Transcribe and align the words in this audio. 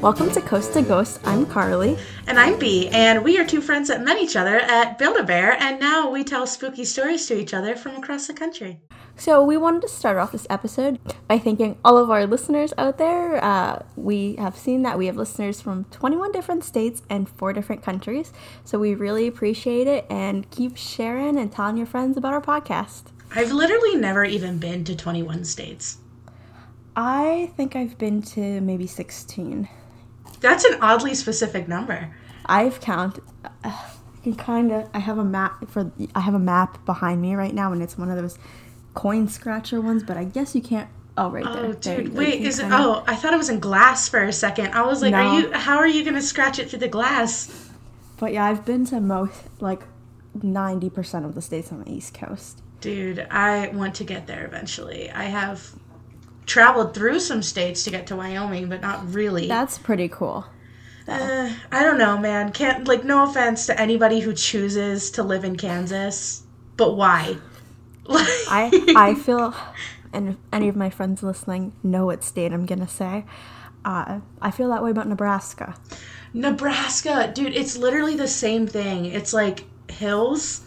Welcome 0.00 0.30
to 0.32 0.40
Coast 0.40 0.74
to 0.74 0.82
Ghost. 0.82 1.20
I'm 1.24 1.44
Carly. 1.46 1.98
And 2.26 2.38
I'm 2.38 2.58
Bea, 2.58 2.88
and 2.90 3.24
we 3.24 3.38
are 3.38 3.44
two 3.44 3.60
friends 3.60 3.88
that 3.88 4.02
met 4.04 4.18
each 4.18 4.36
other 4.36 4.58
at 4.58 4.98
Build 4.98 5.16
a 5.16 5.22
Bear, 5.22 5.52
and 5.60 5.80
now 5.80 6.10
we 6.10 6.24
tell 6.24 6.46
spooky 6.46 6.84
stories 6.84 7.26
to 7.26 7.38
each 7.38 7.52
other 7.52 7.74
from 7.74 7.96
across 7.96 8.26
the 8.26 8.34
country. 8.34 8.80
So, 9.16 9.42
we 9.42 9.56
wanted 9.56 9.82
to 9.82 9.88
start 9.88 10.16
off 10.18 10.30
this 10.30 10.46
episode 10.48 11.00
by 11.26 11.38
thanking 11.38 11.78
all 11.84 11.98
of 11.98 12.10
our 12.10 12.26
listeners 12.26 12.72
out 12.78 12.98
there. 12.98 13.42
Uh, 13.42 13.82
we 13.96 14.36
have 14.36 14.56
seen 14.56 14.82
that 14.82 14.96
we 14.96 15.06
have 15.06 15.16
listeners 15.16 15.60
from 15.60 15.84
21 15.86 16.30
different 16.32 16.64
states 16.64 17.02
and 17.10 17.28
four 17.28 17.52
different 17.52 17.82
countries. 17.82 18.32
So, 18.64 18.78
we 18.78 18.94
really 18.94 19.26
appreciate 19.26 19.88
it 19.88 20.06
and 20.08 20.48
keep 20.50 20.76
sharing 20.76 21.36
and 21.36 21.50
telling 21.50 21.76
your 21.76 21.86
friends 21.86 22.16
about 22.16 22.34
our 22.34 22.42
podcast. 22.42 23.04
I've 23.34 23.52
literally 23.52 23.96
never 23.96 24.24
even 24.24 24.58
been 24.58 24.84
to 24.84 24.96
21 24.96 25.44
states. 25.44 25.98
I 26.96 27.52
think 27.56 27.76
I've 27.76 27.96
been 27.98 28.22
to 28.22 28.60
maybe 28.60 28.86
16. 28.86 29.68
That's 30.40 30.64
an 30.64 30.78
oddly 30.80 31.14
specific 31.14 31.68
number. 31.68 32.14
I've 32.46 32.80
counted. 32.80 33.22
Uh, 33.44 33.48
I 33.64 33.84
can 34.22 34.34
kind 34.34 34.72
of. 34.72 34.88
I 34.94 34.98
have 35.00 35.18
a 35.18 35.24
map 35.24 35.68
for. 35.70 35.92
I 36.14 36.20
have 36.20 36.34
a 36.34 36.38
map 36.38 36.84
behind 36.86 37.20
me 37.20 37.34
right 37.34 37.54
now, 37.54 37.72
and 37.72 37.82
it's 37.82 37.96
one 37.98 38.10
of 38.10 38.16
those 38.16 38.38
coin 38.94 39.28
scratcher 39.28 39.80
ones. 39.80 40.02
But 40.02 40.16
I 40.16 40.24
guess 40.24 40.54
you 40.54 40.62
can't. 40.62 40.88
Oh, 41.16 41.30
right 41.30 41.44
there. 41.44 41.64
Oh, 41.66 41.72
There 41.72 41.96
dude, 42.02 42.12
go. 42.14 42.18
wait, 42.20 42.40
is 42.42 42.58
it? 42.60 42.66
Oh, 42.70 43.02
I 43.06 43.16
thought 43.16 43.34
it 43.34 43.36
was 43.36 43.48
in 43.48 43.58
glass 43.60 44.08
for 44.08 44.22
a 44.22 44.32
second. 44.32 44.68
I 44.72 44.82
was 44.86 45.02
like, 45.02 45.12
No. 45.12 45.18
are 45.18 45.40
you? 45.40 45.52
How 45.52 45.76
are 45.76 45.86
you 45.86 46.04
gonna 46.04 46.22
scratch 46.22 46.58
it 46.58 46.70
through 46.70 46.78
the 46.80 46.88
glass? 46.88 47.68
But 48.18 48.32
yeah, 48.32 48.44
I've 48.44 48.64
been 48.64 48.84
to 48.86 49.00
most 49.00 49.42
like 49.60 49.82
ninety 50.42 50.88
percent 50.90 51.24
of 51.24 51.34
the 51.34 51.42
states 51.42 51.70
on 51.72 51.82
the 51.84 51.92
East 51.92 52.14
Coast. 52.14 52.62
Dude, 52.80 53.26
I 53.30 53.68
want 53.68 53.96
to 53.96 54.04
get 54.04 54.26
there 54.26 54.44
eventually. 54.44 55.10
I 55.10 55.24
have 55.24 55.74
traveled 56.46 56.94
through 56.94 57.20
some 57.20 57.42
states 57.42 57.84
to 57.84 57.90
get 57.90 58.06
to 58.08 58.16
Wyoming, 58.16 58.68
but 58.68 58.80
not 58.80 59.12
really. 59.12 59.48
That's 59.48 59.78
pretty 59.78 60.08
cool. 60.08 60.46
Uh, 61.08 61.50
I 61.72 61.82
don't 61.82 61.98
know, 61.98 62.18
man. 62.18 62.52
Can't 62.52 62.86
like 62.86 63.04
no 63.04 63.24
offense 63.24 63.66
to 63.66 63.80
anybody 63.80 64.20
who 64.20 64.34
chooses 64.34 65.10
to 65.12 65.22
live 65.22 65.44
in 65.44 65.56
Kansas, 65.56 66.42
but 66.76 66.96
why? 66.96 67.36
Like, 68.10 68.24
I 68.48 68.70
I 68.96 69.14
feel, 69.16 69.54
and 70.14 70.30
if 70.30 70.36
any 70.50 70.70
of 70.70 70.76
my 70.76 70.88
friends 70.88 71.22
listening 71.22 71.74
know 71.82 72.06
what 72.06 72.24
state 72.24 72.54
I'm 72.54 72.64
gonna 72.64 72.88
say. 72.88 73.26
Uh, 73.84 74.20
I 74.40 74.50
feel 74.50 74.70
that 74.70 74.82
way 74.82 74.90
about 74.90 75.08
Nebraska. 75.08 75.74
Nebraska, 76.32 77.30
dude, 77.34 77.54
it's 77.54 77.76
literally 77.76 78.16
the 78.16 78.26
same 78.26 78.66
thing. 78.66 79.04
It's 79.04 79.34
like 79.34 79.64
hills 79.90 80.62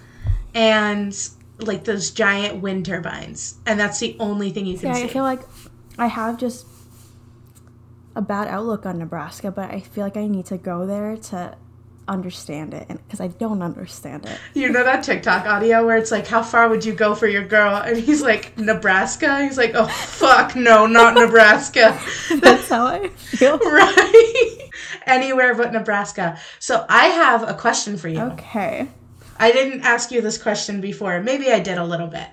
and 0.53 1.17
like 1.67 1.83
those 1.83 2.11
giant 2.11 2.61
wind 2.61 2.85
turbines, 2.85 3.55
and 3.65 3.79
that's 3.79 3.99
the 3.99 4.15
only 4.19 4.49
thing 4.51 4.65
you 4.65 4.77
can 4.77 4.89
Yeah, 4.89 4.95
see. 4.95 5.03
I 5.03 5.07
feel 5.07 5.23
like 5.23 5.41
I 5.97 6.07
have 6.07 6.37
just 6.37 6.65
a 8.15 8.21
bad 8.21 8.47
outlook 8.47 8.85
on 8.85 8.97
Nebraska, 8.99 9.51
but 9.51 9.71
I 9.71 9.79
feel 9.79 10.03
like 10.03 10.17
I 10.17 10.27
need 10.27 10.45
to 10.47 10.57
go 10.57 10.85
there 10.85 11.17
to 11.17 11.55
understand 12.07 12.73
it, 12.73 12.85
and 12.89 12.99
because 13.05 13.21
I 13.21 13.27
don't 13.27 13.61
understand 13.61 14.25
it. 14.25 14.37
you 14.53 14.69
know 14.69 14.83
that 14.83 15.03
TikTok 15.03 15.45
audio 15.45 15.85
where 15.85 15.97
it's 15.97 16.11
like, 16.11 16.27
"How 16.27 16.43
far 16.43 16.67
would 16.67 16.83
you 16.83 16.93
go 16.93 17.15
for 17.15 17.27
your 17.27 17.45
girl?" 17.45 17.75
And 17.75 17.97
he's 17.97 18.21
like, 18.21 18.57
"Nebraska." 18.57 19.43
He's 19.43 19.57
like, 19.57 19.71
"Oh 19.75 19.87
fuck, 19.87 20.55
no, 20.55 20.85
not 20.87 21.13
Nebraska." 21.13 21.97
That's 22.39 22.67
how 22.67 22.85
I 22.87 23.07
feel. 23.09 23.57
right? 23.59 24.57
Anywhere 25.05 25.55
but 25.55 25.71
Nebraska. 25.71 26.37
So 26.59 26.85
I 26.89 27.07
have 27.07 27.47
a 27.47 27.53
question 27.53 27.97
for 27.97 28.07
you. 28.09 28.19
Okay. 28.21 28.87
I 29.41 29.51
didn't 29.51 29.81
ask 29.81 30.11
you 30.11 30.21
this 30.21 30.37
question 30.37 30.81
before. 30.81 31.19
Maybe 31.21 31.51
I 31.51 31.59
did 31.59 31.77
a 31.77 31.83
little 31.85 32.07
bit. 32.07 32.27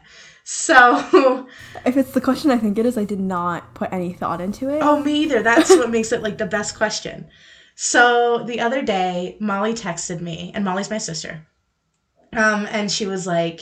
So, 0.45 1.47
If 1.87 1.97
it's 1.97 2.12
the 2.12 2.20
question 2.20 2.51
I 2.51 2.59
think 2.59 2.78
it 2.78 2.87
is, 2.87 2.97
I 2.98 3.05
did 3.05 3.20
not 3.20 3.75
put 3.75 3.92
any 3.92 4.12
thought 4.12 4.41
into 4.41 4.69
it. 4.69 4.83
oh, 4.83 5.03
me 5.03 5.23
either. 5.23 5.42
That's 5.42 5.70
what 5.70 5.91
makes 5.91 6.12
it 6.12 6.23
like 6.23 6.39
the 6.39 6.47
best 6.47 6.77
question. 6.77 7.29
So 7.75 8.45
the 8.45 8.61
other 8.61 8.83
day, 8.83 9.36
Molly 9.41 9.73
texted 9.73 10.20
me, 10.20 10.52
and 10.55 10.64
Molly's 10.64 10.91
my 10.91 10.98
sister. 10.98 11.47
Um, 12.33 12.67
and 12.70 12.91
she 12.91 13.07
was 13.07 13.27
like, 13.27 13.61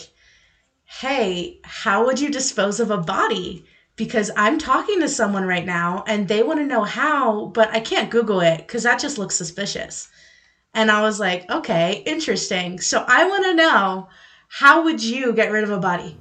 Hey, 0.85 1.61
how 1.63 2.05
would 2.07 2.21
you 2.21 2.31
dispose 2.31 2.81
of 2.81 2.91
a 2.91 2.99
body? 2.99 3.65
Because 3.97 4.31
I'm 4.37 4.59
talking 4.59 5.01
to 5.01 5.09
someone 5.09 5.45
right 5.45 5.67
now 5.67 6.05
and 6.07 6.29
they 6.29 6.43
want 6.43 6.61
to 6.61 6.67
know 6.67 6.83
how, 6.83 7.47
but 7.47 7.71
I 7.75 7.81
can't 7.81 8.11
Google 8.11 8.41
it 8.41 8.59
because 8.59 8.83
that 8.85 9.01
just 9.01 9.19
looks 9.19 9.35
suspicious. 9.35 10.09
And 10.77 10.91
I 10.91 11.01
was 11.01 11.19
like, 11.19 11.51
okay, 11.51 12.03
interesting. 12.05 12.79
So 12.81 13.03
I 13.09 13.27
want 13.27 13.45
to 13.45 13.55
know 13.55 14.09
how 14.49 14.85
would 14.85 15.03
you 15.03 15.33
get 15.33 15.51
rid 15.51 15.65
of 15.65 15.71
a 15.71 15.79
body? 15.79 16.19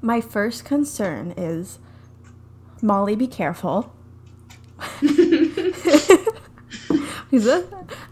My 0.00 0.22
first 0.22 0.64
concern 0.64 1.34
is 1.36 1.78
Molly, 2.82 3.14
be 3.14 3.26
careful. 3.26 3.94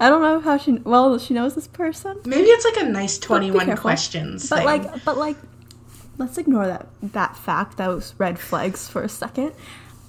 I 0.01 0.09
don't 0.09 0.21
know 0.23 0.41
how 0.41 0.59
she. 0.59 0.73
Well, 0.85 1.19
she 1.19 1.33
knows 1.33 1.55
this 1.55 1.69
person, 1.69 2.21
Maybe 2.25 2.49
it's 2.49 2.65
like 2.65 2.85
a 2.85 2.89
nice 2.89 3.19
21 3.19 3.67
careful. 3.67 3.81
questions. 3.81 4.49
but 4.49 4.57
thing. 4.57 4.65
like, 4.67 5.05
but 5.05 5.17
like, 5.17 5.37
let's 6.19 6.39
ignore 6.39 6.67
that 6.67 6.89
that 7.03 7.37
fact. 7.37 7.77
Those 7.79 8.15
red 8.19 8.39
flags 8.39 8.89
for 8.89 9.03
a 9.03 9.09
second. 9.09 9.53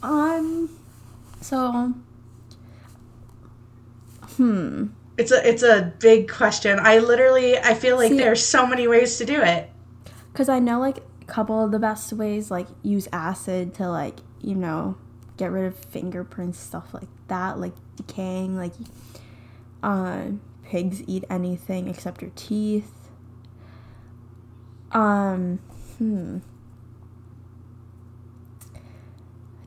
Um. 0.01 0.69
So. 1.41 1.93
Hmm. 4.37 4.87
It's 5.17 5.31
a 5.31 5.47
it's 5.47 5.63
a 5.63 5.93
big 5.99 6.29
question. 6.29 6.79
I 6.81 6.99
literally 6.99 7.57
I 7.57 7.73
feel 7.73 7.97
like 7.97 8.09
See- 8.09 8.17
there 8.17 8.35
so 8.35 8.65
many 8.65 8.87
ways 8.87 9.17
to 9.17 9.25
do 9.25 9.41
it. 9.41 9.69
Because 10.31 10.49
I 10.49 10.59
know 10.59 10.79
like 10.79 10.97
a 11.21 11.25
couple 11.25 11.63
of 11.63 11.71
the 11.71 11.79
best 11.79 12.11
ways, 12.13 12.49
like 12.49 12.67
use 12.81 13.07
acid 13.13 13.73
to 13.75 13.89
like 13.89 14.19
you 14.41 14.55
know 14.55 14.97
get 15.37 15.51
rid 15.51 15.65
of 15.65 15.75
fingerprints, 15.75 16.59
stuff 16.59 16.93
like 16.93 17.09
that, 17.27 17.59
like 17.59 17.73
decaying. 17.95 18.57
Like 18.57 18.73
uh, 19.83 20.27
pigs 20.63 21.03
eat 21.07 21.23
anything 21.29 21.87
except 21.87 22.21
your 22.21 22.31
teeth. 22.35 22.91
Um, 24.91 25.59
hmm. 25.97 26.39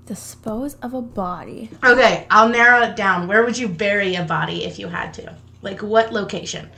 Dispose 0.07 0.75
of 0.83 0.95
a 0.95 1.03
body. 1.03 1.71
Okay, 1.85 2.27
I'll 2.31 2.49
narrow 2.49 2.83
it 2.83 2.95
down. 2.97 3.27
Where 3.29 3.45
would 3.45 3.59
you 3.59 3.69
bury 3.69 4.15
a 4.15 4.23
body 4.23 4.65
if 4.65 4.79
you 4.79 4.87
had 4.89 5.13
to? 5.15 5.35
Like 5.63 5.83
what 5.83 6.13
location? 6.13 6.71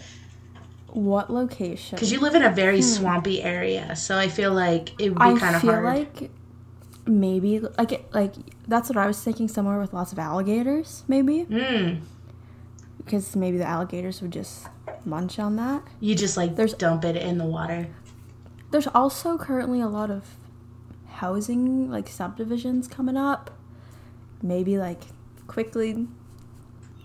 What 0.88 1.30
location? 1.30 1.96
Because 1.96 2.10
you 2.10 2.20
live 2.20 2.34
in 2.34 2.42
a 2.42 2.50
very 2.50 2.80
swampy 2.80 3.42
area, 3.42 3.94
so 3.96 4.16
I 4.16 4.28
feel 4.28 4.52
like 4.54 4.98
it 5.00 5.10
would 5.10 5.18
be 5.18 5.24
Hmm. 5.24 5.36
I 5.36 5.38
kind 5.38 5.56
of 5.56 5.60
feel 5.60 5.82
like 5.82 6.30
maybe 7.06 7.60
like 7.60 7.92
it, 7.92 8.12
like 8.14 8.32
that's 8.66 8.88
what 8.88 8.96
I 8.96 9.06
was 9.06 9.20
thinking. 9.22 9.46
Somewhere 9.48 9.78
with 9.78 9.92
lots 9.92 10.12
of 10.12 10.18
alligators, 10.18 11.04
maybe. 11.06 11.44
Mm, 11.44 12.00
because 12.96 13.36
maybe 13.36 13.58
the 13.58 13.66
alligators 13.66 14.22
would 14.22 14.32
just 14.32 14.66
munch 15.04 15.38
on 15.38 15.56
that. 15.56 15.82
you 16.00 16.14
just 16.14 16.36
like 16.38 16.56
There's- 16.56 16.72
dump 16.72 17.04
it 17.04 17.16
in 17.16 17.36
the 17.36 17.44
water. 17.44 17.88
There's 18.70 18.86
also 18.88 19.36
currently 19.36 19.80
a 19.82 19.88
lot 19.88 20.10
of 20.10 20.24
housing 21.18 21.90
like 21.90 22.08
subdivisions 22.08 22.86
coming 22.88 23.16
up. 23.16 23.50
Maybe 24.42 24.78
like 24.78 25.02
quickly 25.46 26.06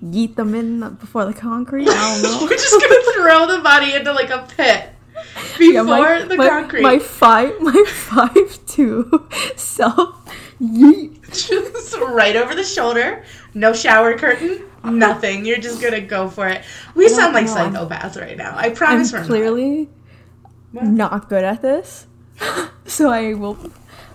yeet 0.03 0.35
them 0.35 0.53
in 0.53 0.96
before 0.96 1.25
the 1.25 1.34
concrete. 1.34 1.88
I 1.90 2.22
don't 2.22 2.23
know. 2.23 2.40
We're 2.46 2.50
just 2.57 2.79
gonna 2.79 3.13
throw 3.16 3.56
the 3.57 3.62
body 3.63 3.94
into 3.94 4.12
like 4.13 4.29
a 4.29 4.46
pit 4.56 4.90
before 5.57 5.66
Yeah, 5.66 5.81
my, 5.84 6.22
the 6.25 6.35
my, 6.35 6.50
concrete. 6.50 6.81
my 6.81 7.00
five 7.00 7.53
my 7.62 7.84
five 7.88 8.66
two 8.68 9.28
self 9.56 10.16
yeet. 10.62 11.22
just 11.31 11.97
right 11.97 12.35
over 12.35 12.53
the 12.56 12.63
shoulder. 12.63 13.23
No 13.53 13.73
shower 13.73 14.18
curtain. 14.18 14.66
Nothing. 14.84 15.46
You're 15.46 15.59
just 15.59 15.81
gonna 15.81 16.02
go 16.02 16.29
for 16.29 16.47
it. 16.50 16.63
We 16.94 17.07
sound 17.09 17.34
like 17.34 17.46
know, 17.46 17.56
I'm- 17.56 17.73
psychopaths 17.73 18.19
right 18.19 18.38
now. 18.38 18.53
I 18.56 18.66
I'm 18.68 18.75
promise 18.75 19.12
we're 19.13 19.19
not. 19.19 19.28
clearly 19.28 19.90
What? 20.72 20.85
not 20.85 21.29
good 21.29 21.44
at 21.46 21.62
this, 21.62 22.06
so 22.85 23.09
I 23.09 23.34
will. 23.34 23.57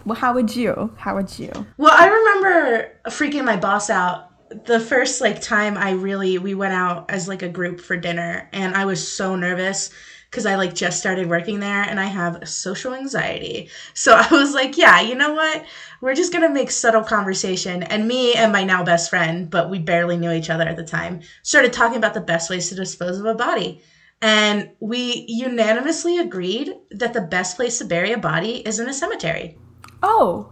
Well, 0.08 0.16
how 0.16 0.32
would 0.32 0.56
you? 0.56 0.90
How 0.96 1.16
would 1.16 1.38
you? 1.38 1.52
Well, 1.76 1.92
I 1.92 2.06
remember 2.06 2.92
freaking 3.08 3.44
my 3.44 3.58
boss 3.58 3.90
out 3.90 4.30
the 4.64 4.80
first 4.80 5.20
like 5.20 5.42
time 5.42 5.76
I 5.76 5.90
really 5.90 6.38
we 6.38 6.54
went 6.54 6.72
out 6.72 7.10
as 7.10 7.28
like 7.28 7.42
a 7.42 7.48
group 7.50 7.78
for 7.78 7.94
dinner 7.94 8.48
and 8.54 8.74
I 8.74 8.86
was 8.86 9.06
so 9.06 9.36
nervous 9.36 9.90
because 10.30 10.46
I 10.46 10.54
like 10.54 10.74
just 10.74 10.98
started 10.98 11.28
working 11.28 11.60
there 11.60 11.82
and 11.82 12.00
I 12.00 12.06
have 12.06 12.48
social 12.48 12.94
anxiety. 12.94 13.68
So 13.92 14.14
I 14.14 14.26
was 14.30 14.54
like, 14.54 14.78
yeah, 14.78 14.98
you 15.02 15.14
know 15.14 15.34
what? 15.34 15.66
We're 16.00 16.14
just 16.14 16.32
gonna 16.32 16.48
make 16.48 16.70
subtle 16.70 17.04
conversation. 17.04 17.82
And 17.82 18.08
me 18.08 18.32
and 18.32 18.50
my 18.50 18.64
now 18.64 18.82
best 18.82 19.10
friend, 19.10 19.50
but 19.50 19.68
we 19.68 19.78
barely 19.78 20.16
knew 20.16 20.32
each 20.32 20.48
other 20.48 20.64
at 20.64 20.76
the 20.76 20.84
time, 20.84 21.20
started 21.42 21.74
talking 21.74 21.98
about 21.98 22.14
the 22.14 22.22
best 22.22 22.48
ways 22.48 22.70
to 22.70 22.74
dispose 22.74 23.18
of 23.18 23.26
a 23.26 23.34
body. 23.34 23.82
And 24.22 24.70
we 24.80 25.26
unanimously 25.28 26.16
agreed 26.16 26.72
that 26.92 27.12
the 27.12 27.20
best 27.20 27.56
place 27.56 27.76
to 27.78 27.84
bury 27.84 28.12
a 28.12 28.18
body 28.18 28.66
is 28.66 28.80
in 28.80 28.88
a 28.88 28.94
cemetery. 28.94 29.58
Oh, 30.02 30.50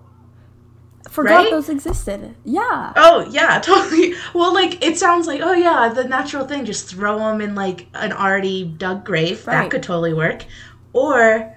forgot 1.09 1.37
Right? 1.37 1.51
those 1.51 1.69
existed. 1.69 2.35
Yeah. 2.45 2.93
Oh 2.97 3.27
yeah, 3.31 3.59
totally. 3.65 4.15
Well, 4.35 4.53
like 4.53 4.85
it 4.85 4.99
sounds 4.99 5.27
like 5.27 5.41
oh 5.43 5.53
yeah, 5.53 5.89
the 5.89 6.05
natural 6.05 6.47
thing. 6.47 6.65
Just 6.65 6.89
throw 6.89 7.19
them 7.19 7.41
in 7.41 7.55
like 7.55 7.87
an 7.95 8.13
already 8.13 8.65
dug 8.65 9.05
grave. 9.05 9.45
That 9.45 9.71
could 9.71 9.83
totally 9.83 10.15
work. 10.15 10.45
Or 10.93 11.55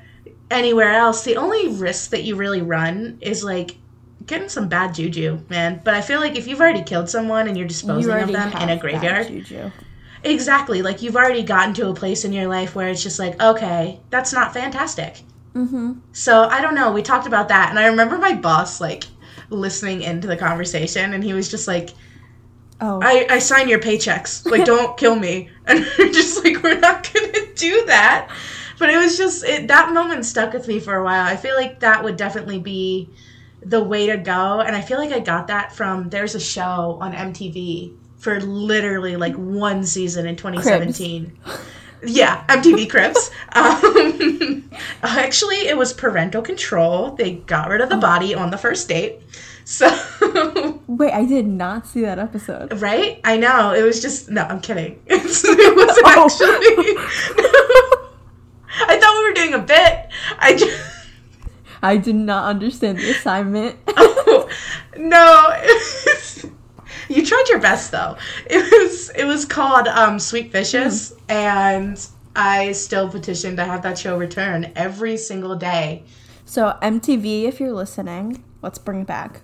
anywhere 0.51 0.91
else, 0.93 1.23
the 1.23 1.37
only 1.37 1.69
risk 1.69 2.11
that 2.11 2.23
you 2.23 2.35
really 2.35 2.61
run 2.61 3.17
is 3.21 3.43
like 3.43 3.77
getting 4.25 4.49
some 4.49 4.67
bad 4.67 4.93
juju, 4.93 5.39
man. 5.49 5.81
But 5.83 5.93
I 5.95 6.01
feel 6.01 6.19
like 6.19 6.35
if 6.35 6.47
you've 6.47 6.61
already 6.61 6.83
killed 6.83 7.09
someone 7.09 7.47
and 7.47 7.57
you're 7.57 7.67
disposing 7.67 8.11
of 8.11 8.31
them 8.31 8.51
in 8.61 8.69
a 8.69 8.77
graveyard, 8.77 9.27
Juju. 9.27 9.71
exactly, 10.23 10.81
like 10.81 11.01
you've 11.01 11.15
already 11.15 11.43
gotten 11.43 11.73
to 11.75 11.89
a 11.89 11.93
place 11.93 12.25
in 12.25 12.33
your 12.33 12.47
life 12.47 12.75
where 12.75 12.89
it's 12.89 13.01
just 13.01 13.17
like, 13.19 13.41
okay, 13.41 13.99
that's 14.09 14.33
not 14.33 14.53
fantastic. 14.53 15.23
Mm-hmm. 15.53 15.93
So 16.13 16.43
I 16.43 16.61
don't 16.61 16.75
know. 16.75 16.91
We 16.91 17.01
talked 17.01 17.27
about 17.27 17.49
that, 17.49 17.69
and 17.69 17.79
I 17.79 17.87
remember 17.87 18.17
my 18.17 18.33
boss 18.33 18.79
like 18.79 19.05
listening 19.49 20.01
into 20.01 20.27
the 20.27 20.37
conversation, 20.37 21.13
and 21.13 21.23
he 21.23 21.33
was 21.33 21.49
just 21.49 21.67
like, 21.67 21.89
Oh, 22.81 22.99
I, 23.03 23.27
I 23.29 23.39
sign 23.39 23.67
your 23.67 23.79
paychecks. 23.79 24.49
Like, 24.49 24.65
don't 24.65 24.97
kill 24.97 25.15
me. 25.15 25.49
And 25.65 25.79
we're 25.99 26.11
just 26.11 26.43
like, 26.43 26.63
we're 26.63 26.79
not 26.79 27.11
gonna 27.11 27.53
do 27.55 27.85
that. 27.85 28.29
But 28.77 28.89
it 28.89 28.97
was 28.97 29.17
just 29.17 29.43
it, 29.43 29.67
that 29.67 29.91
moment 29.91 30.25
stuck 30.25 30.53
with 30.53 30.67
me 30.67 30.79
for 30.79 30.95
a 30.95 31.03
while. 31.03 31.25
I 31.25 31.35
feel 31.35 31.55
like 31.55 31.81
that 31.81 32.03
would 32.03 32.15
definitely 32.15 32.59
be 32.59 33.09
the 33.61 33.83
way 33.83 34.07
to 34.07 34.17
go. 34.17 34.61
And 34.61 34.75
I 34.75 34.81
feel 34.81 34.97
like 34.97 35.11
I 35.11 35.19
got 35.19 35.47
that 35.47 35.73
from 35.73 36.09
there's 36.09 36.35
a 36.35 36.39
show 36.39 36.97
on 37.01 37.11
MTV 37.11 37.93
for 38.17 38.39
literally 38.39 39.17
like 39.17 39.35
one 39.35 39.83
season 39.83 40.25
in 40.25 40.37
2017. 40.37 41.37
Yeah, 42.05 42.45
MTV 42.47 42.89
Cribs. 42.89 43.31
Um, 43.53 44.69
actually, 45.03 45.67
it 45.67 45.77
was 45.77 45.91
parental 45.93 46.41
control. 46.41 47.11
They 47.11 47.35
got 47.35 47.69
rid 47.69 47.81
of 47.81 47.89
the 47.89 47.97
body 47.97 48.33
on 48.33 48.51
the 48.51 48.57
first 48.57 48.87
date. 48.87 49.21
So, 49.65 49.87
wait, 50.87 51.11
I 51.11 51.25
did 51.25 51.45
not 51.45 51.85
see 51.87 52.01
that 52.01 52.17
episode. 52.17 52.81
right? 52.81 53.19
I 53.23 53.37
know. 53.37 53.73
It 53.73 53.83
was 53.83 54.01
just, 54.01 54.29
no, 54.29 54.43
I'm 54.43 54.61
kidding. 54.61 54.99
It's, 55.05 55.43
it 55.45 55.75
wasn't 55.75 56.05
Oh. 56.07 56.25
actually. 56.25 56.95
I 58.81 58.97
thought 58.99 59.13
we 59.19 59.23
were 59.29 59.33
doing 59.33 59.53
a 59.53 59.59
bit. 59.59 60.09
I 60.39 60.55
just. 60.55 60.95
I 61.81 61.97
did 61.97 62.15
not 62.15 62.45
understand 62.45 62.97
the 62.97 63.11
assignment. 63.11 63.77
Oh, 63.87 64.49
no. 64.97 66.49
you 67.15 67.25
tried 67.25 67.45
your 67.49 67.59
best 67.59 67.91
though. 67.91 68.15
It 68.45 68.63
was 68.71 69.09
it 69.09 69.25
was 69.25 69.43
called 69.43 69.87
um, 69.87 70.19
Sweet 70.19 70.51
Vicious, 70.51 71.13
and 71.27 71.99
I 72.35 72.71
still 72.73 73.09
petitioned 73.09 73.57
to 73.57 73.65
have 73.65 73.81
that 73.81 73.97
show 73.97 74.17
return 74.17 74.71
every 74.75 75.17
single 75.17 75.55
day. 75.55 76.03
So, 76.45 76.77
MTV, 76.81 77.43
if 77.43 77.59
you're 77.59 77.73
listening, 77.73 78.43
let's 78.61 78.77
bring 78.77 79.01
it 79.01 79.07
back. 79.07 79.41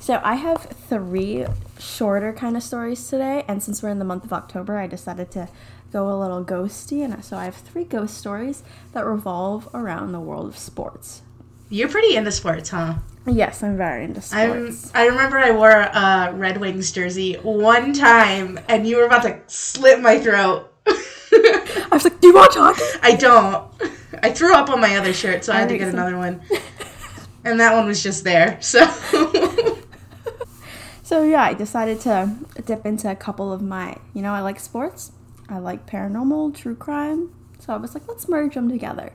So, 0.00 0.20
I 0.22 0.36
have 0.36 0.62
three 0.62 1.46
shorter 1.78 2.32
kind 2.32 2.56
of 2.56 2.62
stories 2.62 3.08
today, 3.08 3.44
and 3.48 3.62
since 3.62 3.82
we're 3.82 3.90
in 3.90 3.98
the 3.98 4.04
month 4.04 4.24
of 4.24 4.32
October, 4.32 4.76
I 4.76 4.86
decided 4.86 5.30
to 5.32 5.48
go 5.92 6.08
a 6.12 6.16
little 6.18 6.44
ghosty, 6.44 7.04
and 7.04 7.24
so 7.24 7.36
I 7.36 7.46
have 7.46 7.56
three 7.56 7.84
ghost 7.84 8.16
stories 8.16 8.62
that 8.92 9.04
revolve 9.04 9.68
around 9.74 10.12
the 10.12 10.20
world 10.20 10.46
of 10.46 10.58
sports. 10.58 11.22
You're 11.70 11.88
pretty 11.88 12.16
into 12.16 12.32
sports, 12.32 12.70
huh? 12.70 12.94
Yes, 13.28 13.62
I'm 13.62 13.76
very 13.76 14.04
into 14.04 14.22
I'm, 14.32 14.72
sports. 14.72 14.90
I 14.94 15.06
remember 15.06 15.38
I 15.38 15.50
wore 15.50 15.70
a 15.70 16.32
Red 16.34 16.58
Wings 16.58 16.90
jersey 16.92 17.34
one 17.34 17.92
time, 17.92 18.58
and 18.68 18.86
you 18.86 18.96
were 18.96 19.04
about 19.04 19.22
to 19.22 19.38
slit 19.46 20.00
my 20.00 20.18
throat. 20.18 20.72
I 20.86 21.88
was 21.92 22.04
like, 22.04 22.20
"Do 22.20 22.28
you 22.28 22.34
watch 22.34 22.54
hockey?" 22.54 22.82
I 23.02 23.14
don't. 23.14 23.70
I 24.22 24.30
threw 24.30 24.54
up 24.54 24.70
on 24.70 24.80
my 24.80 24.96
other 24.96 25.12
shirt, 25.12 25.44
so 25.44 25.52
I 25.52 25.60
had 25.60 25.68
to 25.68 25.78
get 25.78 25.92
so- 25.92 25.98
another 25.98 26.16
one. 26.16 26.40
And 27.44 27.60
that 27.60 27.72
one 27.74 27.86
was 27.86 28.02
just 28.02 28.24
there. 28.24 28.58
So 28.60 28.84
So 31.08 31.22
yeah, 31.22 31.42
I 31.42 31.54
decided 31.54 32.00
to 32.00 32.36
dip 32.66 32.84
into 32.84 33.10
a 33.10 33.16
couple 33.16 33.50
of 33.50 33.62
my, 33.62 33.96
you 34.12 34.20
know, 34.20 34.34
I 34.34 34.40
like 34.40 34.60
sports, 34.60 35.10
I 35.48 35.58
like 35.58 35.86
paranormal, 35.86 36.54
true 36.54 36.76
crime. 36.76 37.32
So 37.60 37.72
I 37.72 37.78
was 37.78 37.94
like, 37.94 38.06
let's 38.06 38.28
merge 38.28 38.54
them 38.54 38.68
together. 38.68 39.14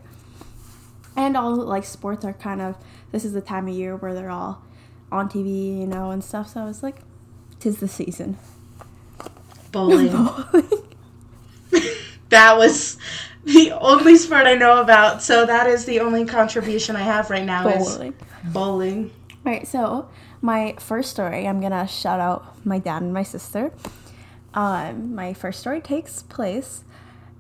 And 1.16 1.38
all 1.38 1.56
like 1.56 1.84
sports 1.84 2.26
are 2.26 2.34
kind 2.34 2.62
of 2.62 2.76
this 3.12 3.24
is 3.24 3.34
the 3.34 3.42
time 3.42 3.68
of 3.68 3.76
year 3.76 3.96
where 3.96 4.14
they're 4.14 4.32
all 4.32 4.64
on 5.12 5.30
TV, 5.30 5.80
you 5.80 5.88
know, 5.88 6.12
and 6.12 6.24
stuff. 6.24 6.50
So 6.54 6.62
I 6.62 6.66
was 6.66 6.82
like, 6.82 6.98
tis 7.60 7.78
the 7.78 7.88
season. 7.88 8.38
bowling. 9.72 10.12
that 12.30 12.58
was 12.58 12.98
the 13.46 13.72
only 13.72 14.18
sport 14.18 14.46
I 14.46 14.56
know 14.56 14.82
about. 14.82 15.22
So 15.22 15.46
that 15.46 15.68
is 15.68 15.86
the 15.86 16.00
only 16.00 16.26
contribution 16.26 16.96
I 16.96 17.02
have 17.02 17.30
right 17.30 17.46
now 17.46 17.68
is 17.68 17.96
Bowling. 17.96 18.14
bowling. 18.46 19.12
Right, 19.44 19.68
so 19.68 20.10
my 20.42 20.76
first 20.80 21.12
story, 21.12 21.48
I'm 21.48 21.62
gonna 21.62 21.88
shout 21.88 22.20
out 22.20 22.66
my 22.66 22.80
dad 22.80 23.02
and 23.02 23.14
my 23.14 23.24
sister. 23.24 23.72
Um, 24.54 25.16
my 25.16 25.34
first 25.34 25.60
story 25.60 25.82
takes 25.82 26.24
place 26.24 26.84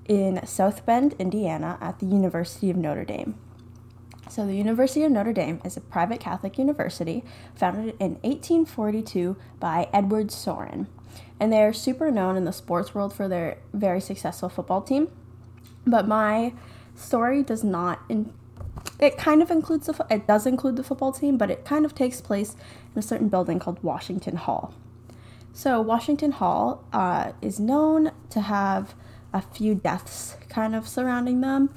in 0.08 0.46
South 0.46 0.86
Bend, 0.86 1.16
Indiana, 1.18 1.78
at 1.80 2.00
the 2.00 2.06
University 2.06 2.70
of 2.70 2.76
Notre 2.76 3.06
Dame. 3.06 3.36
So, 4.34 4.48
the 4.48 4.56
University 4.56 5.04
of 5.04 5.12
Notre 5.12 5.32
Dame 5.32 5.62
is 5.64 5.78
a 5.78 5.82
private 5.82 6.20
Catholic 6.20 6.58
university 6.58 7.24
founded 7.54 7.96
in 8.00 8.14
1842 8.24 9.38
by 9.60 9.88
Edward 9.94 10.32
Sorin. 10.32 10.88
And 11.40 11.54
they're 11.54 11.72
super 11.72 12.10
known 12.10 12.36
in 12.36 12.44
the 12.44 12.52
sports 12.52 12.96
world 12.96 13.14
for 13.14 13.28
their 13.28 13.60
very 13.74 14.02
successful 14.02 14.50
football 14.50 14.82
team. 14.82 15.10
But 15.86 16.08
my 16.08 16.56
story 16.96 17.44
does 17.44 17.64
not 17.64 18.00
in, 18.10 18.34
it 19.00 19.20
kind 19.20 19.44
of 19.44 19.52
includes 19.52 19.86
the 19.86 20.04
it 20.10 20.26
does 20.26 20.48
include 20.48 20.78
the 20.78 20.84
football 20.84 21.12
team, 21.12 21.38
but 21.38 21.52
it 21.52 21.64
kind 21.64 21.86
of 21.86 21.94
takes 21.94 22.20
place 22.20 22.56
in 22.96 22.98
a 22.98 23.04
certain 23.04 23.30
building 23.30 23.60
called 23.60 23.84
Washington 23.84 24.38
Hall. 24.38 24.74
So 25.54 25.80
Washington 25.80 26.32
Hall 26.32 26.84
uh, 26.92 27.34
is 27.44 27.60
known 27.60 28.10
to 28.32 28.42
have 28.42 28.96
a 29.32 29.44
few 29.44 29.76
deaths 29.76 30.38
kind 30.50 30.74
of 30.74 30.88
surrounding 30.88 31.42
them. 31.42 31.70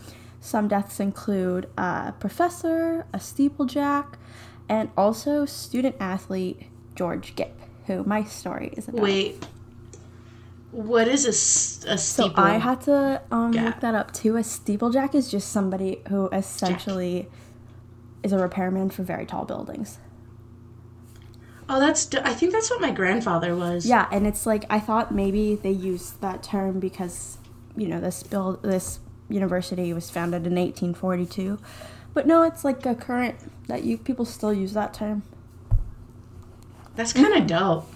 Some 0.46 0.69
deaths 0.69 1.00
include 1.00 1.69
a 1.76 2.14
professor, 2.20 3.04
a 3.12 3.19
steeplejack, 3.19 4.14
and 4.69 4.90
also 4.96 5.44
student 5.44 5.96
athlete 5.98 6.69
George 6.94 7.34
Gipp, 7.34 7.60
who 7.87 8.04
my 8.04 8.22
story 8.22 8.72
is 8.76 8.87
about. 8.87 9.00
Wait. 9.02 9.44
What 10.70 11.08
is 11.08 11.25
a, 11.26 11.94
a 11.94 11.98
So? 11.98 12.32
I 12.37 12.58
had 12.58 12.81
to 12.82 13.22
um, 13.32 13.52
Yeah. 13.54 13.64
look 13.64 13.81
that 13.81 13.96
up 13.96 14.12
too. 14.12 14.37
A 14.37 14.43
steeplejack 14.43 15.16
is 15.16 15.28
just 15.28 15.50
somebody 15.50 16.00
who 16.10 16.28
essentially 16.28 17.28
is 18.22 18.31
a 18.32 18.38
repairman 18.38 18.90
for 18.90 19.02
very 19.02 19.26
tall 19.26 19.46
buildings. 19.46 19.98
oh, 21.69 21.81
that's. 21.81 22.14
I 22.14 22.32
think 22.34 22.52
that's 22.52 22.70
what 22.70 22.81
my 22.81 22.93
grandfather 22.93 23.56
was. 23.56 23.84
Yeah, 23.84 24.06
and 24.12 24.28
it's 24.28 24.46
like 24.46 24.64
I 24.70 24.78
thought 24.78 25.12
maybe 25.12 25.56
they 25.56 25.72
used 25.72 26.20
that 26.20 26.44
term 26.44 26.78
because 26.78 27.38
you 27.76 27.88
know 27.88 28.00
this 28.00 28.22
build 28.22 28.62
this 28.62 29.00
university 29.28 29.93
was 29.93 30.11
founded 30.11 30.46
in 30.46 30.55
1842, 30.55 31.58
but 32.14 32.26
no, 32.26 32.43
it's 32.43 32.64
like 32.64 32.84
a 32.87 32.94
current 32.94 33.37
that 33.69 33.84
you 33.84 33.99
people 33.99 34.25
still 34.25 34.52
use 34.52 34.73
that 34.73 34.94
term. 34.94 35.23
That's 36.94 37.12
kind 37.12 37.34
of 37.34 37.46
dope. 37.46 37.93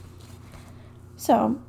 So, 1.16 1.61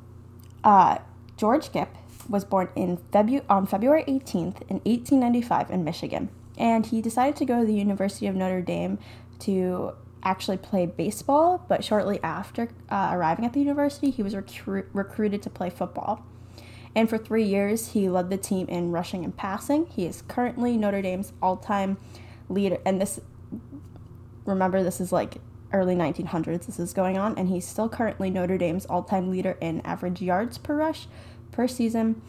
uh, 0.64 0.98
George 1.36 1.72
Gipp 1.72 1.88
was 2.28 2.44
born 2.44 2.68
in 2.76 2.98
Febu- 3.12 3.44
on 3.48 3.66
February 3.66 4.04
18th 4.06 4.62
in 4.68 4.80
1895 4.84 5.70
in 5.70 5.84
Michigan, 5.84 6.28
and 6.58 6.86
he 6.86 7.00
decided 7.00 7.36
to 7.36 7.44
go 7.44 7.60
to 7.60 7.66
the 7.66 7.74
University 7.74 8.26
of 8.26 8.34
Notre 8.34 8.60
Dame 8.60 8.98
to 9.40 9.92
actually 10.22 10.56
play 10.56 10.86
baseball. 10.86 11.64
But 11.68 11.84
shortly 11.84 12.20
after 12.22 12.68
uh, 12.90 13.10
arriving 13.12 13.44
at 13.44 13.54
the 13.54 13.60
university, 13.60 14.10
he 14.10 14.22
was 14.22 14.34
recru- 14.34 14.86
recruited 14.92 15.42
to 15.42 15.50
play 15.50 15.70
football. 15.70 16.24
And 16.94 17.08
for 17.08 17.16
three 17.18 17.44
years, 17.44 17.92
he 17.92 18.08
led 18.08 18.28
the 18.30 18.36
team 18.36 18.66
in 18.68 18.90
rushing 18.92 19.24
and 19.24 19.34
passing. 19.36 19.86
He 19.86 20.04
is 20.06 20.22
currently 20.28 20.76
Notre 20.76 21.00
Dame's 21.02 21.32
all-time 21.40 21.96
leader, 22.48 22.78
and 22.84 23.00
this 23.00 23.18
remember 24.44 24.82
this 24.82 25.00
is 25.00 25.12
like 25.12 25.36
early 25.72 25.94
1900s 25.94 26.66
this 26.66 26.78
is 26.78 26.92
going 26.92 27.16
on 27.16 27.38
and 27.38 27.48
he's 27.48 27.66
still 27.66 27.88
currently 27.88 28.28
notre 28.28 28.58
dame's 28.58 28.84
all-time 28.86 29.30
leader 29.30 29.56
in 29.60 29.80
average 29.82 30.20
yards 30.20 30.58
per 30.58 30.74
rush 30.76 31.06
per 31.50 31.66
season 31.66 32.20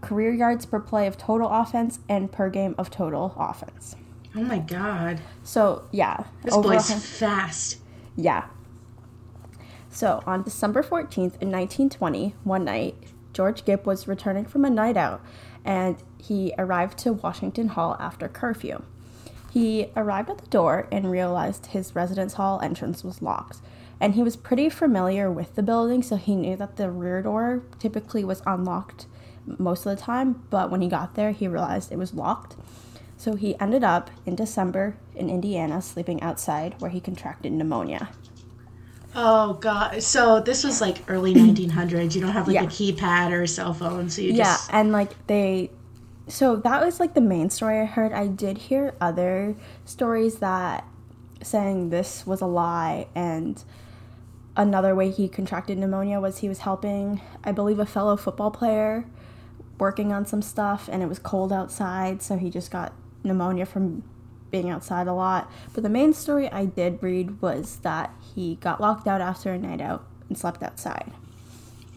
career 0.00 0.32
yards 0.34 0.66
per 0.66 0.78
play 0.80 1.06
of 1.06 1.16
total 1.16 1.48
offense 1.48 2.00
and 2.08 2.30
per 2.32 2.50
game 2.50 2.74
of 2.76 2.90
total 2.90 3.32
offense 3.38 3.94
Oh 4.36 4.42
my 4.42 4.58
god. 4.58 5.20
so 5.44 5.84
yeah 5.92 6.24
This 6.42 6.54
boy's 6.56 6.92
fast. 7.18 7.78
yeah 8.16 8.46
so 9.88 10.22
on 10.26 10.42
december 10.42 10.82
14th 10.82 11.40
in 11.40 11.50
1920 11.50 12.34
one 12.42 12.64
night 12.64 12.96
george 13.34 13.64
gipp 13.66 13.84
was 13.84 14.08
returning 14.08 14.46
from 14.46 14.64
a 14.64 14.70
night 14.70 14.96
out 14.96 15.20
and 15.64 15.96
he 16.18 16.54
arrived 16.56 16.96
to 16.96 17.12
washington 17.12 17.68
hall 17.68 17.96
after 18.00 18.28
curfew 18.28 18.82
He 19.54 19.92
arrived 19.94 20.30
at 20.30 20.38
the 20.38 20.50
door 20.50 20.88
and 20.90 21.10
realized 21.10 21.66
his 21.66 21.94
residence 21.94 22.34
hall 22.34 22.60
entrance 22.60 23.04
was 23.04 23.22
locked. 23.22 23.58
And 24.00 24.14
he 24.14 24.22
was 24.24 24.34
pretty 24.34 24.68
familiar 24.68 25.30
with 25.30 25.54
the 25.54 25.62
building, 25.62 26.02
so 26.02 26.16
he 26.16 26.34
knew 26.34 26.56
that 26.56 26.74
the 26.74 26.90
rear 26.90 27.22
door 27.22 27.62
typically 27.78 28.24
was 28.24 28.42
unlocked 28.44 29.06
most 29.46 29.86
of 29.86 29.96
the 29.96 30.02
time, 30.02 30.42
but 30.50 30.72
when 30.72 30.80
he 30.80 30.88
got 30.88 31.14
there, 31.14 31.30
he 31.30 31.46
realized 31.46 31.92
it 31.92 31.98
was 31.98 32.14
locked. 32.14 32.56
So 33.16 33.36
he 33.36 33.58
ended 33.60 33.84
up 33.84 34.10
in 34.26 34.34
December 34.34 34.96
in 35.14 35.30
Indiana 35.30 35.80
sleeping 35.80 36.20
outside 36.20 36.74
where 36.80 36.90
he 36.90 37.00
contracted 37.00 37.52
pneumonia. 37.52 38.08
Oh 39.14 39.54
god. 39.54 40.02
So 40.02 40.40
this 40.40 40.64
was 40.64 40.80
like 40.80 40.98
early 41.08 41.34
1900s. 41.34 42.14
You 42.14 42.20
don't 42.20 42.32
have 42.32 42.46
like 42.48 42.54
Yeah. 42.54 42.64
a 42.64 42.66
keypad 42.66 43.30
or 43.32 43.42
a 43.42 43.48
cell 43.48 43.72
phone, 43.74 44.10
so 44.10 44.22
you 44.22 44.32
Yeah, 44.32 44.44
just 44.44 44.70
yeah. 44.70 44.80
and 44.80 44.92
like 44.92 45.26
they 45.26 45.70
so 46.26 46.56
that 46.56 46.84
was 46.84 47.00
like 47.00 47.14
the 47.14 47.20
main 47.20 47.50
story 47.50 47.80
I 47.80 47.84
heard. 47.84 48.12
I 48.12 48.26
did 48.26 48.56
hear 48.58 48.94
other 49.00 49.54
stories 49.84 50.36
that 50.36 50.84
saying 51.42 51.90
this 51.90 52.26
was 52.26 52.40
a 52.40 52.46
lie 52.46 53.06
and 53.14 53.62
another 54.56 54.94
way 54.94 55.10
he 55.10 55.28
contracted 55.28 55.76
pneumonia 55.76 56.18
was 56.20 56.38
he 56.38 56.48
was 56.48 56.60
helping, 56.60 57.20
I 57.42 57.52
believe, 57.52 57.78
a 57.78 57.84
fellow 57.86 58.16
football 58.16 58.50
player 58.50 59.04
working 59.78 60.12
on 60.12 60.24
some 60.24 60.40
stuff 60.40 60.88
and 60.90 61.02
it 61.02 61.06
was 61.06 61.18
cold 61.18 61.52
outside, 61.52 62.22
so 62.22 62.36
he 62.38 62.48
just 62.48 62.70
got 62.70 62.92
pneumonia 63.22 63.66
from 63.66 64.02
being 64.54 64.70
outside 64.70 65.08
a 65.08 65.12
lot. 65.12 65.50
But 65.72 65.82
the 65.82 65.88
main 65.88 66.12
story 66.12 66.48
I 66.48 66.64
did 66.64 67.02
read 67.02 67.42
was 67.42 67.78
that 67.78 68.14
he 68.36 68.54
got 68.56 68.80
locked 68.80 69.08
out 69.08 69.20
after 69.20 69.52
a 69.52 69.58
night 69.58 69.80
out 69.80 70.04
and 70.28 70.38
slept 70.38 70.62
outside. 70.62 71.10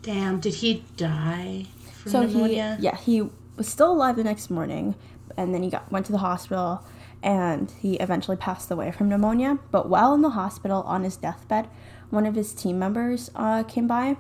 Damn, 0.02 0.40
did 0.40 0.56
he 0.56 0.84
die 0.96 1.68
from 1.94 2.12
So 2.12 2.22
pneumonia? 2.24 2.78
he 2.80 2.84
yeah, 2.84 2.98
he 2.98 3.30
was 3.58 3.68
still 3.68 3.92
alive 3.92 4.16
the 4.16 4.24
next 4.24 4.50
morning 4.50 4.96
and 5.38 5.54
then 5.54 5.62
he 5.62 5.70
got 5.70 5.92
went 5.92 6.08
to 6.08 6.12
the 6.12 6.18
hospital 6.18 6.84
and 7.22 7.70
he 7.80 7.98
eventually 7.98 8.38
passed 8.38 8.72
away 8.72 8.92
from 8.92 9.08
pneumonia. 9.08 9.60
But 9.70 9.88
while 9.88 10.16
in 10.16 10.24
the 10.24 10.32
hospital 10.32 10.82
on 10.88 11.04
his 11.04 11.16
deathbed, 11.16 11.68
one 12.10 12.26
of 12.26 12.34
his 12.34 12.54
team 12.54 12.80
members 12.80 13.30
uh, 13.36 13.62
came 13.64 13.88
by 13.88 14.18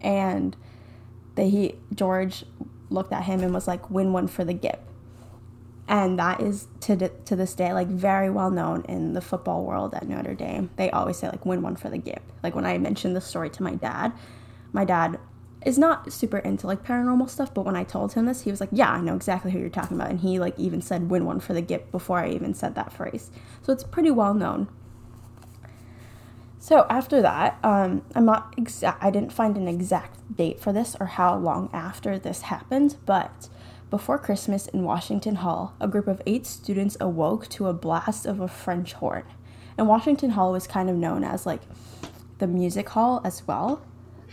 and 0.00 0.56
they 1.34 1.50
he 1.50 1.74
George 1.92 2.44
looked 2.88 3.12
at 3.12 3.24
him 3.24 3.40
and 3.40 3.52
was 3.52 3.66
like, 3.66 3.90
"Win 3.90 4.12
one 4.12 4.28
for 4.28 4.44
the 4.44 4.54
Gip." 4.54 4.80
And 5.90 6.20
that 6.20 6.40
is 6.40 6.68
to 6.82 6.96
th- 6.96 7.12
to 7.24 7.34
this 7.34 7.52
day 7.52 7.72
like 7.72 7.88
very 7.88 8.30
well 8.30 8.52
known 8.52 8.84
in 8.88 9.12
the 9.12 9.20
football 9.20 9.64
world 9.64 9.92
at 9.92 10.08
Notre 10.08 10.34
Dame. 10.34 10.70
They 10.76 10.88
always 10.88 11.16
say 11.16 11.28
like 11.28 11.44
"Win 11.44 11.62
one 11.62 11.74
for 11.74 11.90
the 11.90 11.98
Gip." 11.98 12.22
Like 12.44 12.54
when 12.54 12.64
I 12.64 12.78
mentioned 12.78 13.16
the 13.16 13.20
story 13.20 13.50
to 13.50 13.62
my 13.64 13.74
dad, 13.74 14.12
my 14.72 14.84
dad 14.84 15.18
is 15.66 15.78
not 15.78 16.12
super 16.12 16.38
into 16.38 16.68
like 16.68 16.84
paranormal 16.84 17.28
stuff, 17.28 17.52
but 17.52 17.64
when 17.66 17.74
I 17.74 17.82
told 17.82 18.12
him 18.12 18.26
this, 18.26 18.42
he 18.42 18.52
was 18.52 18.60
like, 18.60 18.68
"Yeah, 18.70 18.92
I 18.92 19.00
know 19.00 19.16
exactly 19.16 19.50
who 19.50 19.58
you're 19.58 19.68
talking 19.68 19.96
about," 19.96 20.10
and 20.10 20.20
he 20.20 20.38
like 20.38 20.56
even 20.56 20.80
said 20.80 21.10
"Win 21.10 21.24
one 21.24 21.40
for 21.40 21.54
the 21.54 21.60
Gip" 21.60 21.90
before 21.90 22.20
I 22.20 22.28
even 22.30 22.54
said 22.54 22.76
that 22.76 22.92
phrase. 22.92 23.32
So 23.60 23.72
it's 23.72 23.82
pretty 23.82 24.12
well 24.12 24.32
known. 24.32 24.68
So 26.60 26.86
after 26.88 27.20
that, 27.20 27.58
um, 27.64 28.02
I'm 28.14 28.26
not 28.26 28.54
exact. 28.56 29.02
I 29.02 29.10
didn't 29.10 29.32
find 29.32 29.56
an 29.56 29.66
exact 29.66 30.36
date 30.36 30.60
for 30.60 30.72
this 30.72 30.96
or 31.00 31.06
how 31.06 31.36
long 31.36 31.68
after 31.72 32.16
this 32.16 32.42
happened, 32.42 32.96
but 33.06 33.48
before 33.90 34.18
Christmas 34.18 34.68
in 34.68 34.84
Washington 34.84 35.36
Hall, 35.36 35.74
a 35.80 35.88
group 35.88 36.06
of 36.06 36.22
eight 36.24 36.46
students 36.46 36.96
awoke 37.00 37.48
to 37.48 37.66
a 37.66 37.72
blast 37.72 38.24
of 38.24 38.40
a 38.40 38.48
French 38.48 38.92
horn. 38.94 39.24
And 39.76 39.88
Washington 39.88 40.30
Hall 40.30 40.52
was 40.52 40.66
kind 40.66 40.88
of 40.88 40.96
known 40.96 41.24
as 41.24 41.44
like 41.44 41.62
the 42.38 42.46
music 42.46 42.88
hall 42.90 43.20
as 43.24 43.46
well. 43.46 43.82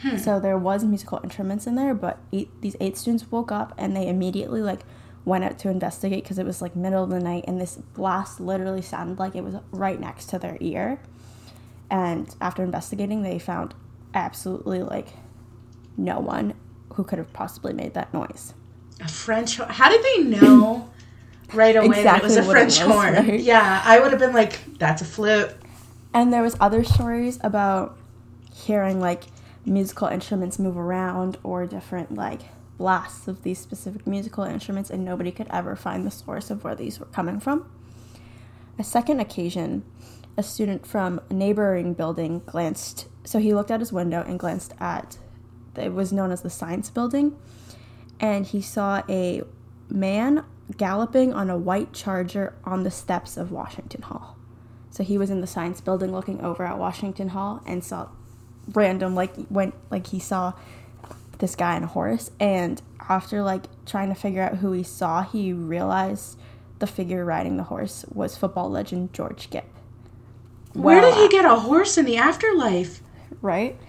Hmm. 0.01 0.17
So 0.17 0.39
there 0.39 0.57
was 0.57 0.83
musical 0.83 1.19
instruments 1.23 1.65
in 1.65 1.75
there, 1.75 1.95
but 1.95 2.19
eight, 2.31 2.49
these 2.61 2.75
eight 2.79 2.97
students 2.97 3.31
woke 3.31 3.51
up 3.51 3.73
and 3.77 3.95
they 3.95 4.07
immediately 4.07 4.61
like 4.61 4.81
went 5.25 5.43
out 5.43 5.57
to 5.59 5.69
investigate 5.69 6.23
because 6.23 6.37
it 6.37 6.45
was 6.45 6.61
like 6.61 6.75
middle 6.75 7.03
of 7.03 7.09
the 7.09 7.19
night 7.19 7.45
and 7.47 7.59
this 7.59 7.75
blast 7.75 8.39
literally 8.39 8.81
sounded 8.81 9.17
like 9.17 9.35
it 9.35 9.43
was 9.43 9.55
right 9.71 9.99
next 9.99 10.27
to 10.27 10.39
their 10.39 10.57
ear. 10.61 11.01
And 11.89 12.33
after 12.39 12.63
investigating, 12.63 13.23
they 13.23 13.39
found 13.39 13.73
absolutely 14.13 14.83
like 14.83 15.07
no 15.97 16.19
one 16.19 16.53
who 16.93 17.03
could 17.03 17.17
have 17.17 17.33
possibly 17.33 17.73
made 17.73 17.93
that 17.95 18.13
noise. 18.13 18.53
A 19.01 19.07
French 19.07 19.57
horn. 19.57 19.69
How 19.69 19.89
did 19.89 20.03
they 20.03 20.23
know 20.23 20.89
right 21.53 21.75
away 21.75 22.03
that 22.03 22.19
it 22.19 22.23
was 22.23 22.35
a 22.35 22.39
Exactly 22.39 22.53
French 22.53 22.79
was, 22.79 22.87
horn? 22.87 23.13
right? 23.13 23.39
Yeah, 23.39 23.81
I 23.85 23.99
would 23.99 24.11
have 24.11 24.19
been 24.19 24.33
like, 24.33 24.59
that's 24.77 25.01
a 25.01 25.05
flute. 25.05 25.51
And 26.13 26.33
there 26.33 26.41
was 26.41 26.55
other 26.59 26.83
stories 26.83 27.39
about 27.41 27.97
hearing 28.53 28.99
like 28.99 29.25
musical 29.65 30.07
instruments 30.07 30.57
move 30.57 30.77
around 30.77 31.37
or 31.43 31.65
different 31.67 32.15
like 32.15 32.41
blasts 32.77 33.27
of 33.27 33.43
these 33.43 33.59
specific 33.59 34.07
musical 34.07 34.43
instruments 34.43 34.89
and 34.89 35.03
nobody 35.03 35.31
could 35.31 35.47
ever 35.51 35.75
find 35.75 36.05
the 36.05 36.11
source 36.11 36.49
of 36.49 36.63
where 36.63 36.75
these 36.75 36.99
were 36.99 37.05
coming 37.07 37.39
from. 37.39 37.69
A 38.79 38.83
second 38.83 39.19
occasion, 39.19 39.83
a 40.37 40.43
student 40.43 40.85
from 40.85 41.19
a 41.29 41.33
neighboring 41.33 41.93
building 41.93 42.41
glanced 42.45 43.07
so 43.23 43.39
he 43.39 43.53
looked 43.53 43.69
out 43.71 43.79
his 43.81 43.91
window 43.91 44.23
and 44.25 44.39
glanced 44.39 44.73
at 44.79 45.17
it 45.75 45.93
was 45.93 46.13
known 46.13 46.31
as 46.31 46.41
the 46.41 46.49
science 46.49 46.89
building 46.89 47.35
and 48.19 48.45
he 48.45 48.61
saw 48.61 49.01
a 49.09 49.41
man 49.89 50.43
galloping 50.77 51.33
on 51.33 51.49
a 51.49 51.57
white 51.57 51.93
charger 51.93 52.53
on 52.65 52.83
the 52.83 52.91
steps 52.91 53.37
of 53.37 53.51
Washington 53.51 54.01
Hall. 54.01 54.35
So 54.89 55.03
he 55.03 55.17
was 55.17 55.29
in 55.29 55.41
the 55.41 55.47
science 55.47 55.79
building 55.81 56.11
looking 56.11 56.41
over 56.41 56.63
at 56.65 56.77
Washington 56.77 57.29
Hall 57.29 57.61
and 57.65 57.83
saw 57.83 58.09
random 58.73 59.15
like 59.15 59.33
went 59.49 59.73
like 59.89 60.07
he 60.07 60.19
saw 60.19 60.51
this 61.37 61.55
guy 61.55 61.75
on 61.77 61.83
a 61.83 61.87
horse 61.87 62.31
and 62.39 62.81
after 63.07 63.41
like 63.43 63.63
trying 63.85 64.09
to 64.09 64.15
figure 64.15 64.41
out 64.41 64.57
who 64.57 64.71
he 64.73 64.83
saw, 64.83 65.21
he 65.23 65.53
realized 65.53 66.37
the 66.79 66.87
figure 66.87 67.23
riding 67.23 67.55
the 67.57 67.63
horse 67.63 68.03
was 68.13 68.35
football 68.35 68.69
legend 68.69 69.13
George 69.13 69.49
Gipp. 69.49 69.65
Where 70.73 70.99
did 71.01 71.13
he 71.15 71.27
get 71.29 71.45
a 71.45 71.55
horse 71.55 71.97
in 71.97 72.05
the 72.05 72.17
afterlife? 72.17 73.01
Right? 73.41 73.79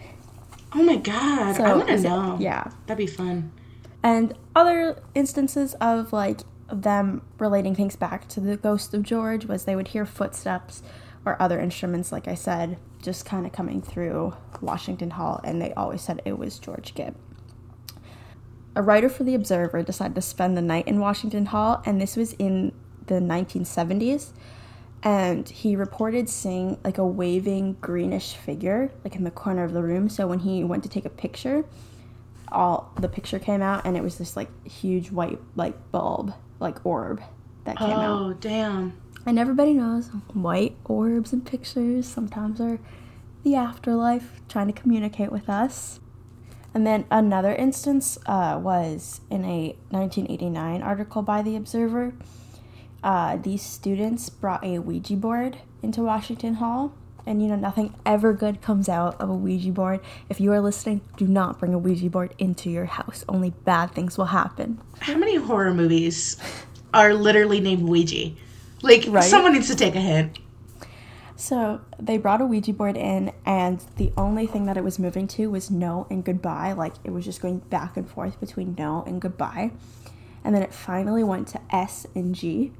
Oh 0.74 0.82
my 0.82 0.96
god, 0.96 1.56
So 1.56 1.64
I 1.64 1.74
want 1.74 1.88
to 1.88 1.94
is 1.94 2.04
it- 2.04 2.08
know. 2.08 2.36
yeah. 2.40 2.70
That'd 2.86 2.98
be 2.98 3.06
fun. 3.10 3.50
And 4.02 4.34
other 4.54 5.02
instances 5.14 5.74
of 5.80 6.12
like 6.12 6.40
them 6.70 7.22
relating 7.38 7.74
things 7.74 7.96
back 7.96 8.28
to 8.28 8.40
the 8.40 8.56
ghost 8.56 8.94
of 8.94 9.02
George 9.02 9.46
was 9.46 9.64
they 9.64 9.76
would 9.76 9.88
hear 9.88 10.06
footsteps 10.06 10.82
or 11.24 11.40
other 11.40 11.58
instruments, 11.58 12.12
like 12.12 12.28
I 12.28 12.34
said, 12.34 12.78
just 13.02 13.24
kind 13.24 13.46
of 13.46 13.52
coming 13.52 13.82
through 13.82 14.34
Washington 14.60 15.10
Hall, 15.10 15.40
and 15.44 15.60
they 15.60 15.72
always 15.74 16.02
said 16.02 16.22
it 16.24 16.38
was 16.38 16.58
George 16.58 16.94
Gipp. 16.94 17.16
A 18.76 18.82
writer 18.82 19.08
for 19.08 19.24
The 19.24 19.34
Observer 19.34 19.82
decided 19.82 20.14
to 20.14 20.22
spend 20.22 20.56
the 20.56 20.62
night 20.62 20.86
in 20.86 21.00
Washington 21.00 21.46
Hall, 21.46 21.82
and 21.84 22.00
this 22.00 22.16
was 22.16 22.34
in 22.34 22.72
the 23.06 23.16
1970s. 23.16 24.32
And 25.02 25.48
he 25.48 25.76
reported 25.76 26.28
seeing 26.28 26.78
like 26.84 26.98
a 26.98 27.06
waving 27.06 27.76
greenish 27.80 28.34
figure, 28.34 28.92
like 29.04 29.14
in 29.14 29.24
the 29.24 29.30
corner 29.30 29.64
of 29.64 29.72
the 29.72 29.82
room. 29.82 30.08
So 30.08 30.26
when 30.26 30.40
he 30.40 30.64
went 30.64 30.82
to 30.82 30.88
take 30.88 31.04
a 31.04 31.10
picture, 31.10 31.64
all 32.52 32.92
the 32.98 33.08
picture 33.08 33.38
came 33.38 33.62
out 33.62 33.84
and 33.84 33.96
it 33.96 34.02
was 34.02 34.18
this 34.18 34.36
like 34.36 34.48
huge 34.66 35.10
white 35.10 35.38
like 35.56 35.90
bulb 35.90 36.32
like 36.60 36.84
orb 36.84 37.22
that 37.64 37.76
came 37.76 37.90
out. 37.90 38.20
Oh, 38.20 38.32
damn. 38.34 39.00
and 39.26 39.38
everybody 39.38 39.74
knows 39.74 40.08
white 40.32 40.76
orbs 40.84 41.32
in 41.32 41.42
pictures 41.42 42.06
sometimes 42.06 42.60
are 42.60 42.78
the 43.44 43.54
afterlife 43.54 44.40
trying 44.48 44.66
to 44.66 44.72
communicate 44.72 45.30
with 45.30 45.48
us. 45.48 46.00
And 46.74 46.86
then 46.86 47.06
another 47.10 47.54
instance 47.54 48.18
uh, 48.26 48.58
was 48.62 49.20
in 49.30 49.44
a 49.44 49.76
1989 49.90 50.82
article 50.82 51.22
by 51.22 51.42
the 51.42 51.56
observer. 51.56 52.14
Uh, 53.02 53.36
these 53.36 53.62
students 53.62 54.28
brought 54.28 54.64
a 54.64 54.78
ouija 54.80 55.14
board 55.14 55.58
into 55.82 56.02
washington 56.02 56.54
hall 56.54 56.92
and 57.26 57.42
you 57.42 57.48
know 57.48 57.56
nothing 57.56 57.94
ever 58.06 58.32
good 58.32 58.60
comes 58.62 58.88
out 58.88 59.20
of 59.20 59.28
a 59.28 59.34
ouija 59.34 59.70
board 59.70 60.00
if 60.28 60.40
you 60.40 60.52
are 60.52 60.60
listening 60.60 61.00
do 61.16 61.26
not 61.26 61.58
bring 61.58 61.74
a 61.74 61.78
ouija 61.78 62.08
board 62.08 62.34
into 62.38 62.70
your 62.70 62.86
house 62.86 63.24
only 63.28 63.50
bad 63.64 63.90
things 63.92 64.16
will 64.16 64.26
happen 64.26 64.80
How 65.00 65.16
many 65.16 65.36
horror 65.36 65.74
movies 65.74 66.36
are 66.94 67.12
literally 67.14 67.60
named 67.60 67.82
Ouija? 67.82 68.32
Like, 68.82 69.04
Right? 69.08 69.22
someone 69.24 69.52
needs 69.52 69.68
to 69.68 69.76
take 69.76 69.94
a 69.94 70.00
hint. 70.00 70.38
So 71.36 71.82
they 72.00 72.16
brought 72.16 72.40
a 72.40 72.46
Ouija 72.46 72.72
board 72.72 72.96
in, 72.96 73.32
and 73.44 73.84
the 73.96 74.10
only 74.16 74.46
thing 74.46 74.64
that 74.66 74.76
it 74.76 74.82
was 74.82 74.98
moving 74.98 75.28
to 75.28 75.50
was 75.50 75.70
no 75.70 76.06
and 76.10 76.24
goodbye. 76.24 76.72
Like 76.72 76.94
it 77.04 77.10
was 77.10 77.24
just 77.24 77.40
going 77.40 77.58
back 77.58 77.96
and 77.96 78.08
forth 78.10 78.40
between 78.40 78.74
no 78.78 79.04
and 79.06 79.20
goodbye. 79.20 79.70
And 80.42 80.54
then 80.54 80.62
it 80.62 80.72
finally 80.72 81.22
went 81.22 81.46
to 81.48 81.60
S 81.70 82.06
and 82.14 82.34
G, 82.34 82.72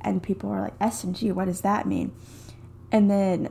and 0.00 0.22
people 0.22 0.48
were 0.48 0.60
like, 0.60 0.74
S 0.80 1.04
and 1.04 1.14
G, 1.14 1.32
what 1.32 1.46
does 1.46 1.60
that 1.62 1.86
mean? 1.86 2.12
And 2.92 3.10
then 3.10 3.48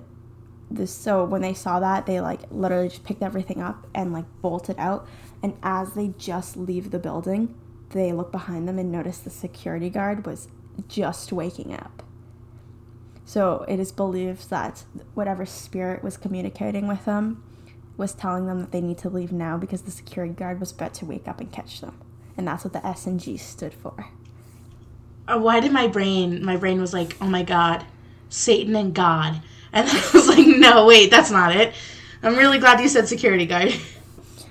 this, 0.69 0.91
so 0.91 1.23
when 1.25 1.41
they 1.41 1.53
saw 1.53 1.79
that, 1.79 2.05
they 2.05 2.19
like 2.21 2.41
literally 2.51 2.89
just 2.89 3.03
picked 3.03 3.21
everything 3.21 3.61
up 3.61 3.87
and 3.93 4.11
like 4.13 4.25
bolted 4.41 4.77
out. 4.79 5.07
And 5.43 5.57
as 5.61 5.93
they 5.93 6.13
just 6.17 6.57
leave 6.57 6.91
the 6.91 6.99
building, 6.99 7.55
they 7.89 8.11
look 8.11 8.31
behind 8.31 8.67
them 8.67 8.79
and 8.79 8.91
notice 8.91 9.19
the 9.19 9.29
security 9.29 9.89
guard 9.89 10.25
was 10.25 10.47
just 10.87 11.31
waking 11.31 11.73
up. 11.73 12.03
So 13.25 13.65
it 13.67 13.79
is 13.79 13.91
believed 13.91 14.49
that 14.49 14.83
whatever 15.13 15.45
spirit 15.45 16.03
was 16.03 16.17
communicating 16.17 16.87
with 16.87 17.05
them 17.05 17.43
was 17.97 18.13
telling 18.13 18.45
them 18.45 18.59
that 18.59 18.71
they 18.71 18.81
need 18.81 18.97
to 18.99 19.09
leave 19.09 19.31
now 19.31 19.57
because 19.57 19.83
the 19.83 19.91
security 19.91 20.33
guard 20.33 20.59
was 20.59 20.71
about 20.71 20.93
to 20.95 21.05
wake 21.05 21.27
up 21.27 21.39
and 21.39 21.51
catch 21.51 21.81
them. 21.81 21.97
And 22.37 22.47
that's 22.47 22.63
what 22.63 22.73
the 22.73 22.85
S 22.85 23.07
and 23.07 23.19
G 23.19 23.37
stood 23.37 23.73
for. 23.73 24.07
Uh, 25.27 25.39
why 25.39 25.59
did 25.59 25.71
my 25.71 25.87
brain, 25.87 26.43
my 26.43 26.57
brain 26.57 26.79
was 26.79 26.93
like, 26.93 27.15
oh 27.21 27.27
my 27.27 27.41
god, 27.41 27.85
Satan 28.29 28.75
and 28.75 28.93
God. 28.93 29.41
And 29.75 29.87
I 29.91 30.09
was 30.13 30.27
like, 30.27 30.47
no, 30.47 30.85
wait, 30.87 31.11
that's 31.11 31.29
not 31.29 31.55
it. 31.55 31.75
I'm 32.23 32.35
really 32.35 32.57
glad 32.57 32.79
you 32.79 32.87
said 32.87 33.07
security 33.07 33.45
guard. 33.45 33.73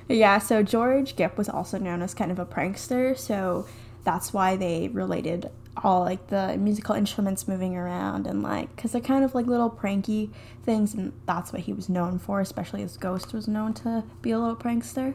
Yeah, 0.06 0.38
so 0.38 0.62
George 0.62 1.16
Gipp 1.16 1.38
was 1.38 1.48
also 1.48 1.78
known 1.78 2.02
as 2.02 2.12
kind 2.12 2.30
of 2.30 2.38
a 2.38 2.44
prankster, 2.44 3.16
so 3.16 3.66
that's 4.04 4.34
why 4.34 4.54
they 4.54 4.88
related 4.88 5.50
all 5.82 6.00
like 6.00 6.26
the 6.26 6.58
musical 6.58 6.94
instruments 6.94 7.48
moving 7.48 7.74
around 7.74 8.26
and 8.26 8.42
like 8.42 8.74
because 8.76 8.92
they're 8.92 9.00
kind 9.00 9.24
of 9.24 9.34
like 9.34 9.46
little 9.46 9.70
pranky 9.70 10.28
things, 10.62 10.92
and 10.92 11.14
that's 11.24 11.54
what 11.54 11.62
he 11.62 11.72
was 11.72 11.88
known 11.88 12.18
for. 12.18 12.42
Especially 12.42 12.82
his 12.82 12.98
ghost 12.98 13.32
was 13.32 13.48
known 13.48 13.72
to 13.72 14.04
be 14.20 14.30
a 14.30 14.38
little 14.38 14.56
prankster. 14.56 15.14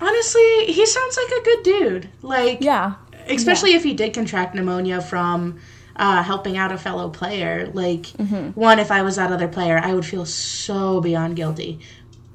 Honestly, 0.00 0.64
he 0.66 0.84
sounds 0.84 1.16
like 1.16 1.40
a 1.40 1.44
good 1.44 1.62
dude. 1.62 2.08
Like, 2.22 2.58
Yeah, 2.60 2.94
especially 3.28 3.74
if 3.74 3.84
he 3.84 3.94
did 3.94 4.14
contract 4.14 4.56
pneumonia 4.56 5.00
from 5.00 5.60
uh, 5.96 6.22
helping 6.22 6.56
out 6.56 6.72
a 6.72 6.78
fellow 6.78 7.08
player. 7.10 7.70
Like, 7.72 8.02
Mm-hmm. 8.18 8.50
one, 8.58 8.78
if 8.78 8.90
I 8.90 9.02
was 9.02 9.16
that 9.16 9.30
other 9.32 9.48
player, 9.48 9.78
I 9.82 9.94
would 9.94 10.06
feel 10.06 10.24
so 10.26 11.00
beyond 11.00 11.36
guilty. 11.36 11.80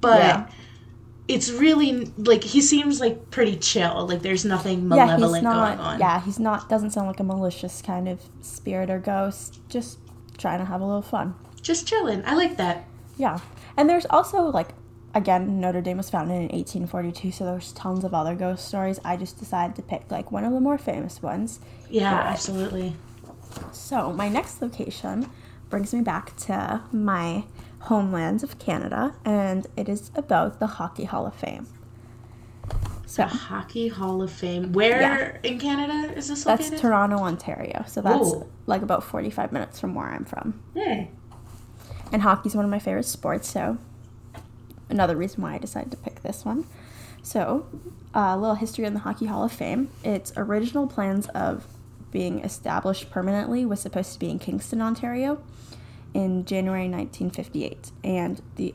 But 0.02 0.20
Yeah. 0.22 0.48
it's 1.28 1.50
really 1.52 2.06
like 2.18 2.44
he 2.44 2.62
seems 2.62 3.00
like 3.00 3.30
pretty 3.32 3.58
chill. 3.58 4.08
Like, 4.08 4.22
there's 4.22 4.46
nothing 4.46 4.82
yeah, 4.84 5.06
malevolent 5.06 5.36
he's 5.36 5.44
not. 5.44 5.78
going 5.78 5.80
on. 5.88 6.00
Yeah, 6.00 6.22
he's 6.22 6.40
not. 6.40 6.70
Doesn't 6.70 6.92
sound 6.92 7.08
like 7.08 7.20
a 7.20 7.24
malicious 7.24 7.82
kind 7.82 8.08
of 8.08 8.22
spirit 8.42 8.90
or 8.90 9.00
ghost. 9.00 9.60
Just 9.70 10.00
trying 10.38 10.60
to 10.60 10.66
have 10.66 10.82
a 10.82 10.86
little 10.86 11.02
fun. 11.02 11.36
Just 11.62 11.88
chilling. 11.88 12.24
I 12.26 12.36
like 12.36 12.58
that. 12.58 12.86
Yeah, 13.18 13.40
and 13.76 13.90
there's 13.90 14.06
also 14.12 14.44
like, 14.44 14.70
again, 15.16 15.60
Notre 15.60 15.82
Dame 15.82 15.98
was 15.98 16.10
founded 16.12 16.36
in 16.36 16.42
1842, 16.56 17.32
so 17.32 17.44
there's 17.46 17.72
tons 17.74 18.04
of 18.04 18.14
other 18.14 18.36
ghost 18.36 18.68
stories. 18.68 19.00
I 19.04 19.18
just 19.18 19.40
decided 19.40 19.76
to 19.78 19.82
pick 19.82 20.12
like 20.12 20.32
one 20.32 20.46
of 20.46 20.54
the 20.54 20.60
more 20.60 20.78
famous 20.78 21.22
ones. 21.24 21.60
Yeah, 21.90 22.12
Yeah. 22.12 22.20
absolutely. 22.20 22.96
So 23.72 24.12
my 24.14 24.30
next 24.30 24.62
location 24.62 25.30
brings 25.70 25.94
me 25.94 26.02
back 26.02 26.36
to 26.38 26.82
my 26.92 27.44
homeland 27.82 28.44
of 28.44 28.58
Canada, 28.60 29.16
and 29.26 29.68
it 29.76 29.88
is 29.90 30.12
about 30.16 30.60
the 30.60 30.68
Hockey 30.68 31.06
Hall 31.06 31.26
of 31.26 31.36
Fame. 31.36 31.68
So 33.06 33.24
The 33.24 33.30
Hockey 33.30 33.88
Hall 33.88 34.22
of 34.22 34.32
Fame. 34.32 34.74
Where 34.74 35.02
Yeah. 35.02 35.38
in 35.44 35.60
Canada 35.60 36.14
is 36.16 36.28
this 36.28 36.44
that's 36.44 36.66
located? 36.66 36.80
Toronto, 36.82 37.18
Ontario. 37.18 37.84
So 37.88 38.02
that's 38.02 38.28
Ooh. 38.28 38.46
like 38.66 38.82
about 38.82 39.04
45 39.04 39.52
minutes 39.52 39.80
from 39.80 39.96
where 39.96 40.08
I'm 40.08 40.26
from. 40.26 40.62
Hmm. 40.78 41.04
And 42.12 42.22
hockey's 42.22 42.56
one 42.56 42.66
of 42.66 42.72
my 42.72 42.80
favorite 42.80 43.06
sports, 43.06 43.50
so 43.50 43.78
another 44.90 45.16
reason 45.16 45.42
why 45.42 45.56
I 45.56 45.58
decided 45.58 45.92
to 45.92 45.98
pick 45.98 46.22
this 46.24 46.46
one. 46.46 46.66
So, 47.22 47.66
a 48.14 48.38
little 48.38 48.56
history 48.56 48.86
on 48.86 48.94
the 48.94 49.02
Hockey 49.02 49.26
Hall 49.26 49.44
of 49.44 49.52
Fame. 49.52 49.90
Its 50.04 50.32
original 50.38 50.88
plans 50.88 51.28
of 51.30 51.66
being 52.12 52.40
established 52.40 53.10
permanently 53.10 53.66
was 53.66 53.80
supposed 53.80 54.14
to 54.14 54.20
be 54.20 54.30
in 54.30 54.40
Kingston, 54.40 54.82
Ontario, 54.82 55.42
in 56.14 56.46
January 56.46 56.90
1958, 56.90 57.92
and 58.04 58.42
the 58.56 58.74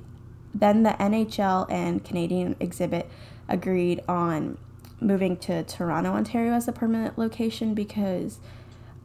then 0.54 0.82
the 0.82 0.90
NHL 0.90 1.70
and 1.70 2.04
Canadian 2.04 2.56
exhibit 2.60 3.08
agreed 3.48 4.02
on 4.06 4.58
moving 5.00 5.36
to 5.36 5.62
Toronto, 5.64 6.12
Ontario 6.12 6.52
as 6.52 6.68
a 6.68 6.72
permanent 6.72 7.18
location 7.18 7.74
because 7.74 8.38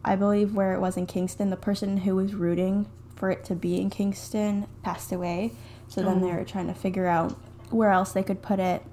I 0.03 0.15
believe 0.15 0.53
where 0.53 0.73
it 0.73 0.79
was 0.79 0.97
in 0.97 1.05
Kingston, 1.05 1.49
the 1.49 1.57
person 1.57 1.97
who 1.97 2.15
was 2.15 2.33
rooting 2.33 2.87
for 3.15 3.31
it 3.31 3.43
to 3.45 3.55
be 3.55 3.79
in 3.81 3.89
Kingston 3.89 4.67
passed 4.83 5.11
away. 5.11 5.53
So 5.87 6.03
then 6.03 6.21
they 6.21 6.31
oh. 6.31 6.35
were 6.35 6.45
trying 6.45 6.67
to 6.67 6.73
figure 6.73 7.07
out 7.07 7.31
where 7.69 7.91
else 7.91 8.11
they 8.11 8.23
could 8.23 8.41
put 8.41 8.59
it. 8.59 8.83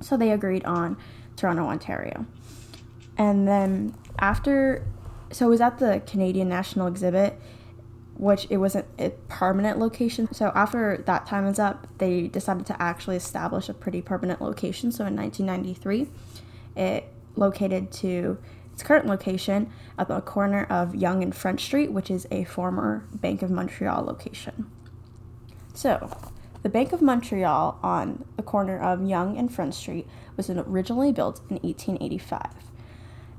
So 0.00 0.16
they 0.16 0.30
agreed 0.30 0.64
on 0.64 0.96
Toronto, 1.36 1.64
Ontario. 1.64 2.26
And 3.16 3.48
then 3.48 3.94
after, 4.18 4.86
so 5.30 5.46
it 5.46 5.50
was 5.50 5.60
at 5.60 5.78
the 5.78 6.02
Canadian 6.06 6.48
National 6.48 6.86
Exhibit, 6.86 7.40
which 8.14 8.46
it 8.50 8.56
wasn't 8.56 8.86
a 8.98 9.10
permanent 9.28 9.78
location. 9.78 10.32
So 10.32 10.50
after 10.54 11.02
that 11.06 11.26
time 11.26 11.44
was 11.44 11.58
up, 11.58 11.86
they 11.98 12.26
decided 12.26 12.66
to 12.66 12.82
actually 12.82 13.16
establish 13.16 13.68
a 13.68 13.74
pretty 13.74 14.02
permanent 14.02 14.40
location. 14.42 14.90
So 14.90 15.06
in 15.06 15.14
1993, 15.16 16.10
it 16.76 17.12
located 17.36 17.92
to 17.92 18.38
its 18.72 18.82
current 18.82 19.06
location 19.06 19.70
at 19.98 20.08
the 20.08 20.20
corner 20.20 20.64
of 20.70 20.94
Yonge 20.94 21.22
and 21.22 21.34
French 21.34 21.64
Street, 21.64 21.92
which 21.92 22.10
is 22.10 22.26
a 22.30 22.44
former 22.44 23.06
Bank 23.12 23.42
of 23.42 23.50
Montreal 23.50 24.04
location. 24.04 24.70
So, 25.74 26.10
the 26.62 26.68
Bank 26.68 26.92
of 26.92 27.00
Montreal 27.00 27.78
on 27.82 28.24
the 28.36 28.42
corner 28.42 28.78
of 28.80 29.04
Yonge 29.04 29.38
and 29.38 29.52
Front 29.52 29.74
Street 29.74 30.08
was 30.36 30.50
originally 30.50 31.12
built 31.12 31.40
in 31.48 31.56
1885. 31.56 32.67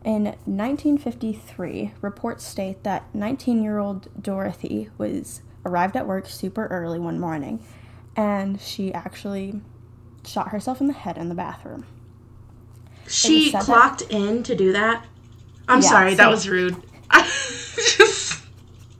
In 0.03 0.23
1953, 0.45 1.93
reports 2.01 2.45
state 2.45 2.83
that 2.83 3.13
19 3.13 3.61
year 3.61 3.79
old 3.79 4.07
Dorothy 4.21 4.89
was 4.97 5.41
arrived 5.65 5.97
at 5.97 6.07
work 6.07 6.27
super 6.27 6.67
early 6.67 6.99
one 6.99 7.19
morning 7.19 7.61
and 8.15 8.59
she 8.61 8.93
actually 8.93 9.59
shot 10.25 10.49
herself 10.49 10.79
in 10.79 10.87
the 10.87 10.93
head 10.93 11.17
in 11.17 11.27
the 11.29 11.35
bathroom. 11.35 11.85
She 13.07 13.49
said 13.51 13.59
that- 13.61 13.65
clocked 13.65 14.01
in 14.03 14.43
to 14.43 14.55
do 14.55 14.71
that. 14.73 15.05
I'm 15.67 15.81
Yeah, 15.81 15.89
sorry, 15.89 16.13
that 16.15 16.29
was 16.29 16.47
rude. 16.49 16.75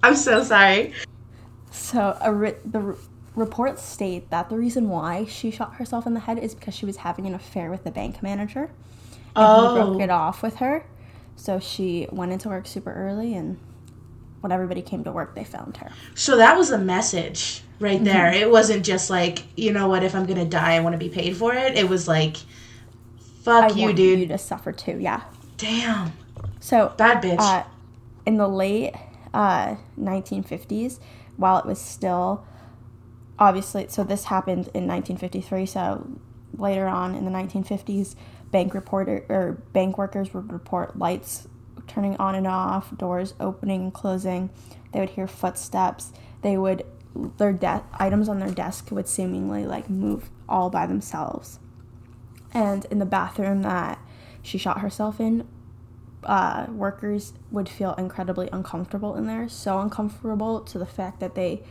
I'm 0.03 0.15
so 0.15 0.43
sorry. 0.43 0.93
So, 1.71 2.17
a 2.21 2.33
ri- 2.33 2.55
the 2.65 2.79
r- 2.79 2.95
reports 3.35 3.81
state 3.83 4.29
that 4.29 4.49
the 4.49 4.57
reason 4.57 4.89
why 4.89 5.25
she 5.25 5.49
shot 5.51 5.75
herself 5.75 6.05
in 6.05 6.13
the 6.13 6.19
head 6.21 6.37
is 6.39 6.53
because 6.55 6.73
she 6.75 6.85
was 6.85 6.97
having 6.97 7.25
an 7.25 7.33
affair 7.33 7.69
with 7.71 7.83
the 7.83 7.91
bank 7.91 8.21
manager. 8.23 8.69
And 9.35 9.67
he 9.67 9.73
broke 9.75 9.97
Oh. 9.97 10.01
it 10.01 10.09
off 10.09 10.41
with 10.43 10.55
her. 10.57 10.85
So 11.35 11.59
she 11.59 12.07
went 12.11 12.31
into 12.31 12.49
work 12.49 12.67
super 12.67 12.91
early, 12.93 13.33
and 13.33 13.57
when 14.41 14.51
everybody 14.51 14.81
came 14.81 15.03
to 15.05 15.11
work, 15.11 15.35
they 15.35 15.43
found 15.43 15.77
her. 15.77 15.89
So 16.15 16.37
that 16.37 16.57
was 16.57 16.71
a 16.71 16.77
message 16.77 17.63
right 17.79 17.95
Mm-hmm. 17.95 18.03
there. 18.05 18.31
It 18.33 18.49
wasn't 18.51 18.83
just 18.85 19.09
like, 19.09 19.43
you 19.55 19.71
know 19.71 19.87
what, 19.87 20.03
if 20.03 20.13
I'm 20.15 20.25
gonna 20.25 20.45
die, 20.45 20.73
I 20.75 20.79
want 20.81 20.93
to 20.93 20.97
be 20.99 21.09
paid 21.09 21.37
for 21.37 21.53
it. 21.53 21.77
It 21.77 21.87
was 21.87 22.07
like, 22.07 22.37
fuck 23.41 23.71
I 23.71 23.75
you, 23.75 23.93
dude. 23.93 24.19
you 24.19 24.27
to 24.27 24.37
suffer 24.37 24.71
too. 24.71 24.97
Yeah. 24.99 25.21
Damn. 25.57 26.11
So 26.59 26.93
Bad 26.97 27.23
bitch. 27.23 27.39
uh, 27.39 27.63
in 28.25 28.35
the 28.37 28.47
late 28.49 28.93
uh, 29.33 29.75
1950s, 29.99 30.99
while 31.37 31.57
it 31.57 31.65
was 31.65 31.79
still 31.79 32.45
obviously, 33.37 33.87
so 33.87 34.03
this 34.03 34.25
happened 34.25 34.67
in 34.73 34.85
1953. 34.87 35.65
So 35.65 36.05
later 36.57 36.87
on 36.87 37.15
in 37.15 37.23
the 37.25 37.31
1950s, 37.31 38.15
bank 38.51 38.73
reporter 38.73 39.25
or 39.29 39.61
bank 39.73 39.97
workers 39.97 40.33
would 40.33 40.51
report 40.51 40.97
lights 40.97 41.47
turning 41.87 42.15
on 42.17 42.35
and 42.35 42.47
off, 42.47 42.95
doors 42.97 43.33
opening 43.39 43.81
and 43.81 43.93
closing. 43.93 44.49
They 44.91 44.99
would 44.99 45.11
hear 45.11 45.27
footsteps. 45.27 46.11
They 46.41 46.57
would 46.57 46.85
their 47.37 47.51
de- 47.51 47.83
items 47.93 48.29
on 48.29 48.39
their 48.39 48.51
desk 48.51 48.89
would 48.91 49.07
seemingly 49.07 49.65
like 49.65 49.89
move 49.89 50.29
all 50.47 50.69
by 50.69 50.85
themselves. 50.85 51.59
And 52.53 52.85
in 52.85 52.99
the 52.99 53.05
bathroom 53.05 53.61
that 53.63 53.99
she 54.41 54.57
shot 54.57 54.79
herself 54.79 55.19
in, 55.19 55.47
uh, 56.23 56.67
workers 56.69 57.33
would 57.51 57.69
feel 57.69 57.93
incredibly 57.95 58.49
uncomfortable 58.51 59.15
in 59.15 59.25
there. 59.27 59.49
So 59.49 59.79
uncomfortable 59.79 60.61
to 60.61 60.77
the 60.77 60.85
fact 60.85 61.19
that 61.19 61.35
they 61.35 61.63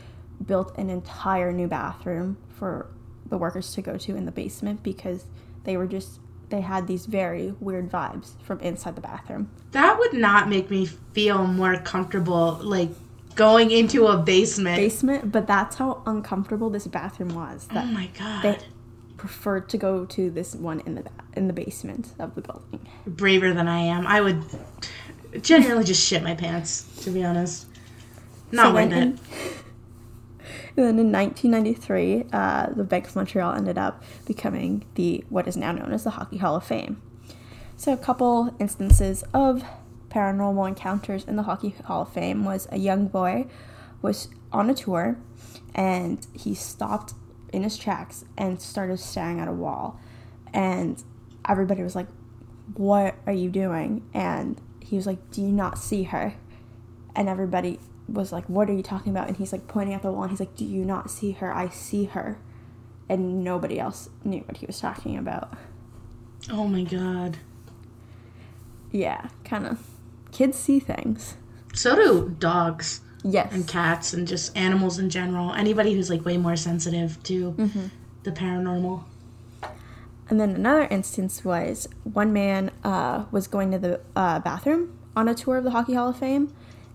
built 0.45 0.77
an 0.77 0.91
entire 0.91 1.53
new 1.53 1.69
bathroom 1.69 2.39
for 2.49 2.91
the 3.27 3.37
workers 3.37 3.73
to 3.75 3.83
go 3.83 3.97
to 3.97 4.17
in 4.17 4.25
the 4.25 4.33
basement 4.33 4.83
because 4.83 5.27
they 5.65 5.77
were 5.77 5.87
just 5.87 6.21
they 6.51 6.61
had 6.61 6.87
these 6.87 7.07
very 7.07 7.55
weird 7.61 7.91
vibes 7.91 8.31
from 8.43 8.59
inside 8.61 8.95
the 8.97 9.01
bathroom. 9.01 9.51
that 9.73 9.99
would 9.99 10.15
not 10.15 10.49
make 10.49 10.71
me 10.71 10.87
feel 10.87 11.47
more 11.47 11.77
comfortable, 11.79 12.59
like 12.63 12.91
going 13.35 13.71
into 13.71 14.07
a 14.07 14.17
basement. 14.17 14.77
Basement, 14.77 15.31
but 15.31 15.47
that's 15.47 15.77
how 15.77 16.03
uncomfortable 16.07 16.71
this 16.71 16.87
bathroom 16.87 17.35
was. 17.35 17.67
oh 17.71 17.75
That 17.75 17.93
my 17.93 18.09
god. 18.19 18.43
they 18.43 18.59
preferred 19.17 19.69
to 19.71 19.77
go 19.79 20.05
to 20.07 20.31
this 20.31 20.55
one 20.55 20.81
in 20.81 20.95
the 20.95 21.03
ba- 21.03 21.11
in 21.35 21.47
the 21.49 21.53
basement 21.53 22.15
of 22.19 22.35
the 22.35 22.41
building. 22.41 22.81
Braver 23.07 23.53
than 23.53 23.69
I 23.69 23.81
am. 23.81 24.07
I 24.07 24.21
would 24.21 24.43
genuinely 25.43 25.85
just 25.85 26.05
shit 26.07 26.23
my 26.23 26.35
pants, 26.35 26.85
to 27.05 27.11
be 27.11 27.25
honest. 27.25 27.67
Not 28.51 28.69
So 28.69 28.75
worth 28.75 28.93
it. 28.93 28.97
in- 28.97 29.19
Then 30.79 31.01
in 31.01 31.11
1993, 31.11 32.27
uh, 32.33 32.69
the 32.71 32.85
Bank 32.85 33.09
of 33.09 33.17
Montreal 33.17 33.53
ended 33.53 33.77
up 33.77 34.01
becoming 34.27 34.85
the 34.95 35.25
what 35.29 35.49
is 35.49 35.57
now 35.57 35.73
known 35.73 35.93
as 35.93 36.05
the 36.05 36.11
Hockey 36.11 36.37
Hall 36.37 36.55
of 36.55 36.63
Fame. 36.63 37.03
So 37.77 37.93
a 37.93 37.97
couple 37.97 38.55
instances 38.61 39.25
of 39.35 39.65
paranormal 40.09 40.69
encounters 40.69 41.25
in 41.25 41.35
the 41.35 41.43
Hockey 41.43 41.71
Hall 41.87 42.03
of 42.03 42.13
Fame 42.13 42.45
was 42.45 42.69
a 42.71 42.79
young 42.79 43.09
boy 43.09 43.47
was 44.03 44.29
on 44.53 44.71
a 44.71 44.75
tour 44.75 45.19
and 45.75 46.25
he 46.33 46.55
stopped 46.55 47.13
in 47.53 47.65
his 47.65 47.77
tracks 47.77 48.25
and 48.37 48.63
started 48.63 49.01
staring 49.01 49.41
at 49.41 49.49
a 49.49 49.53
wall. 49.53 49.99
And 50.55 51.03
everybody 51.49 51.83
was 51.83 51.97
like 51.97 52.07
what 52.75 53.17
are 53.27 53.33
you 53.33 53.51
doing? 53.51 54.09
And 54.15 54.61
he 54.79 54.95
was 54.95 55.09
like 55.09 55.33
do 55.33 55.43
you 55.43 55.51
not 55.51 55.77
see 55.77 56.05
her? 56.05 56.35
And 57.17 57.29
everybody 57.29 57.81
was 58.09 58.33
like, 58.33 58.47
"What 58.47 58.69
are 58.71 58.73
you 58.73 58.83
talking 58.83 59.13
about?" 59.13 59.29
And 59.29 59.37
he's 59.37 59.53
like 59.53 59.69
pointing 59.69 59.95
at 59.95 60.03
the 60.03 60.11
wall, 60.11 60.23
and 60.23 60.31
he's 60.31 60.41
like, 60.41 60.57
"Do 60.57 60.65
you 60.65 60.85
not 60.85 61.11
see 61.11 61.33
her? 61.33 61.55
I 61.55 61.69
see 61.69 62.05
her." 62.07 62.39
And 63.09 63.43
nobody 63.45 63.79
else 63.79 64.09
knew 64.25 64.41
what 64.41 64.59
he 64.59 64.67
was 64.67 64.81
talking 64.81 65.17
about. 65.17 65.53
Oh 66.51 66.67
my 66.69 66.85
god. 66.85 67.39
Yeah, 68.91 69.29
kind 69.45 69.67
of. 69.67 69.81
Kids 70.33 70.59
see 70.59 70.79
things. 70.79 71.37
So 71.75 71.97
do 71.97 72.35
dogs 72.39 73.01
Yes. 73.25 73.53
and 73.53 73.67
cats 73.67 74.13
and 74.13 74.27
just 74.27 74.57
animals 74.57 74.99
in 74.99 75.11
general. 75.11 75.53
Anybody 75.53 75.95
who's 75.95 76.09
like 76.11 76.25
way 76.25 76.37
more 76.37 76.57
sensitive 76.57 77.23
to 77.25 77.53
Mm-hmm. 77.53 77.87
the 78.25 78.33
paranormal. 78.33 79.05
And 80.31 80.39
then 80.39 80.51
another 80.55 80.85
instance 80.91 81.45
was 81.45 81.89
one 82.05 82.33
man 82.33 82.71
uh, 82.85 83.25
was 83.31 83.47
going 83.49 83.71
to 83.73 83.79
the 83.79 84.01
uh, 84.15 84.39
bathroom 84.41 84.99
on 85.17 85.27
a 85.29 85.35
tour 85.35 85.57
of 85.57 85.65
the 85.65 85.71
Hockey 85.71 85.95
Hall 85.95 86.11
of 86.11 86.19
Fame, 86.19 86.53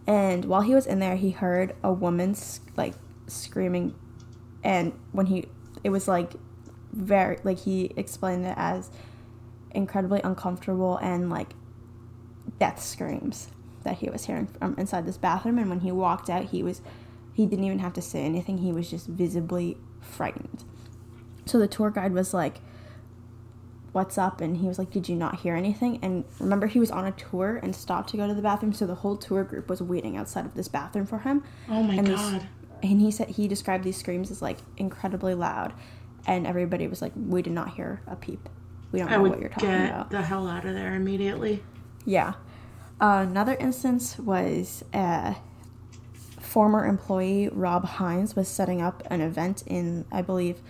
and 0.07 0.45
while 0.45 0.61
he 0.61 0.75
was 0.75 0.85
in 0.85 0.99
there, 0.99 1.15
he 1.15 1.31
heard 1.31 1.75
a 1.83 1.91
woman 1.93 2.31
s- 2.31 2.59
like 2.75 2.93
screaming, 3.27 3.95
and 4.63 4.93
when 5.11 5.27
he, 5.27 5.45
it 5.83 5.89
was 5.89 6.07
like 6.07 6.33
very 6.91 7.39
like 7.43 7.59
he 7.59 7.91
explained 7.97 8.45
it 8.45 8.53
as 8.55 8.91
incredibly 9.71 10.21
uncomfortable 10.23 10.97
and 10.97 11.29
like 11.29 11.53
death 12.59 12.81
screams 12.81 13.47
that 13.83 13.97
he 13.97 14.09
was 14.09 14.25
hearing 14.25 14.47
from 14.47 14.75
inside 14.77 15.05
this 15.05 15.17
bathroom. 15.17 15.57
And 15.57 15.69
when 15.69 15.79
he 15.81 15.91
walked 15.91 16.29
out, 16.29 16.45
he 16.45 16.63
was 16.63 16.81
he 17.33 17.45
didn't 17.45 17.65
even 17.65 17.79
have 17.79 17.93
to 17.93 18.01
say 18.01 18.23
anything. 18.23 18.59
He 18.59 18.71
was 18.71 18.89
just 18.89 19.07
visibly 19.07 19.77
frightened. 20.01 20.63
So 21.45 21.59
the 21.59 21.67
tour 21.67 21.89
guide 21.89 22.13
was 22.13 22.33
like, 22.33 22.59
What's 23.93 24.17
up? 24.17 24.41
And 24.41 24.57
he 24.57 24.67
was 24.67 24.77
like, 24.77 24.91
Did 24.91 25.07
you 25.07 25.15
not 25.15 25.39
hear 25.41 25.55
anything? 25.55 25.99
And 26.01 26.25
remember, 26.39 26.67
he 26.67 26.79
was 26.79 26.91
on 26.91 27.05
a 27.05 27.11
tour 27.11 27.59
and 27.63 27.73
stopped 27.75 28.09
to 28.09 28.17
go 28.17 28.27
to 28.27 28.33
the 28.33 28.41
bathroom. 28.41 28.73
So 28.73 28.85
the 28.85 28.95
whole 28.95 29.15
tour 29.15 29.43
group 29.43 29.69
was 29.69 29.81
waiting 29.81 30.17
outside 30.17 30.45
of 30.45 30.53
this 30.55 30.67
bathroom 30.67 31.05
for 31.05 31.19
him. 31.19 31.43
Oh 31.69 31.81
my 31.83 31.93
and 31.95 32.07
these- 32.07 32.15
god. 32.17 32.47
and 32.81 32.99
he 32.99 33.09
said 33.11 33.29
he 33.29 33.47
described 33.47 33.83
these 33.85 33.95
screams 33.97 34.29
as 34.31 34.41
like 34.41 34.57
incredibly 34.77 35.33
loud. 35.35 35.73
And 36.27 36.45
everybody 36.47 36.87
was 36.87 37.01
like, 37.01 37.13
We 37.15 37.41
did 37.41 37.53
not 37.53 37.75
hear 37.75 38.01
a 38.07 38.15
peep. 38.15 38.49
We 38.91 38.99
don't 38.99 39.09
I 39.11 39.15
know 39.17 39.23
what 39.23 39.39
you're 39.39 39.49
talking 39.49 39.69
get 39.69 39.89
about. 39.89 40.09
the 40.11 40.21
hell 40.21 40.47
out 40.47 40.65
of 40.65 40.73
there 40.73 40.95
immediately. 40.95 41.63
Yeah. 42.05 42.33
Uh, 43.01 43.25
another 43.27 43.55
instance 43.55 44.17
was 44.19 44.83
uh, 44.93 45.33
former 46.39 46.85
employee 46.85 47.49
Rob 47.51 47.85
Hines 47.85 48.35
was 48.35 48.47
setting 48.47 48.81
up 48.81 49.03
an 49.07 49.19
event 49.21 49.63
in, 49.67 50.05
I 50.11 50.21
believe, 50.21 50.61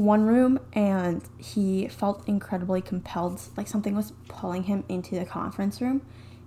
one 0.00 0.22
room, 0.22 0.58
and 0.72 1.22
he 1.38 1.86
felt 1.88 2.26
incredibly 2.26 2.80
compelled, 2.80 3.40
like 3.56 3.68
something 3.68 3.94
was 3.94 4.12
pulling 4.28 4.64
him 4.64 4.84
into 4.88 5.18
the 5.18 5.24
conference 5.26 5.80
room. 5.80 6.00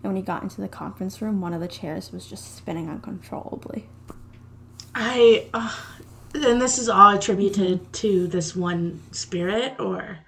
And 0.03 0.11
when 0.11 0.15
he 0.15 0.21
got 0.21 0.43
into 0.43 0.59
the 0.59 0.67
conference 0.67 1.21
room, 1.21 1.39
one 1.39 1.53
of 1.53 1.61
the 1.61 1.67
chairs 1.67 2.11
was 2.11 2.25
just 2.25 2.55
spinning 2.57 2.89
uncontrollably. 2.89 3.87
I 4.95 5.47
uh, 5.53 5.73
and 6.35 6.61
this 6.61 6.77
is 6.77 6.89
all 6.89 7.15
attributed 7.15 7.91
to 7.93 8.27
this 8.27 8.55
one 8.55 9.01
spirit 9.11 9.79
or 9.79 10.19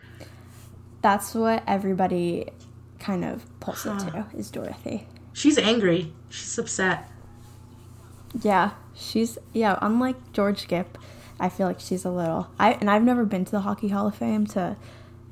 That's 1.01 1.35
what 1.35 1.63
everybody 1.67 2.49
kind 2.99 3.25
of 3.25 3.43
pulls 3.59 3.85
it 3.85 3.99
to, 3.99 4.25
is 4.35 4.49
Dorothy. 4.49 5.07
she's 5.33 5.57
angry. 5.57 6.13
She's 6.29 6.57
upset. 6.57 7.09
Yeah, 8.41 8.71
she's 8.93 9.37
yeah. 9.53 9.77
Unlike 9.81 10.31
George 10.33 10.67
Gipp, 10.67 10.97
I 11.39 11.49
feel 11.49 11.67
like 11.67 11.79
she's 11.79 12.05
a 12.05 12.11
little. 12.11 12.47
I 12.59 12.73
and 12.73 12.89
I've 12.89 13.03
never 13.03 13.25
been 13.25 13.45
to 13.45 13.51
the 13.51 13.61
Hockey 13.61 13.89
Hall 13.89 14.07
of 14.07 14.15
Fame 14.15 14.45
to 14.47 14.75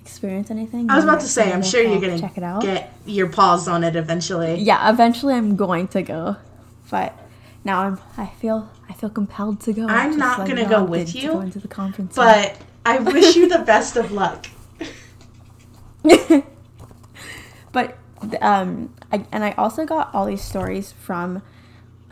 experience 0.02 0.52
anything. 0.52 0.90
I 0.90 0.96
was 0.96 1.06
about 1.06 1.22
to 1.22 1.28
say, 1.28 1.52
I'm 1.52 1.64
sure 1.64 1.82
you're 1.82 2.02
gonna 2.02 2.20
check 2.20 2.38
it 2.38 2.44
out. 2.44 2.62
get 2.62 2.94
your 3.06 3.30
paws 3.30 3.68
on 3.68 3.84
it 3.84 3.96
eventually. 3.96 4.56
yeah, 4.56 4.90
eventually 4.90 5.34
I'm 5.36 5.56
going 5.56 5.88
to 5.90 6.02
go, 6.02 6.36
but 6.90 7.18
now 7.64 7.82
I'm. 7.84 8.00
I 8.18 8.28
feel. 8.28 8.70
I 8.90 8.94
feel 8.94 9.10
compelled 9.10 9.62
to 9.62 9.74
go. 9.74 9.88
I'm 9.88 10.18
not 10.18 10.40
like 10.40 10.50
gonna 10.50 10.68
go 10.68 10.84
with 10.84 11.12
to 11.14 11.20
you, 11.20 11.40
into 11.40 11.60
the 11.60 11.68
conference. 11.70 12.16
But 12.16 12.58
I 12.86 13.00
wish 13.00 13.36
you 13.36 13.48
the 13.48 13.60
best 13.60 13.96
of 13.96 14.12
luck. 14.12 14.48
But 17.72 17.98
um, 18.42 18.94
I, 19.12 19.26
and 19.32 19.44
I 19.44 19.52
also 19.54 19.86
got 19.86 20.14
all 20.14 20.26
these 20.26 20.44
stories 20.44 20.92
from 20.92 21.42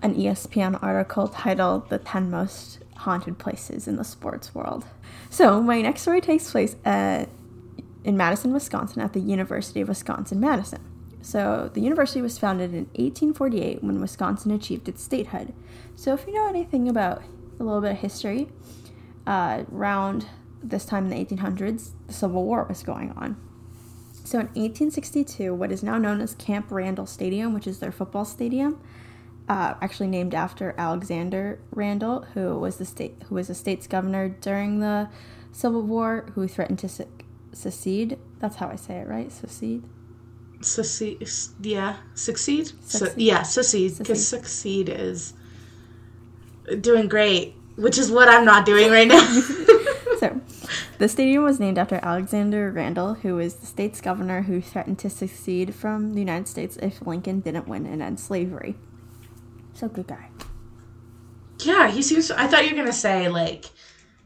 an 0.01 0.15
ESPN 0.15 0.81
article 0.81 1.27
titled 1.27 1.89
"The 1.89 1.99
10 1.99 2.29
Most 2.29 2.79
Haunted 3.01 3.37
Places 3.37 3.87
in 3.87 3.95
the 3.95 4.03
Sports 4.03 4.53
World." 4.55 4.85
So 5.29 5.61
my 5.61 5.81
next 5.81 6.01
story 6.01 6.21
takes 6.21 6.49
place 6.51 6.75
at, 6.83 7.29
in 8.03 8.17
Madison, 8.17 8.53
Wisconsin, 8.53 9.01
at 9.01 9.13
the 9.13 9.19
University 9.19 9.81
of 9.81 9.87
Wisconsin 9.87 10.39
Madison. 10.39 10.81
So 11.21 11.69
the 11.73 11.81
university 11.81 12.21
was 12.21 12.37
founded 12.37 12.71
in 12.71 12.85
1848 12.95 13.83
when 13.83 14.01
Wisconsin 14.01 14.51
achieved 14.51 14.89
its 14.89 15.03
statehood. 15.03 15.53
So 15.95 16.13
if 16.13 16.25
you 16.25 16.33
know 16.33 16.47
anything 16.47 16.89
about 16.89 17.21
a 17.59 17.63
little 17.63 17.81
bit 17.81 17.91
of 17.91 17.97
history, 17.97 18.49
uh, 19.27 19.63
around 19.71 20.25
this 20.63 20.85
time 20.85 21.05
in 21.05 21.11
the 21.11 21.35
1800s, 21.35 21.91
the 22.07 22.13
Civil 22.13 22.43
War 22.43 22.65
was 22.67 22.83
going 22.83 23.11
on. 23.11 23.37
So 24.23 24.39
in 24.39 24.47
1862, 24.47 25.53
what 25.53 25.71
is 25.71 25.83
now 25.83 25.97
known 25.97 26.21
as 26.21 26.35
Camp 26.35 26.67
Randall 26.69 27.05
Stadium, 27.05 27.53
which 27.53 27.67
is 27.67 27.79
their 27.79 27.91
football 27.91 28.25
stadium, 28.25 28.81
uh, 29.51 29.75
actually 29.81 30.07
named 30.07 30.33
after 30.33 30.73
Alexander 30.77 31.59
Randall, 31.71 32.21
who 32.33 32.57
was 32.57 32.77
the 32.77 32.85
state 32.85 33.15
who 33.27 33.35
was 33.35 33.49
a 33.49 33.53
state's 33.53 33.85
governor 33.85 34.29
during 34.29 34.79
the 34.79 35.09
Civil 35.51 35.81
War, 35.81 36.25
who 36.35 36.47
threatened 36.47 36.79
to 36.79 36.87
se- 36.87 37.07
secede. 37.51 38.17
That's 38.39 38.55
how 38.55 38.69
I 38.69 38.77
say 38.77 38.95
it, 38.99 39.07
right? 39.09 39.29
Secede. 39.29 39.83
Succeed, 40.61 41.27
yeah, 41.61 41.97
succeed. 42.15 42.67
Su- 42.67 42.99
Succeed. 42.99 43.21
yeah, 43.21 43.41
succeed. 43.43 43.97
Because 43.97 44.25
succeed 44.25 44.87
is 44.87 45.33
doing 46.79 47.09
great, 47.09 47.53
which 47.75 47.97
is 47.97 48.09
what 48.09 48.29
I'm 48.29 48.45
not 48.45 48.65
doing 48.65 48.89
right 48.89 49.07
now. 49.07 49.25
So, 50.19 50.39
the 50.99 51.09
stadium 51.09 51.43
was 51.43 51.59
named 51.59 51.79
after 51.79 51.99
Alexander 52.03 52.69
Randall, 52.71 53.15
who 53.15 53.37
was 53.37 53.55
the 53.55 53.65
state's 53.65 53.99
governor 54.01 54.43
who 54.43 54.61
threatened 54.61 54.99
to 54.99 55.09
secede 55.09 55.73
from 55.73 56.13
the 56.13 56.19
United 56.19 56.47
States 56.47 56.77
if 56.79 57.01
Lincoln 57.07 57.39
didn't 57.39 57.67
win 57.67 57.87
and 57.87 58.03
end 58.03 58.19
slavery. 58.19 58.75
So, 59.73 59.87
good 59.87 60.07
guy. 60.07 60.29
yeah, 61.59 61.89
he 61.89 62.01
seems. 62.01 62.31
I 62.31 62.47
thought 62.47 62.63
you 62.65 62.71
were 62.71 62.77
gonna 62.81 62.93
say 62.93 63.29
like, 63.29 63.65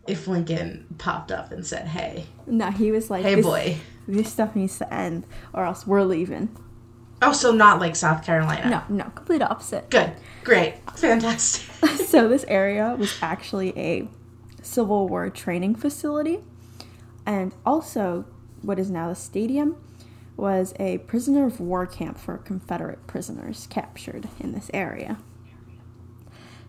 if 0.08 0.28
Lincoln 0.28 0.86
popped 0.98 1.32
up 1.32 1.52
and 1.52 1.66
said, 1.66 1.88
"Hey, 1.88 2.26
No, 2.46 2.72
he 2.72 2.92
was 2.92 3.10
like, 3.10 3.24
hey, 3.24 3.36
this, 3.36 3.46
boy." 3.46 3.78
this 4.08 4.32
stuff 4.32 4.56
needs 4.56 4.78
to 4.80 4.94
end, 4.94 5.26
or 5.54 5.66
else 5.66 5.86
we're 5.88 6.04
leaving. 6.04 6.56
Oh, 7.22 7.32
so 7.32 7.52
not 7.52 7.80
like 7.80 7.96
South 7.96 8.24
Carolina. 8.26 8.70
No, 8.70 8.96
no, 8.96 9.04
complete 9.16 9.42
opposite. 9.42 9.90
Good, 9.90 10.14
great, 10.44 10.76
fantastic. 10.96 11.90
so 12.08 12.28
this 12.28 12.44
area 12.48 12.96
was 13.00 13.18
actually 13.22 13.78
a 13.78 14.08
Civil 14.62 15.08
War 15.08 15.30
training 15.30 15.76
facility, 15.76 16.40
and 17.26 17.54
also 17.66 18.26
what 18.62 18.80
is 18.80 18.90
now 18.92 19.10
the 19.10 19.16
stadium 19.16 19.78
was 20.38 20.74
a 20.80 20.98
prisoner 21.00 21.46
of 21.46 21.60
war 21.62 21.86
camp 21.86 22.18
for 22.18 22.38
Confederate 22.38 23.08
prisoners 23.08 23.68
captured 23.70 24.28
in 24.40 24.52
this 24.52 24.70
area. 24.74 25.18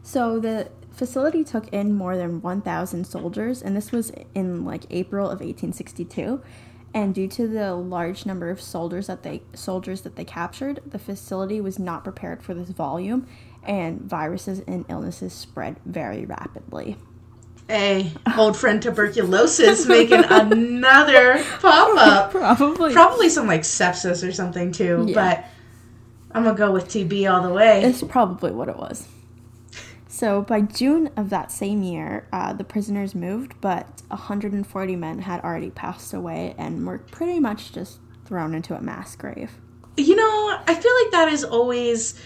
So 0.07 0.39
the 0.39 0.69
facility 0.93 1.43
took 1.43 1.67
in 1.71 1.93
more 1.93 2.17
than 2.17 2.41
1,000 2.41 3.05
soldiers, 3.05 3.61
and 3.61 3.77
this 3.77 3.91
was 3.91 4.13
in 4.37 4.65
like 4.65 4.85
April 4.91 5.25
of 5.25 5.41
1862. 5.41 6.41
And 6.95 7.13
due 7.13 7.27
to 7.27 7.49
the 7.49 7.75
large 7.75 8.25
number 8.25 8.49
of 8.49 8.61
soldiers 8.61 9.09
that 9.09 9.25
they 9.25 9.43
soldiers 9.53 10.03
that 10.03 10.15
they 10.15 10.25
captured, 10.25 10.81
the 10.87 11.01
facility 11.01 11.61
was 11.61 11.81
not 11.81 12.05
prepared 12.05 12.41
for 12.41 12.55
this 12.55 12.69
volume, 12.69 13.27
and 13.65 14.01
viruses 14.01 14.61
and 14.69 14.85
illnesses 14.89 15.33
spread 15.33 15.81
very 15.85 16.25
rapidly. 16.25 16.97
Hey, 17.69 18.13
old 18.39 18.57
friend 18.57 18.81
tuberculosis 18.81 19.87
making 19.87 20.23
another 20.31 21.45
pop 21.59 21.99
up. 21.99 22.31
Probably. 22.31 22.93
Probably 22.93 23.29
some 23.29 23.49
like 23.49 23.63
sepsis 23.63 24.27
or 24.27 24.31
something 24.31 24.71
too, 24.71 25.05
Yeah. 25.09 25.15
but 25.15 25.45
I'm 26.31 26.45
gonna 26.45 26.57
go 26.57 26.71
with 26.71 26.87
TB 26.87 27.29
all 27.31 27.43
the 27.43 27.53
way. 27.53 27.83
It's 27.83 28.05
probably 28.05 28.53
what 28.53 28.69
it 28.69 28.77
was. 28.77 29.09
So 30.17 30.41
by 30.41 30.63
June 30.63 31.11
of 31.15 31.29
that 31.29 31.53
same 31.53 31.83
year, 31.83 32.27
uh, 32.33 32.55
the 32.55 32.65
prisoners 32.65 33.15
moved, 33.15 33.53
but 33.61 34.01
140 34.09 34.97
men 34.97 35.19
had 35.19 35.43
already 35.45 35.69
passed 35.69 36.15
away 36.15 36.55
and 36.57 36.87
were 36.87 36.97
pretty 36.97 37.39
much 37.39 37.73
just 37.73 37.99
thrown 38.25 38.55
into 38.55 38.75
a 38.75 38.81
mass 38.81 39.15
grave. 39.15 39.51
You 39.99 40.17
know, 40.17 40.59
I 40.67 40.75
feel 40.75 40.93
like 41.03 41.13
that 41.13 41.29
is 41.31 41.45
always. 41.45 42.19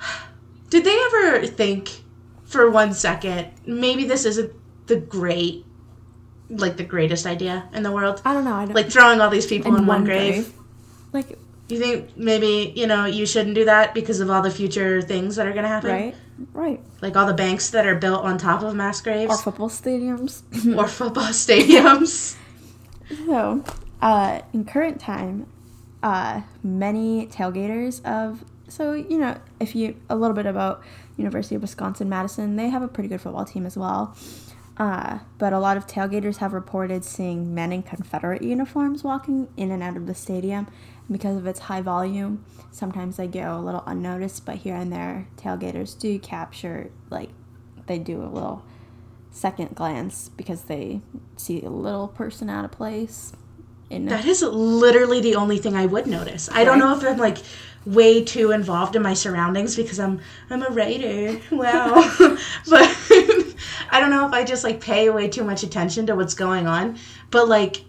Did 0.70 0.84
they 0.84 0.98
ever 0.98 1.46
think 1.46 2.02
for 2.46 2.70
one 2.70 2.94
second, 2.94 3.48
maybe 3.66 4.06
this 4.06 4.24
isn't 4.24 4.50
the 4.86 4.96
great, 4.96 5.66
like 6.48 6.78
the 6.78 6.84
greatest 6.84 7.26
idea 7.26 7.68
in 7.74 7.82
the 7.82 7.92
world? 7.92 8.22
I 8.24 8.32
don't 8.32 8.44
know. 8.44 8.54
I 8.54 8.64
don't 8.64 8.74
Like 8.74 8.90
throwing 8.90 9.20
all 9.20 9.28
these 9.28 9.46
people 9.46 9.76
in, 9.76 9.84
one, 9.84 10.04
grave. 10.04 10.50
Like 11.12 11.38
You 11.68 11.78
think 11.78 12.16
maybe, 12.16 12.72
you 12.74 12.86
know, 12.86 13.04
you 13.04 13.26
shouldn't 13.26 13.54
do 13.54 13.66
that 13.66 13.92
because 13.92 14.20
of 14.20 14.30
all 14.30 14.40
the 14.40 14.50
future 14.50 15.02
things 15.02 15.36
that 15.36 15.46
are 15.46 15.52
going 15.52 15.64
to 15.64 15.68
happen? 15.68 15.90
right, 15.90 16.14
right. 16.52 16.80
Like 17.00 17.16
all 17.16 17.26
the 17.26 17.34
banks 17.34 17.70
that 17.70 17.86
are 17.86 17.94
built 17.94 18.24
on 18.24 18.38
top 18.38 18.62
of 18.62 18.74
mass 18.74 19.00
graves 19.00 19.32
Or 19.32 19.38
football 19.38 19.68
stadiums. 19.68 20.42
or 20.76 20.88
football 20.88 21.28
stadiums. 21.28 22.36
So, 23.26 23.64
uh, 24.00 24.40
in 24.52 24.64
current 24.64 25.00
time, 25.00 25.46
uh, 26.02 26.42
many 26.62 27.26
tailgaters 27.26 28.04
of 28.04 28.44
so 28.68 28.92
you 28.92 29.18
know 29.18 29.36
if 29.58 29.74
you 29.74 29.96
a 30.10 30.16
little 30.16 30.36
bit 30.36 30.46
about 30.46 30.82
University 31.16 31.54
of 31.54 31.62
Wisconsin 31.62 32.08
Madison, 32.08 32.56
they 32.56 32.68
have 32.68 32.82
a 32.82 32.88
pretty 32.88 33.08
good 33.08 33.20
football 33.20 33.44
team 33.44 33.66
as 33.66 33.76
well. 33.76 34.16
Uh, 34.76 35.18
but 35.38 35.52
a 35.52 35.58
lot 35.58 35.76
of 35.76 35.88
tailgaters 35.88 36.36
have 36.36 36.52
reported 36.52 37.04
seeing 37.04 37.52
men 37.52 37.72
in 37.72 37.82
Confederate 37.82 38.42
uniforms 38.42 39.02
walking 39.02 39.48
in 39.56 39.72
and 39.72 39.82
out 39.82 39.96
of 39.96 40.06
the 40.06 40.14
stadium. 40.14 40.68
Because 41.10 41.36
of 41.36 41.46
its 41.46 41.60
high 41.60 41.80
volume, 41.80 42.44
sometimes 42.70 43.16
they 43.16 43.26
go 43.26 43.58
a 43.58 43.60
little 43.60 43.82
unnoticed, 43.86 44.44
but 44.44 44.56
here 44.56 44.74
and 44.74 44.92
there, 44.92 45.26
tailgaters 45.36 45.98
do 45.98 46.18
capture, 46.18 46.90
like, 47.08 47.30
they 47.86 47.98
do 47.98 48.22
a 48.22 48.28
little 48.28 48.62
second 49.30 49.74
glance 49.74 50.30
because 50.36 50.62
they 50.62 51.00
see 51.36 51.62
a 51.62 51.70
little 51.70 52.08
person 52.08 52.50
out 52.50 52.64
of 52.64 52.70
place. 52.70 53.32
In 53.90 54.04
That 54.06 54.26
is 54.26 54.42
literally 54.42 55.20
the 55.20 55.36
only 55.36 55.58
thing 55.58 55.74
I 55.74 55.86
would 55.86 56.06
notice. 56.06 56.50
I 56.52 56.64
don't 56.64 56.78
know 56.78 56.94
if 56.94 57.02
I'm 57.02 57.16
like 57.16 57.38
way 57.86 58.22
too 58.22 58.50
involved 58.50 58.96
in 58.96 59.02
my 59.02 59.14
surroundings 59.14 59.76
because 59.76 59.98
I'm 59.98 60.20
I'm 60.50 60.62
a 60.62 60.68
writer. 60.68 61.40
Wow. 61.50 61.94
but 62.68 62.96
I 63.90 63.98
don't 64.00 64.10
know 64.10 64.26
if 64.26 64.32
I 64.34 64.44
just 64.44 64.62
like 64.62 64.80
pay 64.80 65.08
way 65.08 65.28
too 65.28 65.42
much 65.42 65.62
attention 65.62 66.06
to 66.06 66.14
what's 66.14 66.34
going 66.34 66.66
on. 66.66 66.98
But 67.30 67.48
like 67.48 67.84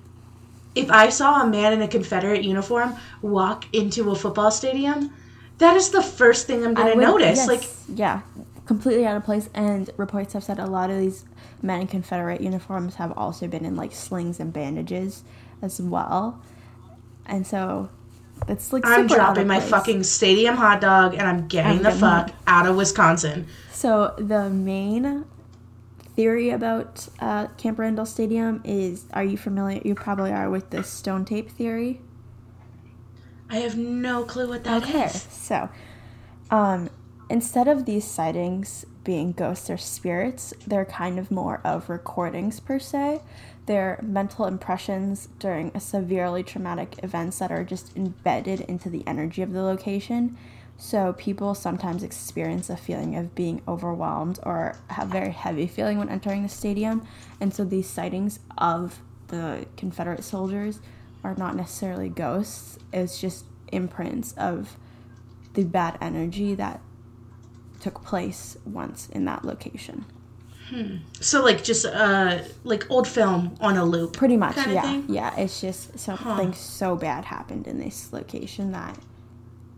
if 0.80 0.92
I 0.92 1.10
saw 1.10 1.42
a 1.42 1.48
man 1.48 1.74
in 1.74 1.82
a 1.82 1.88
Confederate 1.88 2.44
uniform 2.44 2.96
walk 3.22 3.66
into 3.74 4.12
a 4.12 4.16
football 4.16 4.52
stadium, 4.52 5.14
that 5.58 5.76
is 5.76 5.90
the 5.90 6.02
first 6.02 6.48
thing 6.48 6.66
I'm 6.66 6.74
gonna 6.74 6.96
notice. 6.96 7.38
yes, 7.38 7.48
Like, 7.48 7.64
yeah, 7.88 8.22
completely 8.66 9.06
out 9.06 9.18
of 9.18 9.24
place. 9.24 9.50
And 9.54 9.90
reports 9.98 10.34
have 10.34 10.44
said 10.44 10.60
a 10.60 10.68
lot 10.68 10.90
of 10.90 11.00
these 11.00 11.26
men 11.62 11.82
in 11.82 11.88
Confederate 11.88 12.42
uniforms 12.42 12.96
have 12.96 13.12
also 13.18 13.48
been 13.48 13.66
in 13.66 13.76
like 13.76 13.92
slings 13.92 14.40
and 14.40 14.54
bandages 14.54 15.24
as 15.62 15.82
well. 15.82 16.42
And 17.26 17.46
so 17.46 17.90
it's 18.48 18.72
like 18.72 18.84
I'm 18.86 19.08
dropping 19.08 19.48
my 19.48 19.60
fucking 19.60 20.04
stadium 20.04 20.56
hot 20.56 20.82
dog 20.82 21.14
and 21.14 21.24
I'm 21.24 21.48
getting 21.48 21.72
I'm 21.72 21.78
the 21.78 21.84
getting 21.84 22.00
fuck 22.00 22.32
out 22.48 22.66
of 22.66 22.76
Wisconsin. 22.76 23.48
So 23.72 24.14
the 24.18 24.50
main 24.50 25.26
theory 26.20 26.50
about 26.50 27.08
uh, 27.22 27.48
Camp 27.56 27.80
Randall 27.80 28.06
Stadium 28.06 28.62
is: 28.66 29.06
Are 29.14 29.24
you 29.24 29.38
familiar? 29.38 29.80
You 29.86 29.96
probably 29.96 30.34
are 30.34 30.50
with 30.50 30.70
the 30.70 30.84
stone 30.84 31.24
tape 31.24 31.50
theory. 31.50 32.02
I 33.50 33.60
have 33.60 33.78
no 33.78 34.26
clue 34.26 34.50
what 34.50 34.66
that 34.66 34.84
is. 34.84 34.90
Okay, 34.90 35.08
so 35.08 35.70
um, 36.52 36.90
instead 37.30 37.70
of 37.70 37.86
these 37.86 38.04
sightings 38.04 38.86
being 39.06 39.32
ghosts 39.32 39.70
or 39.70 39.78
spirits, 39.78 40.54
they're 40.68 40.84
kind 40.84 41.20
of 41.20 41.32
more 41.32 41.62
of 41.64 41.90
recordings 41.90 42.60
per 42.60 42.80
se. 42.80 43.22
They're 43.66 43.98
mental 44.04 44.46
impressions 44.46 45.30
during 45.40 45.72
a 45.74 45.80
severely 45.80 46.44
traumatic 46.44 47.02
events 47.02 47.40
that 47.40 47.50
are 47.50 47.64
just 47.64 47.96
embedded 47.96 48.60
into 48.60 48.90
the 48.90 49.08
energy 49.08 49.42
of 49.42 49.54
the 49.54 49.64
location. 49.64 50.36
So 50.82 51.14
people 51.14 51.54
sometimes 51.56 52.04
experience 52.04 52.70
a 52.70 52.78
feeling 52.78 53.18
of 53.18 53.36
being 53.36 53.62
overwhelmed 53.68 54.40
or 54.44 54.78
have 54.88 55.10
very 55.10 55.32
heavy 55.32 55.68
feeling 55.68 55.98
when 56.00 56.08
entering 56.08 56.42
the 56.42 56.50
stadium. 56.50 57.06
And 57.42 57.54
so 57.54 57.66
these 57.66 57.88
sightings 57.88 58.40
of 58.58 59.02
the 59.28 59.66
Confederate 59.76 60.24
soldiers 60.24 60.80
are 61.22 61.36
not 61.36 61.58
necessarily 61.58 62.08
ghosts. 62.08 62.80
It's 62.94 63.20
just 63.20 63.44
imprints 63.74 64.32
of 64.38 64.78
the 65.54 65.66
bad 65.66 65.98
energy 66.00 66.56
that 66.56 66.80
took 67.82 68.02
place 68.04 68.58
once 68.66 69.10
in 69.10 69.26
that 69.26 69.44
location. 69.44 70.06
So 71.20 71.44
like 71.44 71.64
just 71.64 71.86
uh 71.86 72.40
like 72.64 72.90
old 72.90 73.08
film 73.08 73.56
on 73.60 73.76
a 73.76 73.84
loop. 73.84 74.14
Pretty 74.14 74.38
much, 74.38 74.56
yeah. 74.56 75.02
Yeah, 75.08 75.36
it's 75.36 75.60
just 75.60 76.00
something 76.00 76.54
so 76.54 76.96
bad 76.96 77.26
happened 77.26 77.68
in 77.68 77.80
this 77.80 78.14
location 78.14 78.72
that 78.72 78.98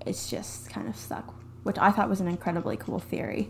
it's 0.06 0.30
just 0.30 0.70
kind 0.70 0.88
of 0.88 0.96
stuck, 0.96 1.34
which 1.64 1.78
I 1.78 1.92
thought 1.92 2.10
was 2.10 2.22
an 2.22 2.28
incredibly 2.28 2.78
cool 2.78 3.00
theory. 3.00 3.50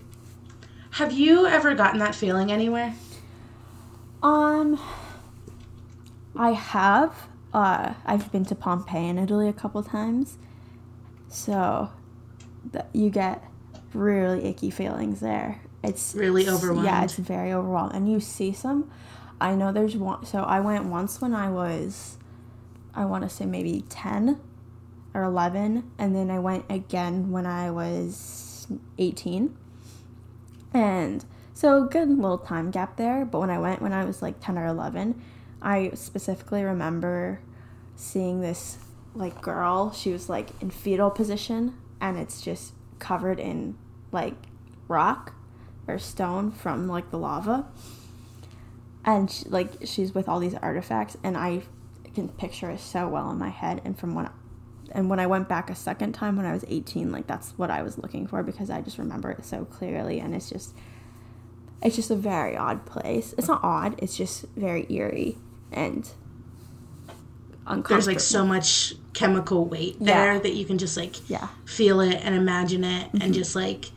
Have 0.91 1.13
you 1.13 1.47
ever 1.47 1.73
gotten 1.73 1.99
that 1.99 2.15
feeling 2.15 2.51
anywhere? 2.51 2.93
Um, 4.21 4.79
I 6.35 6.51
have. 6.51 7.13
Uh, 7.53 7.93
I've 8.05 8.31
been 8.31 8.45
to 8.45 8.55
Pompeii 8.55 9.07
in 9.09 9.17
Italy 9.17 9.47
a 9.47 9.53
couple 9.53 9.81
times, 9.83 10.37
so 11.27 11.89
th- 12.71 12.85
you 12.93 13.09
get 13.09 13.43
really 13.93 14.45
icky 14.45 14.69
feelings 14.69 15.19
there. 15.19 15.61
It's 15.83 16.13
Really 16.15 16.47
overwhelming. 16.47 16.85
Yeah, 16.85 17.03
it's 17.03 17.15
very 17.15 17.51
overwhelming, 17.51 17.95
and 17.95 18.11
you 18.11 18.19
see 18.19 18.53
some. 18.53 18.89
I 19.39 19.55
know 19.55 19.71
there's 19.71 19.97
one. 19.97 20.25
So 20.25 20.43
I 20.43 20.59
went 20.59 20.85
once 20.85 21.19
when 21.19 21.33
I 21.33 21.49
was, 21.49 22.17
I 22.93 23.05
want 23.05 23.23
to 23.23 23.29
say 23.29 23.45
maybe 23.45 23.83
ten 23.89 24.39
or 25.13 25.23
eleven, 25.23 25.91
and 25.97 26.15
then 26.15 26.31
I 26.31 26.39
went 26.39 26.65
again 26.69 27.31
when 27.31 27.45
I 27.45 27.71
was 27.71 28.67
eighteen. 28.97 29.57
And 30.73 31.25
so 31.61 31.83
good 31.85 32.09
little 32.09 32.39
time 32.39 32.71
gap 32.71 32.97
there. 32.97 33.23
But 33.23 33.39
when 33.39 33.51
I 33.51 33.59
went 33.59 33.83
when 33.83 33.93
I 33.93 34.03
was 34.03 34.21
like 34.21 34.39
10 34.39 34.57
or 34.57 34.65
11, 34.65 35.21
I 35.61 35.91
specifically 35.93 36.63
remember 36.63 37.39
seeing 37.95 38.41
this 38.41 38.79
like 39.13 39.41
girl. 39.41 39.91
She 39.91 40.11
was 40.11 40.27
like 40.27 40.49
in 40.59 40.71
fetal 40.71 41.11
position 41.11 41.77
and 41.99 42.17
it's 42.17 42.41
just 42.41 42.73
covered 42.97 43.39
in 43.39 43.77
like 44.11 44.33
rock 44.87 45.35
or 45.87 45.99
stone 45.99 46.51
from 46.51 46.87
like 46.87 47.11
the 47.11 47.19
lava. 47.19 47.67
And 49.05 49.29
she, 49.29 49.45
like 49.49 49.69
she's 49.85 50.15
with 50.15 50.27
all 50.27 50.39
these 50.39 50.55
artifacts 50.55 51.15
and 51.23 51.37
I 51.37 51.61
can 52.15 52.27
picture 52.29 52.71
it 52.71 52.79
so 52.79 53.07
well 53.07 53.29
in 53.29 53.37
my 53.37 53.49
head 53.49 53.81
and 53.85 53.97
from 53.97 54.15
when 54.15 54.29
and 54.93 55.09
when 55.09 55.19
I 55.19 55.27
went 55.27 55.47
back 55.49 55.69
a 55.69 55.75
second 55.75 56.13
time 56.13 56.35
when 56.37 56.45
I 56.45 56.53
was 56.53 56.63
18, 56.67 57.11
like 57.11 57.27
that's 57.27 57.51
what 57.57 57.69
I 57.71 57.81
was 57.83 57.97
looking 57.97 58.27
for 58.27 58.43
because 58.43 58.69
I 58.69 58.81
just 58.81 58.97
remember 58.97 59.31
it 59.31 59.45
so 59.45 59.65
clearly 59.65 60.19
and 60.19 60.33
it's 60.35 60.49
just 60.49 60.73
it's 61.81 61.95
just 61.95 62.11
a 62.11 62.15
very 62.15 62.55
odd 62.55 62.85
place. 62.85 63.33
It's 63.37 63.47
not 63.47 63.63
odd, 63.63 63.95
it's 63.97 64.15
just 64.15 64.45
very 64.55 64.85
eerie 64.89 65.37
and 65.71 66.07
uncomfortable. 67.65 67.95
There's 67.95 68.07
like 68.07 68.19
so 68.19 68.45
much 68.45 68.93
chemical 69.13 69.65
weight 69.65 69.97
Yeah. 69.99 70.13
there 70.25 70.39
that 70.39 70.53
you 70.53 70.65
can 70.65 70.77
just 70.77 70.97
like 70.97 71.29
Yeah. 71.29 71.47
feel 71.65 71.99
it 72.01 72.15
and 72.23 72.35
imagine 72.35 72.83
it 72.83 73.11
and 73.13 73.21
mm-hmm. 73.23 73.31
just 73.33 73.55
like 73.55 73.91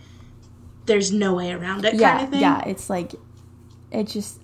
there's 0.86 1.12
no 1.12 1.34
way 1.34 1.52
around 1.52 1.84
it 1.84 1.94
Yeah, 1.94 2.12
kind 2.12 2.24
of 2.24 2.30
thing. 2.30 2.40
yeah, 2.40 2.62
it's 2.66 2.90
like 2.90 3.12
it 3.90 4.04
just 4.06 4.40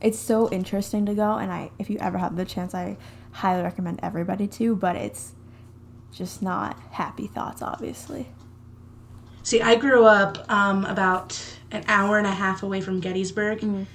it's 0.00 0.18
so 0.18 0.50
interesting 0.50 1.06
to 1.06 1.14
go 1.14 1.36
and 1.36 1.50
I 1.52 1.70
if 1.78 1.88
you 1.88 1.98
ever 1.98 2.18
have 2.18 2.36
the 2.36 2.44
chance 2.44 2.74
I 2.74 2.96
highly 3.32 3.62
recommend 3.62 4.00
everybody 4.02 4.46
to, 4.46 4.76
but 4.76 4.96
it's 4.96 5.32
just 6.14 6.42
not 6.42 6.76
happy 6.92 7.26
thoughts 7.26 7.62
obviously. 7.62 8.26
See, 9.44 9.60
I 9.60 9.74
grew 9.74 10.04
up 10.04 10.48
um, 10.50 10.84
about 10.84 11.40
an 11.72 11.84
hour 11.88 12.16
and 12.18 12.26
a 12.26 12.30
half 12.30 12.62
away 12.62 12.80
from 12.80 13.00
Gettysburg, 13.00 13.60
Mm. 13.60 13.86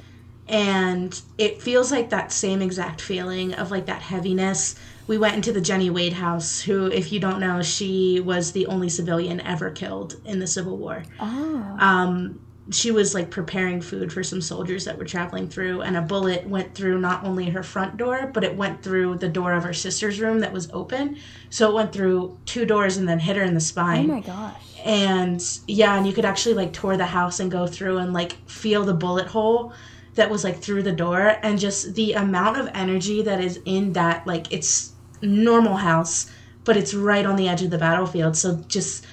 and 0.47 1.21
it 1.37 1.61
feels 1.61 1.89
like 1.91 2.09
that 2.09 2.31
same 2.33 2.61
exact 2.61 2.99
feeling 2.99 3.53
of 3.53 3.71
like 3.71 3.85
that 3.85 4.01
heaviness. 4.01 4.75
We 5.07 5.17
went 5.17 5.35
into 5.35 5.53
the 5.53 5.61
Jenny 5.61 5.89
Wade 5.89 6.11
house, 6.13 6.59
who, 6.59 6.87
if 6.87 7.13
you 7.13 7.19
don't 7.21 7.39
know, 7.39 7.61
she 7.61 8.19
was 8.19 8.51
the 8.51 8.65
only 8.67 8.89
civilian 8.89 9.39
ever 9.39 9.71
killed 9.71 10.17
in 10.25 10.39
the 10.39 10.47
Civil 10.47 10.75
War. 10.75 11.03
Oh. 11.19 11.77
Um, 11.79 12.41
she 12.71 12.91
was 12.91 13.13
like 13.13 13.29
preparing 13.29 13.81
food 13.81 14.11
for 14.11 14.23
some 14.23 14.41
soldiers 14.41 14.85
that 14.85 14.97
were 14.97 15.05
traveling 15.05 15.47
through, 15.47 15.81
and 15.81 15.95
a 15.95 16.01
bullet 16.01 16.47
went 16.47 16.75
through 16.75 16.99
not 16.99 17.23
only 17.23 17.49
her 17.49 17.63
front 17.63 17.97
door, 17.97 18.29
but 18.33 18.43
it 18.43 18.55
went 18.55 18.83
through 18.83 19.17
the 19.17 19.29
door 19.29 19.53
of 19.53 19.63
her 19.63 19.73
sister's 19.73 20.19
room 20.19 20.39
that 20.39 20.51
was 20.51 20.69
open. 20.71 21.17
So 21.49 21.69
it 21.69 21.73
went 21.75 21.93
through 21.93 22.37
two 22.45 22.65
doors 22.65 22.97
and 22.97 23.07
then 23.07 23.19
hit 23.19 23.35
her 23.37 23.43
in 23.43 23.53
the 23.53 23.59
spine. 23.61 24.09
Oh 24.09 24.15
my 24.15 24.19
gosh. 24.21 24.61
and 24.85 25.59
yeah 25.67 25.97
and 25.97 26.05
you 26.05 26.13
could 26.13 26.25
actually 26.25 26.55
like 26.55 26.71
tour 26.73 26.97
the 26.97 27.05
house 27.05 27.39
and 27.39 27.49
go 27.51 27.65
through 27.67 27.97
and 27.97 28.13
like 28.13 28.33
feel 28.49 28.83
the 28.85 28.93
bullet 28.93 29.27
hole 29.27 29.73
that 30.15 30.29
was 30.29 30.43
like 30.43 30.57
through 30.59 30.83
the 30.83 30.91
door 30.91 31.35
and 31.43 31.59
just 31.59 31.95
the 31.95 32.13
amount 32.13 32.57
of 32.57 32.69
energy 32.73 33.21
that 33.23 33.39
is 33.41 33.59
in 33.65 33.93
that 33.93 34.25
like 34.27 34.51
it's 34.51 34.93
normal 35.21 35.77
house 35.77 36.29
but 36.63 36.77
it's 36.77 36.93
right 36.93 37.25
on 37.25 37.35
the 37.37 37.47
edge 37.47 37.63
of 37.63 37.69
the 37.71 37.77
battlefield 37.77 38.35
so 38.37 38.63
just 38.67 39.05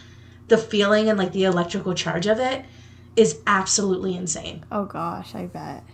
the 0.49 0.59
feeling 0.59 1.09
and 1.09 1.19
like 1.19 1.33
the 1.33 1.45
electrical 1.45 1.95
charge 1.95 2.27
of 2.27 2.39
it 2.39 2.65
is 3.17 3.41
absolutely 3.47 4.17
insane 4.17 4.65
Oh 4.73 4.85
gosh, 4.85 5.35
I 5.35 5.47
bet. 5.47 5.85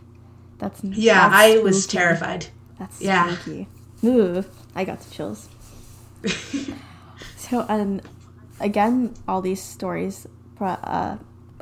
That's 0.58 0.82
yeah 0.84 1.28
that's 1.28 1.34
i 1.42 1.58
was 1.58 1.86
terrified 1.86 2.46
That's 2.78 3.00
Yeah. 3.00 3.34
spooky. 3.34 3.68
Ooh, 4.04 4.44
I 4.74 4.84
got 4.84 5.00
the 5.00 5.10
chills. 5.14 5.48
so, 7.36 7.66
and 7.68 8.02
again, 8.60 9.14
all 9.28 9.40
these 9.42 9.62
stories, 9.62 10.26
uh, 10.60 11.16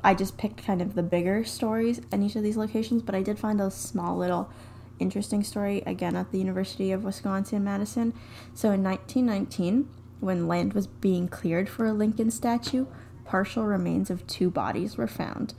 I 0.05 0.15
just 0.15 0.37
picked 0.39 0.65
kind 0.65 0.81
of 0.81 0.95
the 0.95 1.03
bigger 1.03 1.45
stories 1.45 2.01
in 2.13 2.23
each 2.23 2.37
of 2.37 2.43
these 2.43 2.57
locations, 2.57 3.03
but 3.03 3.15
I 3.15 3.23
did 3.23 3.39
find 3.39 3.61
a 3.61 3.71
small 3.71 4.17
little 4.17 4.51
interesting 4.99 5.43
story 5.45 5.83
again 5.87 6.17
at 6.17 6.31
the 6.33 6.39
University 6.39 6.93
of 6.93 7.05
Wisconsin 7.05 7.65
Madison. 7.65 8.13
So, 8.55 8.71
in 8.71 8.83
1919, 8.83 9.89
when 10.21 10.49
land 10.49 10.73
was 10.73 10.87
being 10.87 11.29
cleared 11.29 11.69
for 11.69 11.87
a 11.87 11.93
Lincoln 11.93 12.31
statue, 12.31 12.87
partial 13.29 13.67
remains 13.67 14.09
of 14.09 14.27
two 14.27 14.51
bodies 14.51 14.97
were 14.97 15.07
found. 15.07 15.53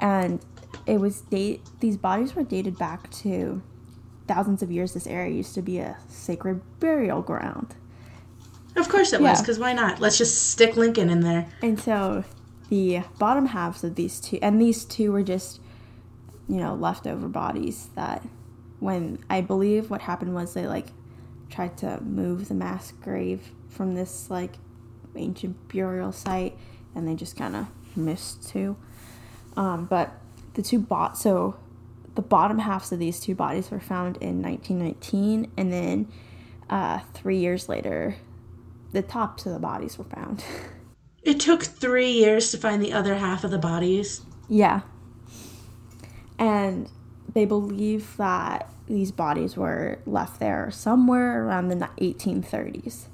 And 0.00 0.44
it 0.84 0.98
was 0.98 1.20
date 1.22 1.62
these 1.80 1.96
bodies 1.96 2.34
were 2.34 2.42
dated 2.42 2.76
back 2.76 3.08
to 3.10 3.62
thousands 4.26 4.62
of 4.62 4.72
years 4.72 4.92
this 4.92 5.06
area 5.06 5.32
used 5.32 5.54
to 5.54 5.62
be 5.62 5.78
a 5.78 5.96
sacred 6.08 6.60
burial 6.80 7.22
ground. 7.22 7.76
of 8.76 8.88
course 8.88 9.12
it 9.12 9.20
was 9.20 9.40
because 9.40 9.58
why 9.58 9.72
not 9.72 10.00
let's 10.00 10.18
just 10.18 10.50
stick 10.50 10.76
lincoln 10.76 11.08
in 11.08 11.20
there 11.20 11.46
And 11.62 11.78
so 11.78 12.24
the 12.68 13.02
bottom 13.18 13.46
halves 13.46 13.84
of 13.84 13.94
these 13.94 14.18
two, 14.20 14.38
and 14.42 14.60
these 14.60 14.84
two 14.84 15.12
were 15.12 15.22
just, 15.22 15.60
you 16.48 16.56
know, 16.56 16.74
leftover 16.74 17.28
bodies 17.28 17.90
that 17.94 18.26
when 18.80 19.18
I 19.30 19.42
believe 19.42 19.90
what 19.90 20.00
happened 20.00 20.34
was 20.34 20.54
they 20.54 20.66
like 20.66 20.88
tried 21.50 21.76
to 21.78 22.00
move 22.02 22.48
the 22.48 22.54
mass 22.54 22.90
grave 22.90 23.52
from 23.68 23.94
this 23.94 24.30
like 24.30 24.54
ancient 25.14 25.68
burial 25.68 26.10
site 26.10 26.56
and 26.94 27.06
they 27.06 27.14
just 27.14 27.36
kind 27.36 27.56
of 27.56 27.66
missed 27.96 28.48
two. 28.48 28.76
Um, 29.56 29.86
but 29.86 30.12
the 30.54 30.62
two 30.62 30.78
bot 30.78 31.16
so 31.18 31.56
the 32.14 32.22
bottom 32.22 32.60
halves 32.60 32.92
of 32.92 32.98
these 32.98 33.18
two 33.18 33.34
bodies 33.34 33.70
were 33.70 33.80
found 33.80 34.16
in 34.18 34.40
1919 34.40 35.50
and 35.56 35.72
then 35.72 36.08
uh, 36.70 37.00
three 37.12 37.38
years 37.38 37.68
later 37.68 38.16
the 38.92 39.02
tops 39.02 39.46
of 39.46 39.52
the 39.52 39.58
bodies 39.58 39.98
were 39.98 40.04
found 40.04 40.44
it 41.22 41.40
took 41.40 41.62
three 41.62 42.10
years 42.10 42.50
to 42.52 42.58
find 42.58 42.80
the 42.82 42.92
other 42.92 43.16
half 43.16 43.42
of 43.44 43.50
the 43.50 43.58
bodies 43.58 44.22
Yeah. 44.48 44.82
And 46.38 46.88
they 47.32 47.44
believe 47.44 48.16
that 48.16 48.70
these 48.86 49.10
bodies 49.10 49.56
were 49.56 49.98
left 50.06 50.40
there 50.40 50.70
somewhere 50.70 51.44
around 51.44 51.68
the 51.68 51.76
1830s. 51.76 53.06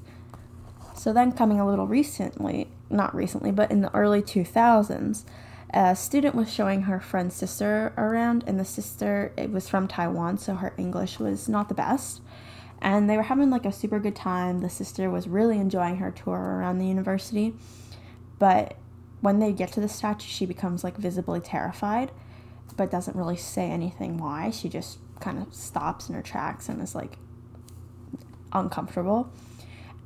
So 1.00 1.14
then, 1.14 1.32
coming 1.32 1.58
a 1.58 1.66
little 1.66 1.86
recently, 1.86 2.68
not 2.90 3.14
recently, 3.14 3.50
but 3.52 3.70
in 3.70 3.80
the 3.80 3.90
early 3.94 4.20
2000s, 4.20 5.24
a 5.72 5.96
student 5.96 6.34
was 6.34 6.52
showing 6.52 6.82
her 6.82 7.00
friend's 7.00 7.34
sister 7.34 7.94
around, 7.96 8.44
and 8.46 8.60
the 8.60 8.66
sister 8.66 9.32
it 9.34 9.50
was 9.50 9.66
from 9.66 9.88
Taiwan, 9.88 10.36
so 10.36 10.56
her 10.56 10.74
English 10.76 11.18
was 11.18 11.48
not 11.48 11.70
the 11.70 11.74
best. 11.74 12.20
And 12.82 13.08
they 13.08 13.16
were 13.16 13.22
having 13.22 13.48
like 13.48 13.64
a 13.64 13.72
super 13.72 13.98
good 13.98 14.14
time. 14.14 14.60
The 14.60 14.68
sister 14.68 15.08
was 15.08 15.26
really 15.26 15.56
enjoying 15.56 15.96
her 15.96 16.10
tour 16.10 16.36
around 16.36 16.76
the 16.76 16.86
university, 16.86 17.54
but 18.38 18.76
when 19.22 19.38
they 19.38 19.52
get 19.52 19.72
to 19.72 19.80
the 19.80 19.88
statue, 19.88 20.28
she 20.28 20.44
becomes 20.44 20.84
like 20.84 20.98
visibly 20.98 21.40
terrified, 21.40 22.12
but 22.76 22.90
doesn't 22.90 23.16
really 23.16 23.38
say 23.38 23.70
anything 23.70 24.18
why. 24.18 24.50
She 24.50 24.68
just 24.68 24.98
kind 25.18 25.38
of 25.38 25.54
stops 25.54 26.10
in 26.10 26.14
her 26.14 26.20
tracks 26.20 26.68
and 26.68 26.82
is 26.82 26.94
like 26.94 27.16
uncomfortable. 28.52 29.32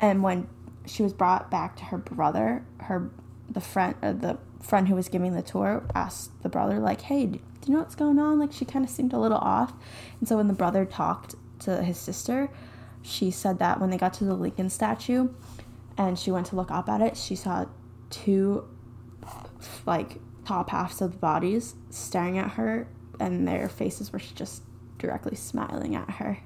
And 0.00 0.22
when 0.22 0.46
she 0.86 1.02
was 1.02 1.12
brought 1.12 1.50
back 1.50 1.76
to 1.76 1.84
her 1.86 1.98
brother, 1.98 2.64
her 2.80 3.10
the 3.48 3.60
friend 3.60 3.94
uh, 4.02 4.12
the 4.12 4.38
friend 4.62 4.88
who 4.88 4.94
was 4.94 5.08
giving 5.08 5.34
the 5.34 5.42
tour 5.42 5.86
asked 5.94 6.42
the 6.42 6.48
brother 6.48 6.78
like, 6.78 7.02
"Hey, 7.02 7.26
do 7.26 7.40
you 7.66 7.72
know 7.72 7.80
what's 7.80 7.94
going 7.94 8.18
on?" 8.18 8.38
Like 8.38 8.52
she 8.52 8.64
kind 8.64 8.84
of 8.84 8.90
seemed 8.90 9.12
a 9.12 9.18
little 9.18 9.38
off. 9.38 9.72
And 10.20 10.28
so 10.28 10.36
when 10.36 10.48
the 10.48 10.54
brother 10.54 10.84
talked 10.84 11.34
to 11.60 11.82
his 11.82 11.98
sister, 11.98 12.50
she 13.02 13.30
said 13.30 13.58
that 13.58 13.80
when 13.80 13.90
they 13.90 13.98
got 13.98 14.14
to 14.14 14.24
the 14.24 14.34
Lincoln 14.34 14.70
statue 14.70 15.28
and 15.96 16.18
she 16.18 16.30
went 16.30 16.46
to 16.46 16.56
look 16.56 16.70
up 16.70 16.88
at 16.88 17.00
it, 17.00 17.16
she 17.16 17.36
saw 17.36 17.66
two 18.10 18.66
like 19.86 20.18
top 20.44 20.70
halves 20.70 21.00
of 21.00 21.12
the 21.12 21.18
bodies 21.18 21.74
staring 21.90 22.38
at 22.38 22.52
her 22.52 22.86
and 23.18 23.46
their 23.46 23.68
faces 23.68 24.12
were 24.12 24.18
just 24.18 24.62
directly 24.98 25.36
smiling 25.36 25.94
at 25.94 26.10
her. 26.12 26.38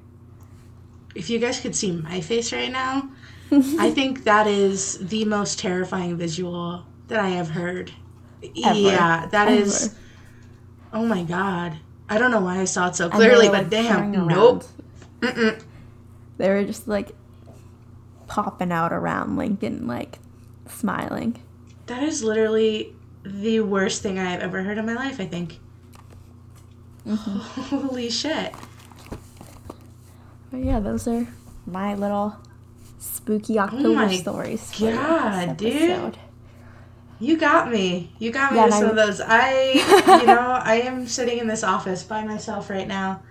If 1.18 1.28
you 1.28 1.40
guys 1.40 1.61
could 1.61 1.74
see 1.74 1.90
my 1.90 2.20
face 2.20 2.52
right 2.52 2.70
now, 2.70 3.11
I 3.50 3.90
think 3.90 4.22
that 4.22 4.46
is 4.46 4.98
the 5.09 5.24
most 5.24 5.59
terrifying 5.59 6.16
visual 6.16 6.85
that 7.09 7.18
I 7.18 7.31
have 7.31 7.50
heard. 7.50 7.92
Ever. 8.42 8.78
Yeah, 8.78 9.26
that 9.26 9.48
Ever. 9.48 9.61
is. 9.61 9.96
Oh 10.92 11.04
my 11.04 11.24
god. 11.24 11.76
I 12.09 12.18
don't 12.18 12.31
know 12.31 12.40
why 12.40 12.61
I 12.61 12.64
saw 12.64 12.87
it 12.88 12.94
so 12.94 13.11
clearly, 13.11 13.48
but 13.48 13.68
damn, 13.68 14.12
nope. 14.28 14.64
Mm-mm. 15.20 15.61
They 16.38 16.48
were 16.48 16.62
just 16.62 16.87
like 16.87 17.11
popping 18.28 18.70
out 18.70 18.92
around 18.92 19.37
Lincoln, 19.37 19.88
like 19.88 20.20
smiling. 20.68 21.42
That 21.87 22.04
is 22.04 22.22
literally 22.22 22.94
the 23.24 23.61
worst 23.61 24.02
thing 24.02 24.20
I've 24.20 24.40
ever 24.40 24.62
heard 24.62 24.78
in 24.78 24.87
my 24.87 24.94
life, 24.94 25.20
I 25.20 25.26
think. 25.26 25.59
Mm-hmm. 27.04 27.38
Holy 27.88 28.09
shit. 28.09 28.54
But 30.50 30.64
yeah, 30.64 30.80
those 30.80 31.06
are 31.06 31.26
my 31.66 31.94
little 31.94 32.37
spooky 32.98 33.58
October 33.58 34.04
oh 34.04 34.12
stories. 34.12 34.72
God, 34.78 35.56
dude. 35.56 36.18
You 37.20 37.37
got 37.37 37.70
me. 37.70 38.12
You 38.18 38.30
got 38.30 38.52
me 38.52 38.58
yeah, 38.58 38.66
with 38.66 38.74
some 38.74 38.84
I... 38.84 38.90
of 38.90 38.96
those. 38.96 39.20
I, 39.20 40.20
you 40.20 40.26
know, 40.26 40.40
I 40.62 40.82
am 40.84 41.06
sitting 41.06 41.38
in 41.38 41.48
this 41.48 41.64
office 41.64 42.02
by 42.02 42.24
myself 42.24 42.70
right 42.70 42.87
now, 42.87 43.22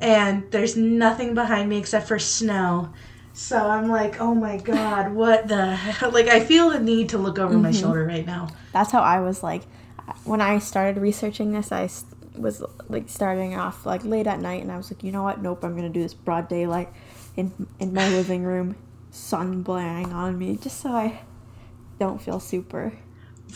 and 0.00 0.50
there's 0.50 0.76
nothing 0.76 1.34
behind 1.34 1.68
me 1.68 1.78
except 1.78 2.08
for 2.08 2.18
snow. 2.18 2.92
So 3.34 3.58
I'm 3.58 3.88
like, 3.88 4.20
oh 4.20 4.34
my 4.34 4.56
god, 4.58 5.12
what 5.14 5.48
the 5.48 5.74
hell? 5.74 6.10
Like, 6.10 6.28
I 6.28 6.40
feel 6.40 6.70
the 6.70 6.80
need 6.80 7.10
to 7.10 7.18
look 7.18 7.38
over 7.38 7.52
mm-hmm. 7.54 7.62
my 7.62 7.72
shoulder 7.72 8.04
right 8.04 8.26
now. 8.26 8.48
That's 8.72 8.90
how 8.90 9.02
I 9.02 9.20
was 9.20 9.42
like, 9.42 9.62
when 10.24 10.40
I 10.40 10.58
started 10.58 11.00
researching 11.00 11.52
this, 11.52 11.72
I 11.72 11.88
was 12.34 12.62
like 12.88 13.08
starting 13.08 13.56
off 13.56 13.86
like 13.86 14.04
late 14.04 14.26
at 14.26 14.40
night, 14.40 14.62
and 14.62 14.70
I 14.72 14.76
was 14.76 14.90
like, 14.90 15.02
you 15.02 15.12
know 15.12 15.22
what? 15.22 15.42
Nope, 15.42 15.64
I'm 15.64 15.76
gonna 15.76 15.88
do 15.88 16.02
this 16.02 16.14
broad 16.14 16.48
daylight 16.48 16.88
in 17.36 17.68
in 17.78 17.92
my 17.92 18.08
living 18.08 18.44
room, 18.44 18.76
sun 19.10 19.62
blaring 19.62 20.12
on 20.12 20.38
me, 20.38 20.56
just 20.56 20.80
so 20.80 20.90
I 20.90 21.20
don't 21.98 22.20
feel 22.20 22.40
super. 22.40 22.92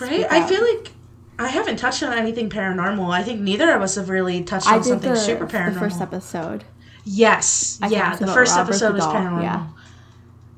Right? 0.00 0.26
I 0.30 0.46
feel 0.46 0.62
like 0.62 0.92
I 1.38 1.48
haven't 1.48 1.76
touched 1.76 2.02
on 2.02 2.12
anything 2.12 2.50
paranormal. 2.50 3.10
I 3.10 3.22
think 3.22 3.40
neither 3.40 3.72
of 3.72 3.82
us 3.82 3.94
have 3.94 4.08
really 4.08 4.42
touched 4.42 4.66
on 4.66 4.82
something 4.82 5.10
the, 5.10 5.16
super 5.16 5.46
paranormal. 5.46 5.74
The 5.74 5.80
first 5.80 6.00
episode. 6.00 6.64
Yes. 7.04 7.78
I 7.80 7.88
yeah, 7.88 8.16
the 8.16 8.26
first 8.26 8.56
Robert 8.56 8.70
episode 8.70 8.94
was 8.94 9.04
paranormal. 9.04 9.42
Yeah. 9.42 9.68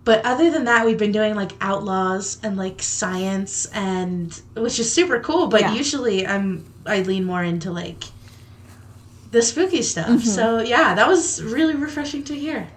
But 0.05 0.25
other 0.25 0.51
than 0.51 0.65
that, 0.65 0.87
we've 0.87 0.99
been 0.99 1.13
doing 1.13 1.35
like 1.35 1.53
outlaws 1.61 2.39
and 2.43 2.57
like 2.57 2.83
science 2.83 3.67
and 3.67 4.41
which 4.57 4.79
is 4.79 4.91
super 4.93 5.21
cool, 5.21 5.49
but 5.49 5.61
yeah. 5.61 5.75
usually 5.75 6.27
I'm 6.27 6.65
I 6.87 7.03
lean 7.03 7.25
more 7.25 7.45
into 7.45 7.71
like 7.71 8.05
the 9.31 9.43
spooky 9.43 9.83
stuff. 9.83 10.09
Mm-hmm. 10.09 10.19
So, 10.19 10.61
yeah, 10.61 10.95
that 10.95 11.07
was 11.07 11.43
really 11.43 11.75
refreshing 11.75 12.25
to 12.25 12.35
hear. 12.35 12.69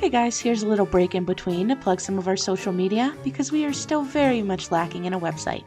Hey 0.00 0.08
guys, 0.08 0.38
here's 0.38 0.62
a 0.62 0.68
little 0.68 0.86
break 0.86 1.14
in 1.14 1.24
between 1.24 1.68
to 1.68 1.76
plug 1.76 2.00
some 2.00 2.16
of 2.16 2.28
our 2.28 2.36
social 2.36 2.72
media 2.72 3.14
because 3.24 3.50
we 3.50 3.64
are 3.64 3.72
still 3.72 4.02
very 4.02 4.40
much 4.40 4.70
lacking 4.70 5.04
in 5.04 5.12
a 5.12 5.20
website. 5.20 5.64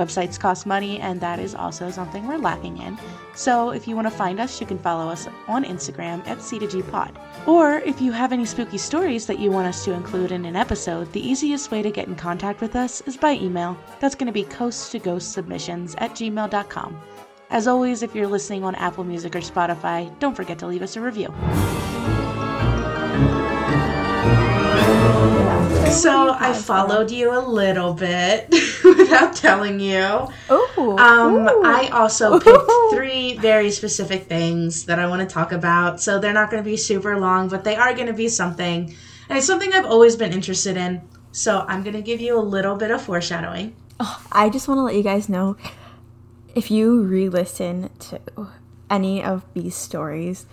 Websites 0.00 0.40
cost 0.40 0.64
money, 0.64 0.98
and 0.98 1.20
that 1.20 1.38
is 1.38 1.54
also 1.54 1.90
something 1.90 2.26
we're 2.26 2.38
lacking 2.38 2.78
in. 2.78 2.98
So 3.34 3.70
if 3.70 3.86
you 3.86 3.94
want 3.94 4.06
to 4.06 4.16
find 4.16 4.40
us, 4.40 4.58
you 4.58 4.66
can 4.66 4.78
follow 4.78 5.10
us 5.10 5.28
on 5.46 5.62
Instagram 5.64 6.26
at 6.26 6.38
C2G 6.38 6.90
Pod. 6.90 7.18
Or 7.46 7.80
if 7.80 8.00
you 8.00 8.10
have 8.10 8.32
any 8.32 8.46
spooky 8.46 8.78
stories 8.78 9.26
that 9.26 9.38
you 9.38 9.50
want 9.50 9.68
us 9.68 9.84
to 9.84 9.92
include 9.92 10.32
in 10.32 10.46
an 10.46 10.56
episode, 10.56 11.12
the 11.12 11.20
easiest 11.20 11.70
way 11.70 11.82
to 11.82 11.90
get 11.90 12.08
in 12.08 12.16
contact 12.16 12.62
with 12.62 12.76
us 12.76 13.02
is 13.02 13.18
by 13.18 13.32
email. 13.32 13.76
That's 14.00 14.14
going 14.14 14.26
to 14.26 14.32
be 14.32 14.44
coast 14.44 14.90
to 14.92 14.98
ghost 14.98 15.32
submissions 15.32 15.94
at 15.98 16.12
gmail.com. 16.12 17.00
As 17.50 17.66
always, 17.66 18.02
if 18.02 18.14
you're 18.14 18.26
listening 18.26 18.64
on 18.64 18.74
Apple 18.76 19.04
Music 19.04 19.36
or 19.36 19.40
Spotify, 19.40 20.18
don't 20.18 20.34
forget 20.34 20.58
to 20.60 20.66
leave 20.66 20.82
us 20.82 20.96
a 20.96 21.00
review. 21.00 21.34
So 25.90 26.36
I 26.38 26.52
followed 26.52 27.10
you 27.10 27.36
a 27.36 27.42
little 27.42 27.92
bit 27.94 28.48
without 28.84 29.34
telling 29.34 29.80
you. 29.80 30.28
Ooh, 30.50 30.96
um, 30.98 31.48
ooh. 31.48 31.62
I 31.64 31.88
also 31.92 32.38
picked 32.38 32.70
three 32.94 33.36
very 33.36 33.72
specific 33.72 34.26
things 34.26 34.84
that 34.84 35.00
I 35.00 35.08
want 35.08 35.28
to 35.28 35.32
talk 35.32 35.50
about. 35.50 36.00
So 36.00 36.18
they're 36.20 36.32
not 36.32 36.48
going 36.48 36.62
to 36.62 36.68
be 36.68 36.76
super 36.76 37.18
long, 37.18 37.48
but 37.48 37.64
they 37.64 37.74
are 37.74 37.92
going 37.92 38.06
to 38.06 38.12
be 38.12 38.28
something. 38.28 38.94
And 39.28 39.36
it's 39.36 39.46
something 39.46 39.72
I've 39.72 39.84
always 39.84 40.14
been 40.14 40.32
interested 40.32 40.76
in. 40.76 41.02
So 41.32 41.64
I'm 41.68 41.82
going 41.82 41.96
to 41.96 42.02
give 42.02 42.20
you 42.20 42.38
a 42.38 42.40
little 42.40 42.76
bit 42.76 42.92
of 42.92 43.02
foreshadowing. 43.02 43.74
Oh, 43.98 44.24
I 44.30 44.48
just 44.48 44.68
want 44.68 44.78
to 44.78 44.82
let 44.82 44.94
you 44.94 45.02
guys 45.02 45.28
know 45.28 45.56
if 46.54 46.70
you 46.70 47.02
re 47.02 47.28
listen 47.28 47.90
to 47.98 48.20
any 48.88 49.22
of 49.22 49.44
these 49.54 49.74
stories 49.74 50.46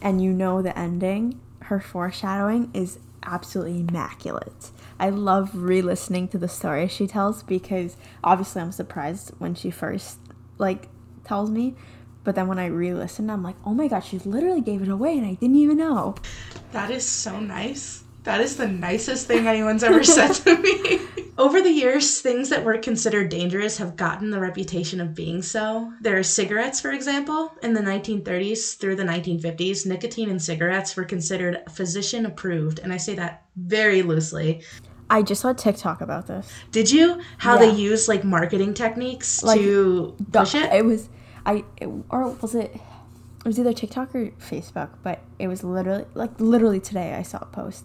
and 0.00 0.22
you 0.22 0.32
know 0.32 0.62
the 0.62 0.76
ending, 0.78 1.40
her 1.62 1.80
foreshadowing 1.80 2.70
is 2.72 2.98
absolutely 3.24 3.80
immaculate. 3.80 4.70
I 4.98 5.10
love 5.10 5.50
re 5.54 5.82
listening 5.82 6.28
to 6.28 6.38
the 6.38 6.48
story 6.48 6.88
she 6.88 7.06
tells 7.06 7.42
because 7.42 7.96
obviously 8.22 8.62
I'm 8.62 8.72
surprised 8.72 9.32
when 9.38 9.54
she 9.54 9.70
first 9.70 10.18
like 10.58 10.88
tells 11.24 11.50
me. 11.50 11.74
But 12.22 12.34
then 12.34 12.48
when 12.48 12.58
I 12.58 12.66
re 12.66 12.92
listen, 12.92 13.30
I'm 13.30 13.42
like, 13.42 13.56
oh 13.64 13.72
my 13.72 13.88
god, 13.88 14.00
she 14.00 14.18
literally 14.18 14.60
gave 14.60 14.82
it 14.82 14.88
away 14.88 15.16
and 15.16 15.26
I 15.26 15.34
didn't 15.34 15.56
even 15.56 15.78
know. 15.78 16.16
That 16.72 16.90
is 16.90 17.06
so 17.06 17.40
nice. 17.40 18.04
That 18.24 18.40
is 18.40 18.56
the 18.56 18.68
nicest 18.68 19.26
thing 19.26 19.46
anyone's 19.46 19.82
ever 19.82 20.04
said 20.04 20.32
to 20.32 20.58
me. 20.58 21.00
Over 21.38 21.62
the 21.62 21.70
years, 21.70 22.20
things 22.20 22.50
that 22.50 22.64
were 22.64 22.76
considered 22.76 23.30
dangerous 23.30 23.78
have 23.78 23.96
gotten 23.96 24.30
the 24.30 24.38
reputation 24.38 25.00
of 25.00 25.14
being 25.14 25.40
so. 25.40 25.90
There 26.02 26.18
are 26.18 26.22
cigarettes, 26.22 26.80
for 26.80 26.90
example. 26.90 27.54
In 27.62 27.72
the 27.72 27.80
1930s 27.80 28.76
through 28.76 28.96
the 28.96 29.04
1950s, 29.04 29.86
nicotine 29.86 30.28
in 30.28 30.38
cigarettes 30.38 30.96
were 30.96 31.04
considered 31.04 31.62
physician 31.70 32.26
approved, 32.26 32.80
and 32.80 32.92
I 32.92 32.98
say 32.98 33.14
that 33.14 33.44
very 33.56 34.02
loosely. 34.02 34.62
I 35.08 35.22
just 35.22 35.40
saw 35.40 35.54
TikTok 35.54 36.02
about 36.02 36.26
this. 36.26 36.46
Did 36.72 36.90
you? 36.90 37.20
How 37.38 37.54
yeah. 37.54 37.70
they 37.70 37.76
use 37.76 38.06
like 38.06 38.22
marketing 38.22 38.74
techniques 38.74 39.42
like, 39.42 39.58
to 39.58 40.14
push 40.30 40.54
it? 40.54 40.70
It 40.72 40.84
was 40.84 41.08
I 41.46 41.64
it, 41.78 41.88
or 42.10 42.28
was 42.28 42.54
it 42.54 42.78
it 43.40 43.46
was 43.46 43.58
either 43.58 43.72
TikTok 43.72 44.14
or 44.14 44.26
Facebook, 44.38 44.90
but 45.02 45.20
it 45.38 45.48
was 45.48 45.64
literally 45.64 46.04
like 46.14 46.38
literally 46.38 46.80
today 46.80 47.14
I 47.14 47.22
saw 47.22 47.38
a 47.40 47.46
post 47.46 47.84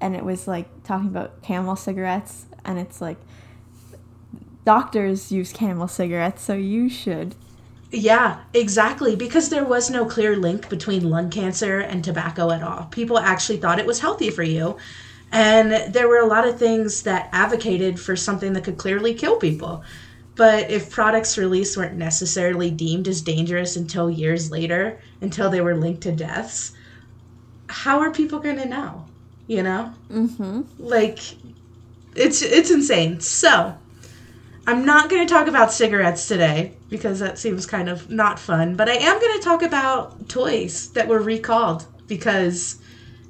and 0.00 0.14
it 0.14 0.24
was 0.24 0.46
like 0.46 0.84
talking 0.84 1.08
about 1.08 1.42
camel 1.42 1.76
cigarettes 1.76 2.46
and 2.64 2.78
it's 2.78 3.00
like 3.00 3.18
doctors 4.64 5.30
use 5.30 5.52
camel 5.52 5.88
cigarettes 5.88 6.42
so 6.42 6.54
you 6.54 6.88
should 6.88 7.34
yeah, 7.94 8.40
exactly. 8.52 9.14
Because 9.14 9.50
there 9.50 9.64
was 9.64 9.88
no 9.88 10.04
clear 10.04 10.36
link 10.36 10.68
between 10.68 11.08
lung 11.08 11.30
cancer 11.30 11.78
and 11.78 12.02
tobacco 12.02 12.50
at 12.50 12.62
all. 12.62 12.86
People 12.90 13.18
actually 13.18 13.58
thought 13.58 13.78
it 13.78 13.86
was 13.86 14.00
healthy 14.00 14.30
for 14.30 14.42
you. 14.42 14.76
And 15.30 15.92
there 15.92 16.08
were 16.08 16.18
a 16.18 16.26
lot 16.26 16.46
of 16.46 16.58
things 16.58 17.02
that 17.02 17.28
advocated 17.32 18.00
for 18.00 18.16
something 18.16 18.52
that 18.54 18.64
could 18.64 18.78
clearly 18.78 19.14
kill 19.14 19.36
people. 19.36 19.84
But 20.36 20.70
if 20.70 20.90
products 20.90 21.38
released 21.38 21.76
weren't 21.76 21.96
necessarily 21.96 22.70
deemed 22.70 23.06
as 23.06 23.20
dangerous 23.20 23.76
until 23.76 24.10
years 24.10 24.50
later, 24.50 25.00
until 25.20 25.48
they 25.48 25.60
were 25.60 25.76
linked 25.76 26.02
to 26.02 26.12
deaths, 26.12 26.72
how 27.68 28.00
are 28.00 28.10
people 28.10 28.40
going 28.40 28.56
to 28.56 28.68
know? 28.68 29.04
You 29.46 29.62
know? 29.62 29.92
Mm-hmm. 30.10 30.62
Like, 30.78 31.20
it's 32.16 32.42
it's 32.42 32.70
insane. 32.70 33.20
So, 33.20 33.76
I'm 34.66 34.84
not 34.84 35.10
going 35.10 35.26
to 35.26 35.32
talk 35.32 35.46
about 35.46 35.72
cigarettes 35.72 36.26
today 36.26 36.74
because 36.88 37.20
that 37.20 37.38
seems 37.38 37.66
kind 37.66 37.88
of 37.88 38.10
not 38.10 38.38
fun, 38.38 38.76
but 38.76 38.88
I 38.88 38.94
am 38.94 39.20
going 39.20 39.38
to 39.38 39.44
talk 39.44 39.62
about 39.62 40.28
toys 40.28 40.88
that 40.90 41.06
were 41.06 41.20
recalled 41.20 41.86
because 42.08 42.78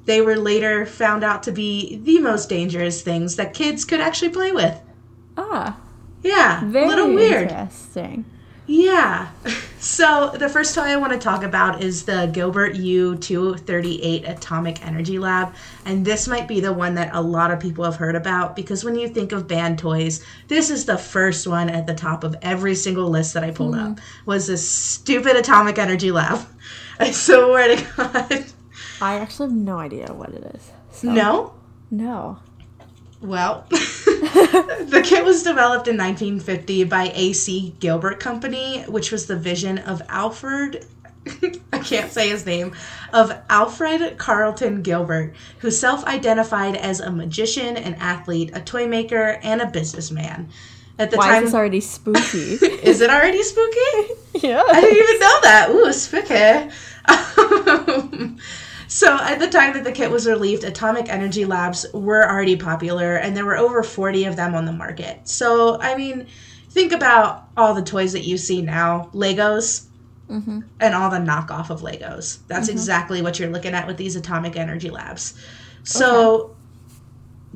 they 0.05 0.21
were 0.21 0.37
later 0.37 0.85
found 0.85 1.23
out 1.23 1.43
to 1.43 1.51
be 1.51 1.97
the 1.97 2.19
most 2.19 2.47
dangerous 2.47 3.01
things 3.01 3.35
that 3.35 3.53
kids 3.53 3.85
could 3.85 3.99
actually 3.99 4.29
play 4.29 4.51
with. 4.51 4.79
Ah, 5.37 5.77
Yeah, 6.25 6.65
very 6.65 6.85
a 6.85 6.87
little 6.87 7.13
weird. 7.13 7.43
interesting. 7.43 8.25
Yeah. 8.67 9.29
So 9.77 10.31
the 10.31 10.49
first 10.49 10.73
toy 10.73 10.81
I 10.81 10.95
want 10.95 11.13
to 11.13 11.19
talk 11.19 11.43
about 11.43 11.83
is 11.83 12.05
the 12.05 12.27
Gilbert 12.33 12.73
U238 12.73 14.27
Atomic 14.27 14.83
Energy 14.83 15.19
Lab, 15.19 15.53
and 15.85 16.03
this 16.03 16.27
might 16.27 16.47
be 16.47 16.59
the 16.59 16.73
one 16.73 16.95
that 16.95 17.13
a 17.13 17.21
lot 17.21 17.51
of 17.51 17.59
people 17.59 17.85
have 17.85 17.95
heard 17.95 18.15
about 18.15 18.55
because 18.55 18.83
when 18.83 18.95
you 18.95 19.07
think 19.07 19.31
of 19.31 19.47
banned 19.47 19.77
toys, 19.77 20.25
this 20.47 20.71
is 20.71 20.85
the 20.85 20.97
first 20.97 21.45
one 21.45 21.69
at 21.69 21.85
the 21.85 21.93
top 21.93 22.23
of 22.23 22.35
every 22.41 22.73
single 22.73 23.11
list 23.11 23.35
that 23.35 23.43
I 23.43 23.51
pulled 23.51 23.75
hmm. 23.75 23.91
up. 23.91 23.99
Was 24.25 24.47
this 24.47 24.67
stupid 24.67 25.35
Atomic 25.35 25.77
Energy 25.77 26.09
Lab? 26.11 26.43
I 26.99 27.11
swear 27.11 27.75
to 27.75 27.85
God. 27.95 28.45
I 29.01 29.19
actually 29.19 29.49
have 29.49 29.55
no 29.55 29.77
idea 29.77 30.11
what 30.11 30.29
it 30.29 30.43
is. 30.55 30.71
So, 30.89 31.11
No. 31.11 31.53
No. 31.91 32.39
Well, 33.25 33.65
the 33.69 35.01
kit 35.03 35.25
was 35.25 35.41
developed 35.41 35.87
in 35.87 35.97
1950 35.97 36.83
by 36.83 37.11
AC 37.15 37.75
Gilbert 37.79 38.19
Company, 38.19 38.83
which 38.83 39.11
was 39.11 39.25
the 39.25 39.35
vision 39.35 39.79
of 39.79 40.01
Alfred. 40.09 40.85
I 41.73 41.79
can't 41.79 42.11
say 42.11 42.29
his 42.29 42.45
name. 42.45 42.73
Of 43.13 43.35
Alfred 43.49 44.17
Carlton 44.19 44.83
Gilbert, 44.83 45.33
who 45.59 45.71
self 45.71 46.05
identified 46.05 46.75
as 46.75 46.99
a 46.99 47.11
magician, 47.11 47.77
an 47.77 47.95
athlete, 47.95 48.51
a 48.53 48.61
toy 48.61 48.87
maker, 48.87 49.39
and 49.41 49.59
a 49.61 49.67
businessman. 49.67 50.49
At 50.99 51.09
the 51.09 51.17
Why 51.17 51.29
time. 51.29 51.43
is 51.43 51.49
this 51.49 51.55
already 51.55 51.81
spooky? 51.81 52.53
is 52.83 53.01
it 53.01 53.09
already 53.09 53.41
spooky? 53.41 54.13
yeah. 54.35 54.63
I 54.65 54.81
didn't 54.81 54.97
even 54.97 55.19
know 55.19 55.39
that. 55.41 55.69
Ooh, 55.71 55.91
spooky. 55.93 56.71
Um, 57.07 58.37
So 58.87 59.17
at 59.17 59.39
the 59.39 59.47
time 59.49 59.73
that 59.73 59.83
the 59.83 59.91
kit 59.91 60.11
was 60.11 60.27
released, 60.27 60.63
atomic 60.63 61.09
energy 61.09 61.45
labs 61.45 61.85
were 61.93 62.29
already 62.29 62.55
popular, 62.55 63.15
and 63.15 63.35
there 63.35 63.45
were 63.45 63.57
over 63.57 63.83
40 63.83 64.25
of 64.25 64.35
them 64.35 64.55
on 64.55 64.65
the 64.65 64.71
market. 64.71 65.27
So 65.27 65.79
I 65.81 65.95
mean, 65.95 66.27
think 66.69 66.91
about 66.91 67.47
all 67.57 67.73
the 67.73 67.81
toys 67.83 68.13
that 68.13 68.25
you 68.25 68.37
see 68.37 68.61
now, 68.61 69.09
Legos, 69.13 69.87
Mm-hmm. 70.27 70.61
and 70.79 70.95
all 70.95 71.11
the 71.11 71.17
knockoff 71.17 71.69
of 71.69 71.81
Legos. 71.81 72.39
That's 72.47 72.67
exactly 72.67 73.21
what 73.21 73.37
you're 73.37 73.51
looking 73.51 73.75
at 73.75 73.85
with 73.85 73.97
these 73.97 74.15
atomic 74.15 74.55
energy 74.55 74.89
labs. 74.89 75.35
So 75.83 76.55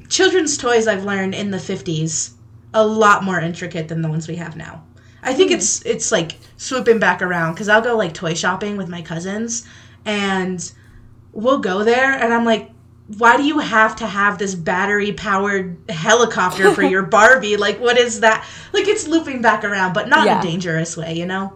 children's 0.07 0.55
toys 0.55 0.87
I've 0.87 1.03
learned 1.03 1.33
in 1.33 1.49
the 1.49 1.57
50s 1.57 2.33
a 2.75 2.85
lot 2.85 3.23
more 3.23 3.39
intricate 3.39 3.87
than 3.87 4.03
the 4.03 4.07
ones 4.09 4.27
we 4.27 4.35
have 4.35 4.55
now. 4.55 4.83
I 5.23 5.33
think 5.33 5.49
it's 5.49 5.81
it's 5.83 6.11
like 6.11 6.37
swooping 6.57 6.99
back 6.99 7.23
around 7.23 7.55
cuz 7.55 7.67
I'll 7.67 7.81
go 7.81 7.97
like 7.97 8.13
toy 8.13 8.35
shopping 8.35 8.77
with 8.77 8.87
my 8.87 9.01
cousins 9.01 9.65
and 10.05 10.71
we'll 11.31 11.59
go 11.59 11.83
there 11.83 12.11
and 12.13 12.33
I'm 12.33 12.45
like 12.45 12.71
why 13.17 13.37
do 13.37 13.43
you 13.43 13.57
have 13.57 13.95
to 13.95 14.05
have 14.05 14.37
this 14.37 14.53
battery 14.53 15.11
powered 15.13 15.77
helicopter 15.89 16.71
for 16.75 16.83
your 16.83 17.01
Barbie? 17.03 17.57
Like 17.57 17.79
what 17.79 17.97
is 17.97 18.19
that? 18.19 18.47
Like 18.71 18.87
it's 18.87 19.07
looping 19.07 19.41
back 19.41 19.63
around 19.63 19.93
but 19.93 20.07
not 20.07 20.27
in 20.43 20.47
a 20.47 20.51
dangerous 20.51 20.95
way, 20.95 21.15
you 21.15 21.25
know? 21.25 21.53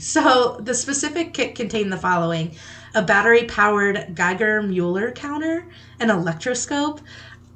So 0.00 0.58
the 0.60 0.74
specific 0.74 1.32
kit 1.34 1.54
contained 1.54 1.92
the 1.92 1.96
following 1.96 2.56
a 2.96 3.02
battery 3.02 3.44
powered 3.44 4.12
Geiger 4.14 4.60
Mueller 4.62 5.12
counter, 5.12 5.68
an 6.00 6.10
electroscope, 6.10 7.00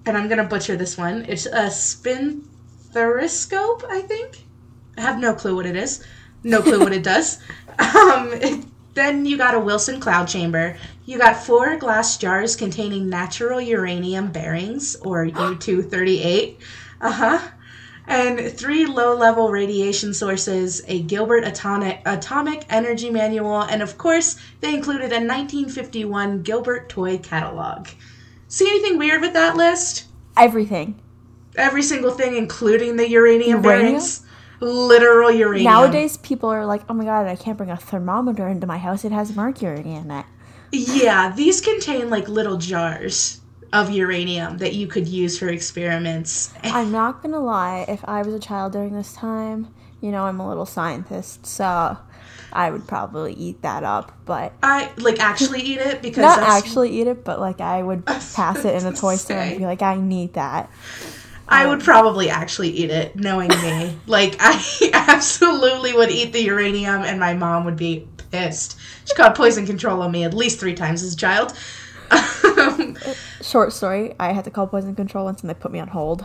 and 0.07 0.17
I'm 0.17 0.29
going 0.29 0.39
to 0.39 0.45
butcher 0.45 0.77
this 0.77 0.97
one. 0.97 1.25
It's 1.29 1.47
a 1.47 1.69
spinthariscope, 2.95 3.85
I 3.89 4.03
think. 4.03 4.45
I 4.97 5.01
have 5.01 5.19
no 5.19 5.35
clue 5.35 5.57
what 5.57 5.67
it 5.67 5.77
is. 5.77 6.05
No 6.45 6.63
clue 6.63 6.81
what 6.81 6.93
it 6.93 7.03
does. 7.03 7.39
Um, 7.79 8.31
it- 8.35 8.63
then 8.95 9.27
you 9.27 9.37
got 9.37 9.55
a 9.55 9.61
Wilson 9.61 10.01
cloud 10.01 10.27
chamber. 10.27 10.77
You 11.07 11.19
got 11.19 11.37
four 11.37 11.77
glass 11.77 12.17
jars 12.17 12.57
containing 12.57 13.09
natural 13.09 13.61
uranium 13.61 14.33
bearings, 14.33 14.97
or 14.97 15.27
U238. 15.27 16.57
Uh 17.01 17.13
huh 17.13 17.51
and 18.11 18.53
three 18.53 18.87
low 18.87 19.17
level 19.17 19.51
radiation 19.51 20.13
sources, 20.13 20.83
a 20.89 21.01
Gilbert 21.03 21.45
atomic, 21.45 22.03
atomic 22.05 22.65
energy 22.69 23.09
manual, 23.09 23.63
and 23.63 23.83
of 23.83 23.97
course, 23.97 24.37
they 24.61 24.75
included 24.75 25.13
a 25.13 25.23
1951 25.23 26.43
Gilbert 26.43 26.89
toy 26.89 27.19
catalog. 27.19 27.87
See 28.49 28.69
anything 28.69 28.99
weird 28.99 29.21
with 29.21 29.33
that 29.35 29.57
list? 29.57 30.07
Everything. 30.37 31.01
Every 31.57 31.83
single 31.83 32.11
thing, 32.11 32.37
including 32.37 32.97
the 32.97 33.09
uranium, 33.09 33.63
Uranium? 33.63 33.63
bearings. 33.63 34.27
Literal 34.61 35.31
uranium. 35.31 35.73
Nowadays, 35.73 36.17
people 36.19 36.49
are 36.51 36.67
like, 36.67 36.83
"Oh 36.89 36.95
my 36.95 37.05
god, 37.05 37.27
I 37.27 37.37
can't 37.37 37.57
bring 37.57 37.71
a 37.71 37.77
thermometer 37.77 38.47
into 38.47 38.67
my 38.67 38.79
house. 38.79 39.05
It 39.05 39.13
has 39.13 39.35
mercury 39.35 39.93
in 39.93 40.11
it." 40.11 40.27
Yeah, 40.73 41.33
these 41.35 41.61
contain 41.61 42.11
like 42.11 42.29
little 42.29 42.57
jars 42.57 43.41
of 43.73 43.91
uranium 43.91 44.59
that 44.59 44.75
you 44.75 44.87
could 44.87 45.09
use 45.09 45.39
for 45.39 45.49
experiments. 45.49 46.53
I'm 46.65 46.93
not 46.93 47.23
gonna 47.23 47.41
lie. 47.41 47.85
If 47.89 48.05
I 48.07 48.23
was 48.23 48.35
a 48.35 48.39
child 48.39 48.73
during 48.73 48.95
this 48.95 49.13
time, 49.15 49.73
you 50.01 50.11
know, 50.11 50.25
I'm 50.25 50.41
a 50.41 50.49
little 50.49 50.67
scientist, 50.67 51.47
so 51.47 51.97
I 52.53 52.71
would 52.71 52.87
probably 52.87 53.33
eat 53.35 53.63
that 53.63 53.85
up. 53.85 54.13
But 54.25 54.53
I 54.63 54.91
like 54.97 55.21
actually 55.21 55.61
eat 55.63 55.79
it 55.79 56.03
because 56.03 56.23
not 56.23 56.41
actually 56.41 56.91
eat 57.01 57.07
it, 57.07 57.25
but 57.25 57.41
like 57.41 57.61
I 57.61 57.83
would 57.83 58.05
pass 58.07 58.65
it 58.65 58.75
in 58.75 58.87
a 58.87 58.95
toy 58.95 59.17
store 59.17 59.39
and 59.39 59.59
be 59.59 59.67
like, 59.67 59.83
"I 59.83 59.97
need 59.97 60.35
that." 60.35 60.71
I 61.51 61.67
would 61.67 61.81
um, 61.81 61.85
probably 61.85 62.31
actually 62.31 62.71
eat 62.71 62.91
it, 62.91 63.17
knowing 63.17 63.49
me. 63.49 63.99
like, 64.07 64.37
I 64.39 64.63
absolutely 64.95 65.93
would 65.93 66.11
eat 66.11 66.33
the 66.33 66.43
uranium, 66.43 67.03
and 67.03 67.19
my 67.19 67.35
mom 67.35 67.65
would 67.65 67.77
be 67.77 68.07
pissed. 68.31 68.79
She 69.07 69.15
called 69.15 69.35
poison 69.35 69.67
control 69.67 70.01
on 70.03 70.13
me 70.13 70.25
at 70.25 70.33
least 70.33 70.61
three 70.61 70.75
times 70.75 71.03
as 71.03 71.15
a 71.15 71.17
child. 71.17 71.53
Um, 72.11 72.97
Short 73.43 73.73
story: 73.73 74.15
I 74.21 74.33
had 74.33 74.45
to 74.45 74.51
call 74.51 74.67
poison 74.67 74.95
control 74.95 75.25
once, 75.25 75.41
and 75.41 75.51
they 75.51 75.55
put 75.55 75.73
me 75.73 75.81
on 75.81 75.89
hold. 75.89 76.25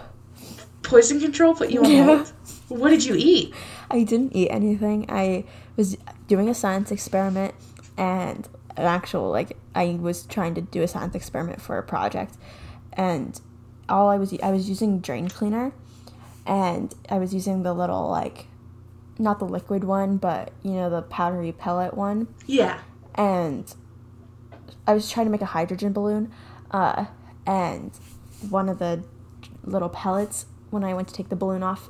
poison 0.83 1.19
control 1.19 1.55
put 1.55 1.69
you 1.71 1.83
on 1.83 1.89
Yeah. 1.89 2.03
hold? 2.03 2.33
What 2.69 2.89
did 2.89 3.05
you 3.05 3.15
eat? 3.17 3.53
I 3.89 4.03
didn't 4.03 4.35
eat 4.35 4.49
anything. 4.49 5.05
I 5.09 5.45
was 5.75 5.97
doing 6.27 6.49
a 6.49 6.53
science 6.55 6.91
experiment 6.91 7.53
and 7.97 8.47
an 8.77 8.85
actual 8.85 9.29
like 9.29 9.57
I 9.73 9.97
was 9.99 10.25
trying 10.25 10.55
to 10.55 10.61
do 10.61 10.81
a 10.81 10.87
science 10.87 11.15
experiment 11.15 11.61
for 11.61 11.77
a 11.77 11.83
project 11.83 12.35
and 12.93 13.39
all 13.89 14.09
I 14.09 14.17
was 14.17 14.33
I 14.41 14.51
was 14.51 14.67
using 14.69 14.99
drain 14.99 15.27
cleaner 15.29 15.71
and 16.45 16.93
I 17.09 17.17
was 17.17 17.33
using 17.33 17.63
the 17.63 17.73
little 17.73 18.09
like 18.09 18.47
not 19.17 19.39
the 19.39 19.45
liquid 19.45 19.83
one 19.83 20.17
but 20.17 20.51
you 20.63 20.71
know 20.73 20.89
the 20.89 21.01
powdery 21.01 21.51
pellet 21.51 21.93
one 21.93 22.27
Yeah. 22.47 22.79
and 23.15 23.73
I 24.87 24.93
was 24.93 25.09
trying 25.09 25.25
to 25.25 25.31
make 25.31 25.41
a 25.41 25.45
hydrogen 25.47 25.93
balloon, 25.93 26.31
uh, 26.69 27.05
and 27.47 27.91
one 28.49 28.69
of 28.69 28.77
the 28.77 29.03
little 29.63 29.89
pellets, 29.89 30.45
when 30.69 30.83
I 30.83 30.93
went 30.93 31.07
to 31.07 31.13
take 31.13 31.29
the 31.29 31.35
balloon 31.35 31.63
off, 31.63 31.89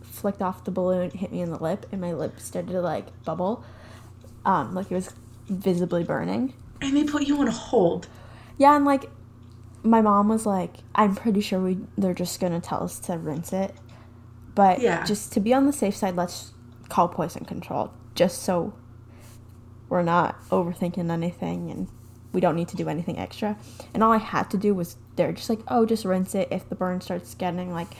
flicked 0.00 0.40
off 0.40 0.62
the 0.62 0.70
balloon, 0.70 1.10
hit 1.10 1.32
me 1.32 1.40
in 1.40 1.50
the 1.50 1.58
lip, 1.60 1.86
and 1.90 2.00
my 2.00 2.12
lip 2.12 2.38
started 2.38 2.70
to 2.70 2.80
like 2.80 3.06
bubble, 3.24 3.64
um, 4.44 4.74
like 4.74 4.92
it 4.92 4.94
was 4.94 5.12
visibly 5.48 6.04
burning. 6.04 6.54
And 6.80 6.96
they 6.96 7.02
put 7.02 7.24
you 7.24 7.36
on 7.38 7.48
hold. 7.48 8.06
Yeah, 8.58 8.76
and 8.76 8.84
like 8.84 9.10
my 9.86 10.00
mom 10.02 10.28
was 10.28 10.44
like, 10.46 10.78
"I'm 10.94 11.14
pretty 11.14 11.40
sure 11.40 11.60
we 11.60 11.78
they're 11.96 12.14
just 12.14 12.40
gonna 12.40 12.60
tell 12.60 12.82
us 12.82 12.98
to 13.00 13.16
rinse 13.18 13.52
it, 13.52 13.74
but 14.54 14.80
Yeah. 14.80 15.04
just 15.04 15.32
to 15.34 15.40
be 15.40 15.54
on 15.54 15.66
the 15.66 15.72
safe 15.72 15.96
side, 15.96 16.16
let's 16.16 16.52
call 16.88 17.08
poison 17.08 17.44
control, 17.44 17.90
just 18.14 18.42
so 18.42 18.72
we're 19.88 20.02
not 20.02 20.36
overthinking 20.50 21.10
anything 21.10 21.70
and 21.70 21.88
we 22.32 22.40
don't 22.40 22.56
need 22.56 22.68
to 22.68 22.76
do 22.76 22.88
anything 22.88 23.18
extra." 23.18 23.56
And 23.94 24.02
all 24.02 24.12
I 24.12 24.18
had 24.18 24.50
to 24.50 24.58
do 24.58 24.74
was 24.74 24.96
they're 25.16 25.32
just 25.32 25.48
like, 25.48 25.60
"Oh, 25.68 25.86
just 25.86 26.04
rinse 26.04 26.34
it. 26.34 26.48
If 26.50 26.68
the 26.68 26.74
burn 26.74 27.00
starts 27.00 27.34
getting 27.34 27.72
like 27.72 27.94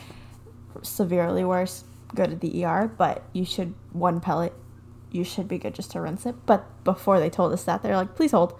severely 0.83 1.43
worse, 1.43 1.83
go 2.13 2.25
to 2.25 2.35
the 2.35 2.63
ER. 2.63 2.87
But 2.97 3.23
you 3.33 3.45
should 3.45 3.73
one 3.93 4.19
pellet." 4.19 4.53
You 5.09 5.23
should 5.23 5.47
be 5.47 5.57
good 5.57 5.73
just 5.73 5.91
to 5.91 6.01
rinse 6.01 6.25
it. 6.25 6.35
But 6.45 6.65
before 6.83 7.17
they 7.19 7.29
told 7.29 7.53
us 7.53 7.63
that, 7.63 7.81
they're 7.81 7.95
like, 7.95 8.13
please 8.15 8.31
hold. 8.31 8.53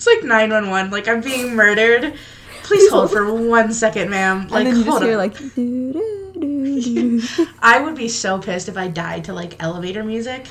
It's 0.00 0.06
like 0.06 0.24
911. 0.24 0.90
Like, 0.90 1.08
I'm 1.08 1.20
being 1.20 1.54
murdered. 1.54 2.14
Please 2.62 2.90
hold 2.90 3.10
for 3.10 3.34
one 3.34 3.70
second, 3.70 4.08
ma'am. 4.08 4.48
Like, 4.48 4.64
and 4.64 4.66
then 4.68 4.76
you 4.78 4.84
just 4.86 5.02
hear 5.02 5.12
on. 5.12 5.18
like 5.18 5.36
doo, 5.54 5.92
doo, 5.92 6.32
doo, 6.40 7.20
doo. 7.20 7.46
I 7.60 7.82
would 7.82 7.96
be 7.96 8.08
so 8.08 8.38
pissed 8.38 8.70
if 8.70 8.78
I 8.78 8.88
died 8.88 9.24
to 9.24 9.34
like 9.34 9.62
elevator 9.62 10.02
music. 10.02 10.48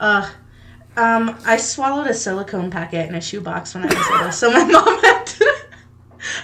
Ugh. 0.00 0.32
um, 0.96 1.36
I 1.44 1.58
swallowed 1.58 2.06
a 2.06 2.14
silicone 2.14 2.70
packet 2.70 3.06
in 3.06 3.14
a 3.14 3.20
shoebox 3.20 3.74
when 3.74 3.84
I 3.84 3.88
was 3.88 4.10
little, 4.10 4.32
so 4.32 4.50
my 4.50 4.64
mom 4.72 5.02
had 5.02 5.24
to, 5.26 5.56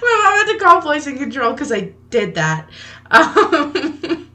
my 0.03 0.23
mom 0.23 0.47
had 0.47 0.53
to 0.53 0.59
call 0.63 0.83
poison 0.83 1.17
control 1.17 1.55
because 1.55 1.73
I 1.73 1.95
did 2.11 2.35
that. 2.35 2.69
Um, 3.11 3.73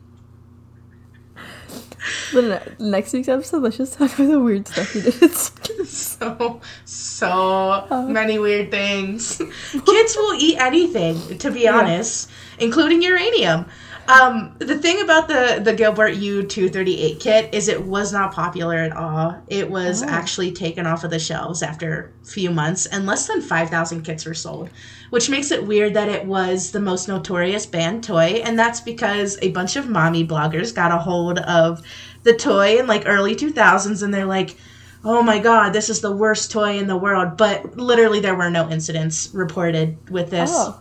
Uh, 2.34 2.60
next 2.80 3.14
week's 3.14 3.28
episode, 3.28 3.62
let's 3.64 3.78
just 3.78 3.94
talk 3.98 4.14
about 4.18 4.30
the 4.30 4.40
weird 4.40 4.68
stuff 4.68 4.96
you 4.96 5.02
did. 5.02 5.32
so 5.88 6.62
so 6.86 8.06
many 8.10 8.40
weird 8.40 8.72
things. 8.72 9.38
Kids 9.72 10.16
will 10.16 10.36
eat 10.40 10.58
anything, 10.60 11.38
to 11.40 11.52
be 11.52 11.68
honest, 11.68 12.30
including 12.60 13.02
uranium. 13.02 13.66
Um, 14.08 14.56
the 14.60 14.78
thing 14.80 15.02
about 15.02 15.28
the 15.28 15.62
the 15.64 15.74
Gilbert 15.74 16.16
U238 16.16 17.20
kit 17.20 17.54
is 17.54 17.68
it 17.68 17.84
was 17.86 18.12
not 18.12 18.34
popular 18.34 18.76
at 18.78 18.94
all. 18.96 19.42
It 19.48 19.70
was 19.70 20.02
Oh. 20.04 20.08
actually 20.08 20.52
taken 20.52 20.86
off 20.88 21.04
of 21.04 21.12
the 21.12 21.20
shelves 21.20 21.62
after 21.62 22.12
a 22.24 22.26
few 22.26 22.50
months, 22.50 22.88
and 22.88 23.06
less 23.06 23.28
than 23.28 23.42
5,000 23.42 24.02
kits 24.02 24.26
were 24.26 24.34
sold, 24.34 24.70
which 25.12 25.30
makes 25.30 25.52
it 25.52 25.66
weird 25.66 25.94
that 25.94 26.10
it 26.10 26.26
was 26.26 26.72
the 26.72 26.80
most 26.80 27.08
notorious 27.08 27.66
banned 27.68 28.04
toy, 28.04 28.42
and 28.44 28.58
that's 28.58 28.82
because 28.82 29.38
a 29.44 29.52
bunch 29.52 29.76
of 29.76 29.88
mommy 29.88 30.26
bloggers 30.26 30.74
got 30.74 30.92
a 30.92 30.98
hold 30.98 31.38
of 31.40 31.82
the 32.24 32.34
toy 32.34 32.80
in 32.80 32.88
like 32.88 33.04
early 33.06 33.36
2000s, 33.36 34.04
and 34.04 34.14
they're 34.14 34.26
like, 34.26 34.56
"Oh 35.04 35.24
my 35.24 35.40
god, 35.40 35.74
this 35.74 35.90
is 35.90 36.02
the 36.02 36.12
worst 36.12 36.52
toy 36.52 36.78
in 36.78 36.88
the 36.88 36.98
world!" 36.98 37.38
But 37.38 37.78
literally, 37.78 38.20
there 38.20 38.36
were 38.36 38.50
no 38.52 38.70
incidents 38.70 39.30
reported 39.34 39.98
with 40.10 40.30
this. 40.30 40.52
Oh, 40.54 40.80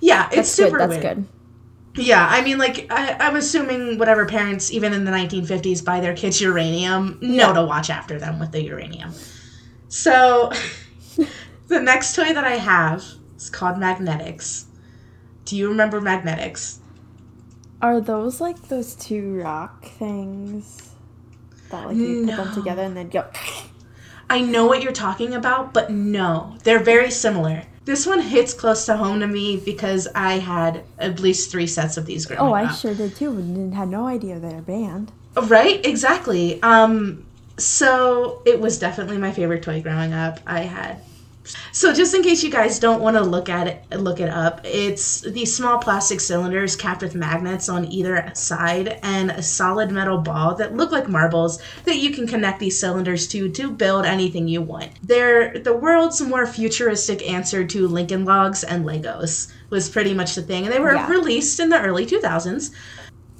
Yeah, 0.00 0.26
it's 0.26 0.36
that's 0.36 0.50
super 0.50 0.78
good. 0.78 0.90
That's 0.90 1.02
weird. 1.04 1.16
good. 1.16 1.26
Yeah, 1.96 2.24
I 2.30 2.42
mean, 2.42 2.58
like, 2.58 2.86
I, 2.90 3.14
I'm 3.18 3.34
assuming 3.36 3.98
whatever 3.98 4.24
parents, 4.24 4.70
even 4.72 4.92
in 4.92 5.04
the 5.04 5.10
1950s, 5.10 5.84
buy 5.84 6.00
their 6.00 6.14
kids 6.14 6.40
uranium, 6.40 7.18
Yeah. 7.20 7.52
to 7.52 7.64
watch 7.64 7.90
after 7.90 8.16
them 8.18 8.38
with 8.38 8.52
the 8.52 8.62
uranium. 8.62 9.12
So, 9.88 10.52
the 11.68 11.80
next 11.80 12.14
toy 12.14 12.32
that 12.32 12.44
I 12.44 12.56
have 12.56 13.04
is 13.36 13.50
called 13.50 13.76
Magnetix. 13.76 14.66
Do 15.46 15.56
you 15.56 15.68
remember 15.68 16.00
Magnetix? 16.00 16.78
Are 17.82 18.00
those 18.00 18.40
like 18.40 18.68
those 18.68 18.94
two 18.94 19.40
rock 19.42 19.84
things 19.84 20.90
that 21.70 21.86
like 21.86 21.96
you 21.96 22.26
put 22.26 22.36
them 22.36 22.54
together 22.54 22.82
and 22.82 22.96
then 22.96 23.08
go? 23.08 23.26
I 24.28 24.40
know 24.42 24.66
what 24.66 24.82
you're 24.82 24.92
talking 24.92 25.34
about, 25.34 25.72
but 25.72 25.90
no, 25.90 26.56
they're 26.62 26.82
very 26.82 27.10
similar. 27.10 27.64
This 27.84 28.06
one 28.06 28.20
hits 28.20 28.52
close 28.54 28.86
to 28.86 28.96
home 28.96 29.20
to 29.20 29.26
me 29.26 29.56
because 29.56 30.06
I 30.14 30.34
had 30.34 30.84
at 30.98 31.18
least 31.18 31.50
three 31.50 31.66
sets 31.66 31.96
of 31.96 32.06
these 32.06 32.26
growing 32.26 32.40
up. 32.40 32.46
Oh, 32.48 32.52
I 32.52 32.64
up. 32.66 32.76
sure 32.76 32.94
did 32.94 33.16
too. 33.16 33.30
and 33.30 33.54
didn't- 33.54 33.72
had 33.72 33.88
no 33.88 34.06
idea 34.06 34.38
they're 34.38 34.60
banned. 34.60 35.10
Right? 35.44 35.84
Exactly. 35.84 36.62
Um 36.62 37.24
so 37.56 38.42
it 38.46 38.60
was 38.60 38.78
definitely 38.78 39.18
my 39.18 39.32
favorite 39.32 39.62
toy 39.62 39.82
growing 39.82 40.12
up. 40.12 40.40
I 40.46 40.60
had 40.60 40.98
so 41.72 41.92
just 41.92 42.14
in 42.14 42.22
case 42.22 42.42
you 42.42 42.50
guys 42.50 42.78
don't 42.78 43.00
want 43.00 43.16
to 43.16 43.22
look 43.22 43.48
at 43.48 43.66
it 43.66 43.98
look 43.98 44.20
it 44.20 44.28
up, 44.28 44.60
it's 44.64 45.22
these 45.22 45.54
small 45.54 45.78
plastic 45.78 46.20
cylinders 46.20 46.76
capped 46.76 47.02
with 47.02 47.14
magnets 47.14 47.68
on 47.68 47.86
either 47.86 48.30
side 48.34 48.98
and 49.02 49.30
a 49.30 49.42
solid 49.42 49.90
metal 49.90 50.18
ball 50.18 50.54
that 50.56 50.76
look 50.76 50.92
like 50.92 51.08
marbles 51.08 51.60
that 51.84 51.96
you 51.96 52.10
can 52.10 52.26
connect 52.26 52.60
these 52.60 52.78
cylinders 52.78 53.26
to 53.28 53.48
to 53.50 53.70
build 53.70 54.04
anything 54.04 54.48
you 54.48 54.60
want. 54.62 54.90
They're 55.02 55.58
the 55.58 55.74
world's 55.74 56.20
more 56.20 56.46
futuristic 56.46 57.26
answer 57.28 57.64
to 57.66 57.88
Lincoln 57.88 58.24
Logs 58.24 58.62
and 58.62 58.84
Legos 58.84 59.50
was 59.70 59.88
pretty 59.88 60.12
much 60.14 60.34
the 60.34 60.42
thing. 60.42 60.64
And 60.64 60.72
they 60.72 60.80
were 60.80 60.94
Yeah. 60.94 61.08
released 61.08 61.58
in 61.58 61.70
the 61.70 61.80
early 61.80 62.04
2000s. 62.04 62.70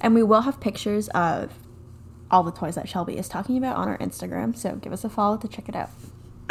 And 0.01 0.15
we 0.15 0.23
will 0.23 0.41
have 0.41 0.59
pictures 0.59 1.07
of 1.09 1.51
all 2.31 2.43
the 2.43 2.51
toys 2.51 2.75
that 2.75 2.89
Shelby 2.89 3.17
is 3.17 3.27
talking 3.29 3.57
about 3.57 3.75
on 3.77 3.87
our 3.87 3.97
Instagram. 3.99 4.55
So 4.57 4.75
give 4.75 4.91
us 4.91 5.03
a 5.03 5.09
follow 5.09 5.37
to 5.37 5.47
check 5.47 5.69
it 5.69 5.75
out. 5.75 5.89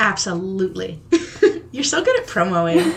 Absolutely. 0.01 0.99
You're 1.73 1.85
so 1.85 2.03
good 2.03 2.19
at 2.19 2.27
promoing. 2.27 2.95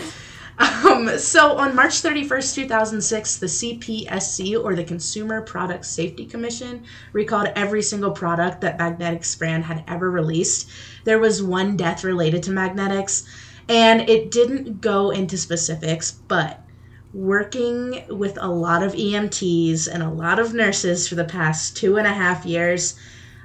um, 0.58 1.18
so 1.18 1.58
on 1.58 1.76
March 1.76 2.00
31st, 2.02 2.54
2006, 2.54 3.36
the 3.36 3.46
CPSC, 3.46 4.64
or 4.64 4.74
the 4.74 4.84
Consumer 4.84 5.42
Product 5.42 5.84
Safety 5.84 6.24
Commission, 6.24 6.82
recalled 7.12 7.48
every 7.56 7.82
single 7.82 8.12
product 8.12 8.62
that 8.62 8.78
Magnetix 8.78 9.38
brand 9.38 9.64
had 9.64 9.84
ever 9.86 10.10
released. 10.10 10.70
There 11.04 11.18
was 11.18 11.42
one 11.42 11.76
death 11.76 12.04
related 12.04 12.42
to 12.44 12.52
Magnetix, 12.52 13.26
and 13.68 14.08
it 14.08 14.30
didn't 14.30 14.80
go 14.80 15.10
into 15.10 15.36
specifics, 15.36 16.10
but 16.10 16.64
working 17.12 18.02
with 18.08 18.38
a 18.40 18.48
lot 18.48 18.82
of 18.82 18.94
EMTs 18.94 19.88
and 19.92 20.02
a 20.02 20.10
lot 20.10 20.38
of 20.38 20.54
nurses 20.54 21.06
for 21.06 21.16
the 21.16 21.24
past 21.24 21.76
two 21.76 21.98
and 21.98 22.06
a 22.06 22.12
half 22.14 22.46
years, 22.46 22.98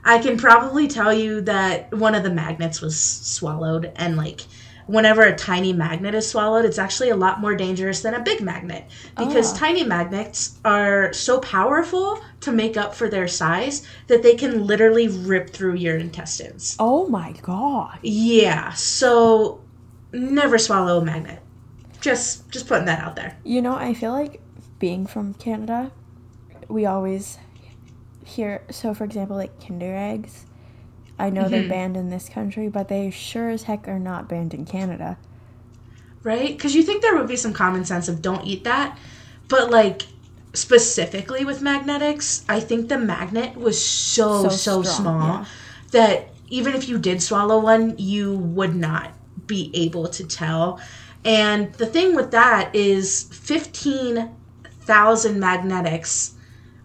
I 0.10 0.18
can 0.18 0.38
probably 0.38 0.88
tell 0.88 1.14
you 1.14 1.41
that 1.41 1.93
one 1.93 2.16
of 2.16 2.24
the 2.24 2.32
magnets 2.32 2.82
was 2.82 2.99
swallowed, 2.99 3.91
and 3.95 4.18
like 4.18 4.41
whenever 4.88 5.22
a 5.22 5.36
tiny 5.36 5.72
magnet 5.72 6.16
is 6.16 6.28
swallowed, 6.28 6.66
it's 6.66 6.80
actually 6.80 7.10
a 7.12 7.16
lot 7.16 7.39
more 7.39 7.53
dangerous 7.55 8.01
than 8.01 8.16
a 8.16 8.20
big 8.20 8.41
magnet 8.41 8.86
because 9.16 9.53
Ah. 9.53 9.57
tiny 9.57 9.84
magnets 9.84 10.57
are 10.66 11.14
so 11.14 11.39
powerful 11.39 12.20
to 12.41 12.51
make 12.51 12.76
up 12.76 12.95
for 12.95 13.07
their 13.07 13.28
size 13.28 13.86
that 14.07 14.24
they 14.24 14.34
can 14.34 14.66
literally 14.66 15.07
rip 15.07 15.51
through 15.51 15.76
your 15.76 15.95
intestines. 15.97 16.76
Oh 16.80 17.07
my 17.07 17.34
god. 17.43 17.99
Yeah, 18.01 18.74
so 18.74 19.62
never 20.12 20.57
swallow 20.57 21.01
a 21.01 21.05
magnet. 21.05 21.39
Just 22.01 22.49
just 22.49 22.68
putting 22.68 22.86
that 22.86 23.03
out 23.03 23.16
there. 23.16 23.38
You 23.43 23.62
know, 23.62 23.76
I 23.76 23.93
feel 23.93 24.12
like 24.12 24.41
being 24.80 25.05
from 25.05 25.36
Canada, 25.36 25.91
we 26.68 26.88
always 26.88 27.38
hear. 28.26 28.63
So, 28.72 28.93
for 28.93 29.03
example, 29.03 29.36
like 29.36 29.65
Kinder 29.65 29.95
eggs. 29.95 30.45
I 31.17 31.30
know 31.30 31.49
they're 31.49 31.61
mm-hmm. 31.61 31.70
banned 31.70 31.97
in 31.97 32.09
this 32.09 32.30
country, 32.30 32.70
but 32.70 32.88
they 32.88 33.11
sure 33.11 33.49
as 33.49 33.63
heck 33.63 33.88
are 33.88 33.99
not 33.99 34.30
banned 34.30 34.53
in 34.53 34.65
Canada. 34.65 35.17
right? 36.24 36.55
Because 36.55 36.76
you 36.76 36.84
think 36.84 37.01
there 37.01 37.15
would 37.15 37.28
be 37.28 37.36
some 37.36 37.53
common 37.53 37.86
sense 37.86 38.07
of 38.07 38.22
don't 38.22 38.45
eat 38.45 38.63
that, 38.63 38.97
but 39.47 39.70
like 39.70 40.03
specifically 40.53 41.45
with 41.45 41.61
Magnetix, 41.61 42.43
I 42.49 42.59
think 42.59 42.89
the 42.89 42.97
magnet 42.97 43.55
was 43.55 43.84
so 43.84 44.43
so, 44.43 44.49
So 44.49 44.84
strong, 44.84 44.84
small 44.84 45.28
yeah. 45.28 45.45
that 45.91 46.30
even 46.49 46.74
if 46.74 46.89
you 46.89 46.97
did 46.97 47.22
swallow 47.22 47.59
one, 47.59 47.95
you 47.97 48.36
would 48.38 48.76
not 48.76 49.11
be 49.45 49.72
able 49.74 50.07
to 50.09 50.26
tell. 50.26 50.80
And 51.24 51.74
the 51.74 51.86
thing 51.86 52.15
with 52.15 52.32
that 52.32 52.74
is 52.76 53.24
fifteen 53.24 54.32
thousand 54.82 55.39
Magnetix 55.39 56.34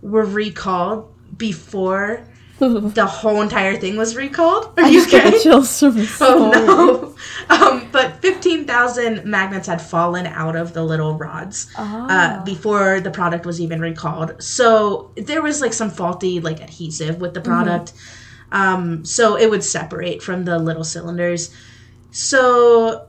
were 0.02 0.24
recalled 0.24 1.13
before 1.36 2.20
the 2.58 3.06
whole 3.06 3.42
entire 3.42 3.76
thing 3.76 3.96
was 3.96 4.14
recalled. 4.16 4.66
Are 4.78 4.84
I 4.84 4.88
you 4.88 5.04
kidding? 5.06 5.40
chills 5.40 5.78
from 5.80 5.96
the 5.96 6.06
story. 6.06 6.30
Oh 6.34 6.50
no! 6.50 7.10
Um, 7.50 7.88
but 7.92 8.22
fifteen 8.22 8.64
thousand 8.66 9.24
magnets 9.24 9.66
had 9.66 9.80
fallen 9.82 10.26
out 10.26 10.56
of 10.56 10.72
the 10.72 10.82
little 10.82 11.14
rods 11.18 11.70
Ah. 11.76 12.38
uh, 12.40 12.44
before 12.44 13.00
the 13.00 13.10
product 13.10 13.44
was 13.44 13.60
even 13.60 13.80
recalled. 13.80 14.42
So 14.42 15.10
there 15.16 15.42
was 15.42 15.60
like 15.60 15.72
some 15.72 15.90
faulty 15.90 16.40
like 16.40 16.60
adhesive 16.60 17.20
with 17.20 17.34
the 17.34 17.40
product. 17.40 17.92
Um, 18.52 19.04
so 19.04 19.36
it 19.36 19.50
would 19.50 19.64
separate 19.64 20.22
from 20.22 20.44
the 20.44 20.58
little 20.58 20.84
cylinders. 20.84 21.50
So, 22.12 23.08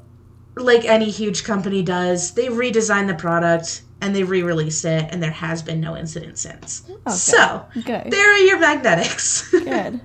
like 0.56 0.86
any 0.86 1.12
huge 1.12 1.44
company 1.44 1.84
does, 1.84 2.34
they 2.34 2.48
redesigned 2.48 3.08
the 3.08 3.14
product 3.14 3.84
and 4.06 4.16
they 4.16 4.24
re-released 4.24 4.86
it, 4.86 5.08
and 5.10 5.22
there 5.22 5.32
has 5.32 5.64
been 5.64 5.82
no 5.82 5.98
incident 5.98 6.38
since. 6.38 6.84
Oh, 7.08 7.12
so 7.12 7.66
Good. 7.74 8.12
there 8.12 8.34
are 8.34 8.38
your 8.38 8.60
Magnetix. 8.60 9.50
Good. 9.66 10.00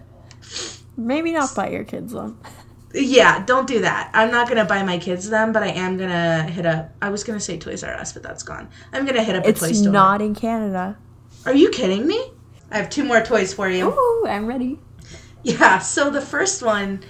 Maybe 0.97 1.33
not 1.33 1.55
buy 1.55 1.69
your 1.69 1.85
kids 1.85 2.13
them. 2.15 2.41
Yeah, 2.95 3.45
don't 3.45 3.67
do 3.69 3.81
that. 3.83 4.11
I'm 4.15 4.31
not 4.31 4.49
gonna 4.49 4.65
buy 4.65 4.83
my 4.83 4.97
kids 4.99 5.29
them, 5.29 5.53
but 5.53 5.63
I 5.63 5.69
am 5.69 5.99
gonna 5.99 6.45
hit 6.45 6.65
up. 6.65 6.93
I 7.03 7.11
was 7.11 7.23
gonna 7.25 7.39
say 7.41 7.59
Toys 7.59 7.85
R 7.85 7.93
Us, 7.95 8.13
but 8.15 8.23
that's 8.23 8.43
gone. 8.43 8.69
I'm 8.93 9.05
gonna 9.05 9.23
hit 9.23 9.37
up 9.37 9.45
a 9.45 9.53
toy 9.53 9.67
It's 9.69 9.79
store. 9.81 9.93
not 9.93 10.23
in 10.23 10.35
Canada. 10.35 10.97
Are 11.45 11.55
you 11.55 11.69
kidding 11.71 12.07
me? 12.07 12.33
I 12.71 12.79
have 12.79 12.89
two 12.89 13.05
more 13.05 13.21
toys 13.23 13.53
for 13.53 13.69
you. 13.69 13.91
Ooh, 13.93 14.27
I'm 14.27 14.47
ready. 14.47 14.79
Yeah. 15.43 15.79
So 15.79 16.09
the 16.11 16.21
first 16.23 16.63
one 16.63 17.03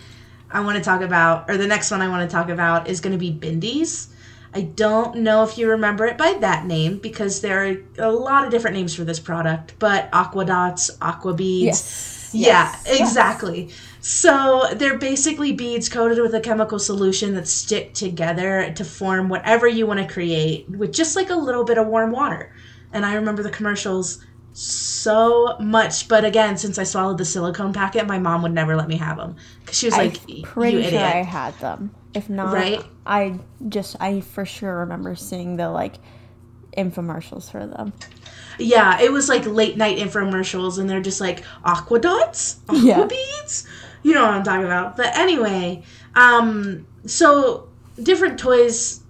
I 0.50 0.60
want 0.60 0.76
to 0.76 0.82
talk 0.84 1.00
about, 1.02 1.48
or 1.48 1.56
the 1.56 1.66
next 1.66 1.90
one 1.90 2.02
I 2.02 2.08
want 2.08 2.28
to 2.28 2.34
talk 2.34 2.48
about, 2.48 2.88
is 2.88 3.00
gonna 3.00 3.18
be 3.18 3.32
Bindeez. 3.32 4.08
I 4.52 4.62
don't 4.62 5.16
know 5.18 5.44
if 5.44 5.56
you 5.58 5.68
remember 5.70 6.06
it 6.06 6.18
by 6.18 6.36
that 6.40 6.66
name 6.66 6.98
because 6.98 7.40
there 7.40 7.64
are 7.64 7.76
a 7.98 8.10
lot 8.10 8.44
of 8.44 8.50
different 8.50 8.76
names 8.76 8.94
for 8.94 9.04
this 9.04 9.20
product, 9.20 9.74
but 9.78 10.08
Aqua 10.12 10.44
Dots, 10.44 10.90
Aqua 11.00 11.34
Beads. 11.34 11.64
Yes. 11.64 12.30
Yeah, 12.32 12.72
Yes. 12.72 12.82
Yes. 12.86 13.00
exactly. 13.00 13.70
So 14.00 14.68
they're 14.74 14.98
basically 14.98 15.52
beads 15.52 15.88
coated 15.88 16.18
with 16.20 16.34
a 16.34 16.40
chemical 16.40 16.78
solution 16.78 17.34
that 17.34 17.46
stick 17.46 17.92
together 17.92 18.72
to 18.74 18.84
form 18.84 19.28
whatever 19.28 19.66
you 19.66 19.86
want 19.86 20.00
to 20.00 20.12
create 20.12 20.68
with 20.68 20.92
just 20.92 21.16
like 21.16 21.30
a 21.30 21.34
little 21.34 21.64
bit 21.64 21.76
of 21.78 21.86
warm 21.86 22.10
water. 22.10 22.52
And 22.92 23.04
I 23.04 23.14
remember 23.14 23.42
the 23.42 23.50
commercials 23.50 24.24
so 24.52 25.56
much, 25.60 26.08
but 26.08 26.24
again, 26.24 26.56
since 26.58 26.78
I 26.78 26.84
swallowed 26.84 27.18
the 27.18 27.24
silicone 27.24 27.72
packet, 27.72 28.06
my 28.06 28.18
mom 28.18 28.42
would 28.42 28.52
never 28.52 28.76
let 28.76 28.88
me 28.88 28.96
have 28.96 29.16
them 29.16 29.36
because 29.60 29.78
she 29.78 29.86
was 29.86 29.96
like, 29.96 30.20
I'm 30.22 30.28
"You 30.28 30.42
pretty 30.42 30.78
idiot." 30.78 30.92
sure 30.92 31.04
I 31.04 31.22
had 31.22 31.54
them. 31.60 31.94
If 32.14 32.28
not, 32.28 32.52
Right? 32.54 32.82
I 33.06 33.38
just 33.68 33.96
I 34.00 34.20
for 34.20 34.44
sure 34.44 34.78
remember 34.78 35.14
seeing 35.14 35.56
the 35.56 35.70
like 35.70 35.96
infomercials 36.76 37.50
for 37.50 37.66
them. 37.66 37.92
Yeah, 38.58 39.00
it 39.00 39.12
was 39.12 39.28
like 39.28 39.46
late 39.46 39.76
night 39.76 39.98
infomercials, 39.98 40.78
and 40.78 40.90
they're 40.90 41.00
just 41.00 41.20
like 41.20 41.44
aqua 41.64 41.98
dots, 42.00 42.58
aqua 42.68 42.80
Yeah. 42.84 43.04
beads. 43.06 43.66
You 44.02 44.14
know 44.14 44.22
what 44.22 44.34
I'm 44.34 44.44
talking 44.44 44.64
about. 44.64 44.96
But 44.96 45.16
anyway, 45.16 45.82
um, 46.14 46.86
so 47.06 47.68
different 48.02 48.38
toys 48.38 49.00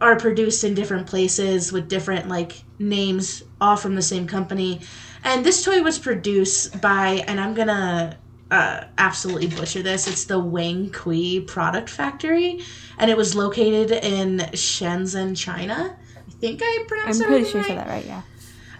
are 0.00 0.16
produced 0.16 0.64
in 0.64 0.74
different 0.74 1.06
places 1.06 1.72
with 1.72 1.88
different 1.88 2.28
like 2.28 2.62
names, 2.80 3.44
all 3.60 3.76
from 3.76 3.94
the 3.94 4.02
same 4.02 4.26
company. 4.26 4.80
And 5.22 5.44
this 5.44 5.62
toy 5.62 5.82
was 5.82 5.98
produced 5.98 6.80
by, 6.80 7.24
and 7.28 7.38
I'm 7.38 7.54
gonna 7.54 8.18
uh, 8.50 8.84
absolutely 8.98 9.48
butcher 9.48 9.82
this. 9.82 10.08
It's 10.08 10.24
the 10.24 10.40
Wang 10.40 10.90
Kui 10.90 11.40
Product 11.40 11.88
Factory, 11.88 12.62
and 12.98 13.10
it 13.10 13.16
was 13.16 13.34
located 13.34 13.92
in 13.92 14.38
Shenzhen, 14.52 15.36
China. 15.36 15.96
I 16.16 16.30
think 16.40 16.60
I 16.62 16.84
pronounced. 16.88 17.20
I'm 17.20 17.28
pretty 17.28 17.44
sure 17.44 17.60
you 17.60 17.66
said 17.66 17.78
that 17.78 17.88
right. 17.88 18.04
Yeah. 18.04 18.22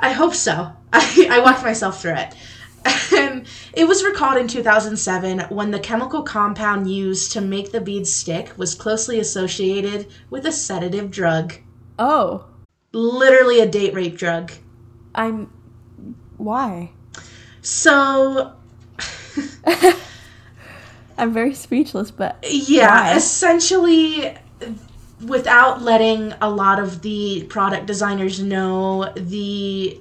I 0.01 0.13
hope 0.13 0.35
so. 0.35 0.73
I, 0.93 1.29
I 1.31 1.39
walked 1.41 1.63
myself 1.63 2.01
through 2.01 2.17
it. 2.17 2.35
And 3.13 3.47
it 3.75 3.87
was 3.87 4.03
recalled 4.03 4.39
in 4.39 4.49
2007 4.49 5.41
when 5.51 5.71
the 5.71 5.79
chemical 5.79 6.23
compound 6.23 6.91
used 6.91 7.33
to 7.33 7.43
make 7.43 7.73
the 7.73 7.81
beads 7.81 8.11
stick 8.11 8.57
was 8.57 8.75
closely 8.75 9.21
associated 9.21 10.11
with 10.31 10.47
a 10.47 10.53
sedative 10.53 11.11
drug. 11.11 11.55
Oh, 11.99 12.47
Literally 12.93 13.61
a 13.61 13.67
date 13.67 13.95
rape 13.95 14.17
drug. 14.17 14.53
I'm. 15.15 15.53
Why? 16.37 16.91
So, 17.63 18.55
I'm 21.19 21.33
very 21.33 21.55
speechless, 21.55 22.11
but 22.11 22.39
yeah, 22.49 23.11
Why? 23.11 23.17
essentially, 23.17 24.37
without 25.25 25.83
letting 25.83 26.33
a 26.41 26.49
lot 26.49 26.79
of 26.79 27.03
the 27.03 27.45
product 27.49 27.87
designers 27.87 28.43
know, 28.43 29.13
the 29.15 30.01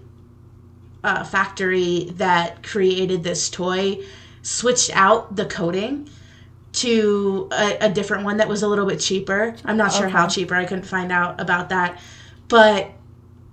uh, 1.03 1.23
factory 1.23 2.05
that 2.13 2.63
created 2.63 3.23
this 3.23 3.49
toy 3.49 3.99
switched 4.41 4.95
out 4.95 5.35
the 5.35 5.45
coating 5.45 6.09
to 6.71 7.49
a, 7.51 7.77
a 7.81 7.89
different 7.89 8.23
one 8.23 8.37
that 8.37 8.47
was 8.47 8.63
a 8.63 8.67
little 8.67 8.85
bit 8.85 8.99
cheaper. 8.99 9.55
I'm 9.65 9.77
not 9.77 9.91
sure 9.91 10.07
how 10.07 10.27
cheaper. 10.27 10.55
I 10.55 10.65
couldn't 10.65 10.85
find 10.85 11.11
out 11.11 11.41
about 11.41 11.69
that. 11.69 11.99
But 12.49 12.91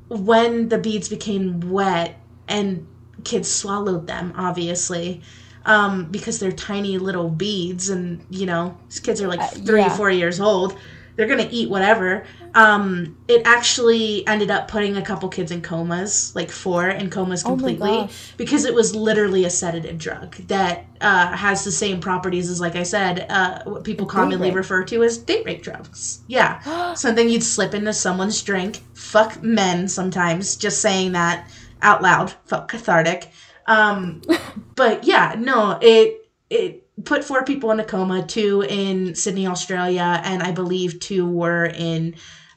when 0.09 0.69
the 0.69 0.79
beads 0.79 1.09
became 1.09 1.61
wet 1.71 2.21
and 2.49 2.87
kids 3.25 3.51
swallowed 3.51 4.07
them, 4.07 4.33
obviously, 4.37 5.23
um, 5.67 6.07
because 6.07 6.39
they're 6.41 6.53
tiny 6.53 6.99
little 6.99 7.29
beads, 7.31 7.91
and 7.91 8.25
you 8.31 8.47
know, 8.47 8.77
these 8.89 9.01
kids 9.01 9.21
are 9.23 9.29
like 9.29 9.43
Uh, 9.43 9.49
three, 9.49 9.81
yeah. 9.81 9.97
four 9.97 10.11
years 10.11 10.41
old. 10.41 10.77
They're 11.17 11.27
gonna 11.27 11.49
eat 11.51 11.69
whatever. 11.71 12.25
Um, 12.55 13.17
it 13.29 13.43
actually 13.45 14.27
ended 14.27 14.51
up 14.51 14.69
putting 14.69 14.97
a 14.97 15.03
couple 15.03 15.29
kids 15.29 15.51
in 15.51 15.61
comas, 15.63 16.35
like 16.35 16.51
four 16.51 16.89
in 16.89 17.11
comas 17.11 17.45
Oh 17.45 17.49
completely, 17.49 17.89
gosh. 17.91 18.33
because 18.37 18.65
it 18.65 18.75
was 18.75 18.95
literally 18.95 19.45
a 19.45 19.51
sedative 19.51 19.99
drug 19.99 20.37
that 20.49 20.87
uh, 21.01 21.37
has 21.37 21.65
the 21.65 21.73
same 21.73 22.01
properties 22.01 22.49
as, 22.49 22.61
like 22.61 22.77
I 22.77 22.83
said, 22.83 23.27
uh, 23.29 23.63
what 23.65 23.85
people 23.85 24.07
commonly 24.07 24.49
rape. 24.49 24.57
refer 24.57 24.85
to 24.85 25.03
as 25.03 25.19
date 25.19 25.45
rape 25.45 25.63
drugs. 25.63 26.21
Yeah, 26.29 26.93
something 26.95 27.29
you'd 27.29 27.43
slip 27.43 27.75
into 27.75 27.93
someone's 27.93 28.43
drink. 28.43 28.83
Fuck 28.95 29.43
men 29.43 29.89
sometimes. 29.89 30.57
Just 30.57 30.81
saying 30.81 31.13
that 31.13 31.51
out 31.83 32.03
loud. 32.03 32.33
Felt 32.47 32.69
cathartic. 32.69 33.31
Um, 33.67 34.23
but 34.77 35.05
yeah, 35.05 35.35
no, 35.39 35.79
it 35.83 36.31
it 36.49 36.86
put 37.05 37.25
four 37.25 37.45
people 37.45 37.71
in 37.71 37.81
a 37.81 37.85
coma, 37.85 38.27
two 38.27 38.63
in 38.63 39.15
Sydney, 39.15 39.47
Australia, 39.47 40.21
and 40.25 40.43
I 40.43 40.53
believe 40.53 41.01
two 41.01 41.29
were 41.29 41.67
in 41.67 42.17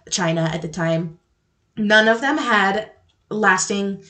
China 0.10 0.50
at 0.54 0.62
the 0.62 0.68
time. 0.68 1.20
None 1.78 2.08
of 2.08 2.22
them 2.22 2.38
had 2.38 2.92
lasting 3.30 4.04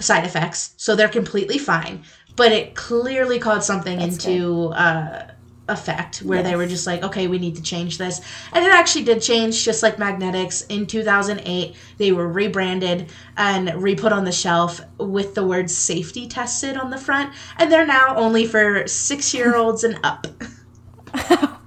side 0.00 0.24
effects, 0.24 0.74
so 0.76 0.94
they're 0.94 1.08
completely 1.08 1.58
fine. 1.58 2.04
But 2.36 2.52
it 2.52 2.74
clearly 2.74 3.38
caused 3.38 3.66
something 3.66 3.98
That's 3.98 4.24
into 4.24 4.68
uh, 4.68 5.30
effect 5.70 6.18
where 6.18 6.42
they 6.42 6.56
were 6.56 6.66
just 6.66 6.86
like, 6.86 7.02
okay, 7.02 7.26
we 7.26 7.38
need 7.38 7.56
to 7.56 7.62
change 7.62 7.98
this. 7.98 8.20
And 8.52 8.64
it 8.64 8.72
actually 8.72 9.04
did 9.04 9.22
change, 9.22 9.64
just 9.64 9.82
like 9.82 9.96
Magnetix. 9.96 10.66
In 10.68 10.86
2008, 10.86 11.74
they 11.98 12.12
were 12.12 12.28
rebranded 12.28 13.10
and 13.36 13.72
re 13.82 13.94
put 13.94 14.12
on 14.12 14.24
the 14.24 14.32
shelf 14.32 14.80
with 14.98 15.34
the 15.34 15.46
word 15.46 15.70
safety 15.70 16.26
tested 16.26 16.76
on 16.76 16.90
the 16.90 16.98
front. 16.98 17.32
And 17.58 17.70
they're 17.70 17.86
now 17.86 18.16
only 18.16 18.46
for 18.46 18.86
six 18.86 19.32
year 19.32 19.56
olds 19.56 19.84
and 19.84 19.98
up. 20.02 20.26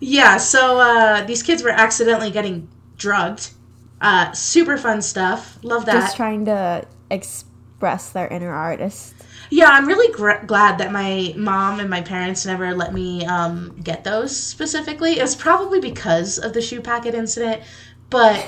yeah, 0.00 0.36
so 0.36 0.78
uh, 0.78 1.24
these 1.24 1.42
kids 1.42 1.62
were 1.62 1.70
accidentally 1.70 2.30
getting 2.30 2.68
drugged. 2.96 3.50
Uh, 4.00 4.32
super 4.32 4.78
fun 4.78 5.02
stuff. 5.02 5.58
Love 5.62 5.84
that. 5.86 5.92
just 5.92 6.16
trying 6.16 6.46
to 6.46 6.86
express 7.10 8.10
their 8.10 8.28
inner 8.28 8.52
artist. 8.52 9.14
Yeah, 9.50 9.68
I'm 9.68 9.86
really 9.86 10.12
gr- 10.12 10.44
glad 10.46 10.78
that 10.78 10.92
my 10.92 11.34
mom 11.36 11.80
and 11.80 11.90
my 11.90 12.00
parents 12.00 12.46
never 12.46 12.74
let 12.74 12.94
me 12.94 13.26
um, 13.26 13.76
get 13.82 14.04
those 14.04 14.34
specifically. 14.34 15.14
It's 15.14 15.34
probably 15.34 15.80
because 15.80 16.38
of 16.38 16.52
the 16.52 16.62
shoe 16.62 16.80
packet 16.80 17.14
incident, 17.14 17.62
but 18.10 18.46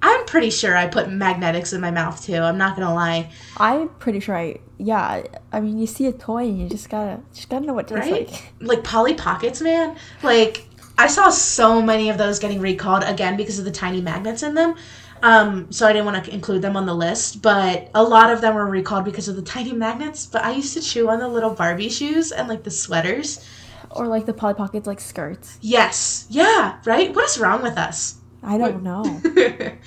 I'm 0.00 0.26
pretty 0.26 0.50
sure 0.50 0.76
I 0.76 0.86
put 0.86 1.08
Magnetix 1.08 1.72
in 1.72 1.80
my 1.80 1.90
mouth 1.90 2.24
too. 2.24 2.36
I'm 2.36 2.58
not 2.58 2.76
gonna 2.76 2.94
lie, 2.94 3.30
I'm 3.56 3.88
pretty 3.88 4.20
sure 4.20 4.36
I. 4.36 4.60
Yeah, 4.78 5.22
I 5.52 5.60
mean, 5.60 5.78
you 5.78 5.86
see 5.86 6.06
a 6.06 6.12
toy 6.12 6.44
and 6.44 6.60
you 6.60 6.68
just 6.68 6.90
gotta, 6.90 7.20
just 7.32 7.48
gotta 7.48 7.64
know 7.64 7.74
what 7.74 7.88
to 7.88 7.94
right? 7.94 8.30
like. 8.30 8.52
Like 8.60 8.84
Polly 8.84 9.14
Pockets, 9.14 9.60
man. 9.60 9.96
Like 10.22 10.66
I 10.98 11.08
saw 11.08 11.30
so 11.30 11.82
many 11.82 12.10
of 12.10 12.18
those 12.18 12.38
getting 12.38 12.60
recalled 12.60 13.02
again 13.04 13.36
because 13.36 13.58
of 13.58 13.64
the 13.64 13.70
tiny 13.70 14.00
magnets 14.00 14.42
in 14.42 14.54
them. 14.54 14.76
Um, 15.24 15.72
so 15.72 15.86
I 15.86 15.94
didn't 15.94 16.04
want 16.04 16.22
to 16.22 16.34
include 16.34 16.60
them 16.60 16.76
on 16.76 16.84
the 16.84 16.94
list, 16.94 17.40
but 17.40 17.90
a 17.94 18.02
lot 18.02 18.30
of 18.30 18.42
them 18.42 18.54
were 18.54 18.66
recalled 18.66 19.06
because 19.06 19.26
of 19.26 19.36
the 19.36 19.42
tiny 19.42 19.72
magnets. 19.72 20.26
But 20.26 20.44
I 20.44 20.52
used 20.52 20.74
to 20.74 20.82
chew 20.82 21.08
on 21.08 21.18
the 21.18 21.26
little 21.26 21.54
Barbie 21.54 21.88
shoes 21.88 22.30
and 22.30 22.46
like 22.46 22.62
the 22.62 22.70
sweaters. 22.70 23.42
Or 23.90 24.06
like 24.06 24.26
the 24.26 24.34
Polly 24.34 24.52
Pockets, 24.52 24.86
like 24.86 25.00
skirts. 25.00 25.56
Yes. 25.62 26.26
Yeah, 26.28 26.78
right? 26.84 27.14
What 27.14 27.24
is 27.24 27.38
wrong 27.38 27.62
with 27.62 27.78
us? 27.78 28.16
I 28.42 28.58
don't 28.58 28.82
know. 28.82 29.22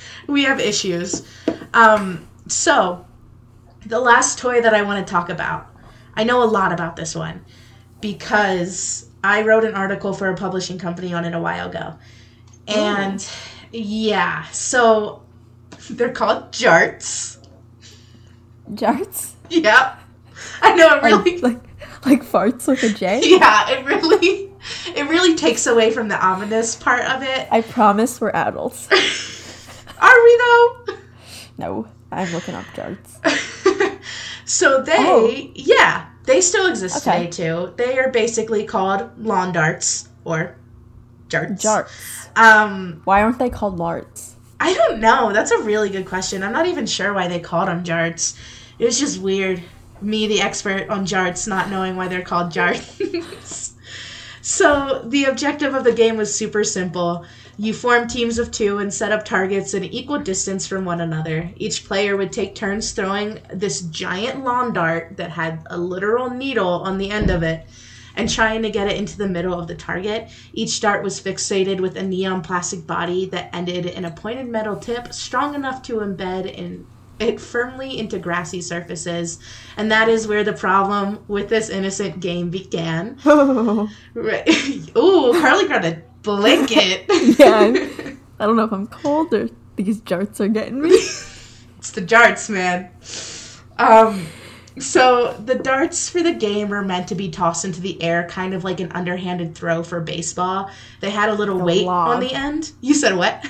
we 0.27 0.43
have 0.43 0.59
issues. 0.59 1.27
Um, 1.71 2.27
so, 2.47 3.05
the 3.85 3.99
last 3.99 4.39
toy 4.39 4.59
that 4.61 4.73
I 4.73 4.81
want 4.81 5.05
to 5.05 5.11
talk 5.11 5.29
about, 5.29 5.67
I 6.15 6.23
know 6.23 6.41
a 6.41 6.45
lot 6.45 6.73
about 6.73 6.95
this 6.95 7.13
one 7.13 7.45
because 8.01 9.07
I 9.23 9.43
wrote 9.43 9.65
an 9.65 9.75
article 9.75 10.13
for 10.13 10.29
a 10.29 10.35
publishing 10.35 10.79
company 10.79 11.13
on 11.13 11.25
it 11.25 11.35
a 11.35 11.39
while 11.39 11.69
ago. 11.69 11.93
And 12.67 13.23
yeah, 13.71 14.43
so 14.45 15.21
they're 15.89 16.11
called 16.11 16.51
jarts. 16.51 17.37
Jarts? 18.71 19.33
Yeah. 19.49 19.95
I 20.61 20.75
know 20.75 20.95
it 20.97 21.03
Like, 21.03 21.25
really 21.25 21.37
like, 21.41 21.59
like 22.05 22.23
farts 22.23 22.67
with 22.67 22.83
a 22.83 22.89
J? 22.89 23.21
yeah, 23.23 23.69
it 23.69 23.85
really 23.85 24.51
it 24.87 25.09
really 25.09 25.35
takes 25.35 25.65
away 25.67 25.91
from 25.91 26.07
the 26.09 26.23
ominous 26.23 26.75
part 26.75 27.05
of 27.05 27.23
it. 27.23 27.47
I 27.51 27.61
promise 27.61 28.19
we're 28.19 28.31
adults. 28.31 28.87
Are 29.99 30.23
we 30.23 30.37
though? 30.37 30.85
No, 31.57 31.87
I'm 32.11 32.31
looking 32.33 32.53
up 32.55 32.65
jarts. 32.75 33.99
so 34.45 34.81
they, 34.83 34.95
Oh. 34.97 35.49
yeah, 35.55 36.07
they 36.25 36.41
still 36.41 36.67
exist 36.67 37.07
Okay. 37.07 37.27
today 37.27 37.31
too. 37.31 37.73
They 37.77 37.97
are 37.97 38.09
basically 38.11 38.65
called 38.65 39.09
lawn 39.17 39.53
darts 39.53 40.09
or 40.23 40.55
jarts. 41.29 41.61
Jarts. 41.61 42.37
Um, 42.37 43.01
Why 43.05 43.21
aren't 43.23 43.39
they 43.39 43.49
called 43.49 43.77
larts? 43.79 44.35
I 44.59 44.73
don't 44.73 44.99
know. 44.99 45.31
That's 45.33 45.51
a 45.51 45.61
really 45.61 45.89
good 45.89 46.05
question. 46.05 46.43
I'm 46.43 46.51
not 46.51 46.65
even 46.65 46.85
sure 46.85 47.13
why 47.13 47.27
they 47.27 47.39
called 47.39 47.67
them 47.67 47.83
jarts. 47.83 48.35
It 48.79 48.85
was 48.85 48.99
just 48.99 49.21
weird. 49.21 49.61
Me, 50.01 50.27
the 50.27 50.41
expert 50.41 50.89
on 50.89 51.05
jarts, 51.05 51.47
not 51.47 51.69
knowing 51.69 51.95
why 51.95 52.07
they're 52.07 52.21
called 52.21 52.51
jarts. 52.51 53.73
so 54.41 55.03
the 55.05 55.25
objective 55.25 55.73
of 55.73 55.83
the 55.83 55.91
game 55.91 56.17
was 56.17 56.33
super 56.33 56.63
simple. 56.63 57.25
You 57.59 57.73
form 57.73 58.07
teams 58.07 58.37
of 58.37 58.51
two 58.51 58.77
and 58.77 58.93
set 58.93 59.11
up 59.11 59.25
targets 59.25 59.73
an 59.73 59.83
equal 59.83 60.19
distance 60.19 60.67
from 60.67 60.85
one 60.85 61.01
another. 61.01 61.49
Each 61.57 61.83
player 61.85 62.15
would 62.15 62.31
take 62.31 62.53
turns 62.53 62.91
throwing 62.91 63.39
this 63.51 63.81
giant 63.81 64.43
lawn 64.43 64.73
dart 64.73 65.17
that 65.17 65.31
had 65.31 65.65
a 65.71 65.77
literal 65.77 66.29
needle 66.29 66.69
on 66.69 66.99
the 66.99 67.09
end 67.09 67.31
of 67.31 67.41
it 67.41 67.65
and 68.17 68.29
trying 68.29 68.63
to 68.63 68.69
get 68.69 68.87
it 68.87 68.97
into 68.97 69.17
the 69.17 69.27
middle 69.27 69.57
of 69.57 69.67
the 69.67 69.75
target. 69.75 70.29
Each 70.51 70.81
dart 70.81 71.03
was 71.03 71.21
fixated 71.21 71.79
with 71.79 71.95
a 71.95 72.03
neon 72.03 72.41
plastic 72.41 72.85
body 72.85 73.27
that 73.27 73.49
ended 73.53 73.85
in 73.85 74.03
a 74.03 74.11
pointed 74.11 74.49
metal 74.49 74.75
tip 74.75 75.13
strong 75.13 75.55
enough 75.55 75.81
to 75.83 75.97
embed 75.99 76.51
in 76.51 76.85
it 77.19 77.39
firmly 77.39 77.97
into 77.97 78.19
grassy 78.19 78.61
surfaces. 78.61 79.39
And 79.75 79.91
that 79.91 80.09
is 80.09 80.27
where 80.27 80.43
the 80.43 80.53
problem 80.53 81.23
with 81.27 81.49
this 81.49 81.69
innocent 81.69 82.19
game 82.19 82.49
began. 82.49 83.17
Right. 84.13 84.47
Ooh, 84.97 85.31
Carly 85.39 85.67
got 85.67 85.85
a 85.85 86.01
blanket. 86.23 87.05
yeah. 87.39 88.15
I 88.39 88.45
don't 88.45 88.55
know 88.55 88.63
if 88.63 88.71
I'm 88.71 88.87
cold 88.87 89.33
or 89.33 89.49
these 89.75 90.01
jarts 90.01 90.39
are 90.39 90.47
getting 90.47 90.81
me. 90.81 90.89
It's 90.89 91.91
the 91.91 92.01
darts, 92.01 92.49
man. 92.49 92.89
Um, 93.77 94.25
so 94.79 95.33
the 95.33 95.55
darts 95.55 96.09
for 96.09 96.21
the 96.21 96.33
game 96.33 96.69
were 96.69 96.83
meant 96.83 97.07
to 97.09 97.15
be 97.15 97.29
tossed 97.29 97.65
into 97.65 97.81
the 97.81 98.01
air, 98.01 98.27
kind 98.29 98.53
of 98.53 98.63
like 98.63 98.79
an 98.79 98.91
underhanded 98.91 99.55
throw 99.55 99.83
for 99.83 99.99
baseball. 100.01 100.69
They 101.01 101.09
had 101.09 101.29
a 101.29 101.33
little 101.33 101.61
A 101.61 101.63
weight 101.65 101.85
lob. 101.85 102.09
on 102.09 102.19
the 102.19 102.33
end. 102.33 102.71
You 102.81 102.93
said 102.93 103.15
what? 103.15 103.45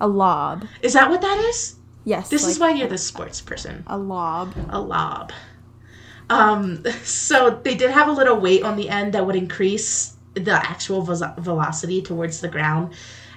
A 0.00 0.08
lob. 0.08 0.66
Is 0.82 0.92
that 0.94 1.08
what 1.10 1.20
that 1.20 1.38
is? 1.50 1.76
Yes. 2.04 2.28
This 2.28 2.46
is 2.46 2.58
why 2.58 2.70
you're 2.72 2.88
the 2.88 2.98
sports 2.98 3.40
person. 3.40 3.84
a 3.86 3.96
lob. 3.96 4.52
A 4.70 4.80
lob. 4.80 5.32
Um, 6.30 6.82
so 7.04 7.60
they 7.62 7.74
did 7.74 7.90
have 7.90 8.08
a 8.08 8.12
little 8.12 8.36
weight 8.36 8.62
on 8.64 8.76
the 8.76 8.88
end 8.88 9.14
that 9.14 9.26
would 9.26 9.36
increase 9.36 10.16
the 10.34 10.52
actual 10.52 11.02
vel- 11.02 11.34
velocity 11.38 12.02
towards 12.02 12.40
the 12.40 12.48
ground. 12.48 12.92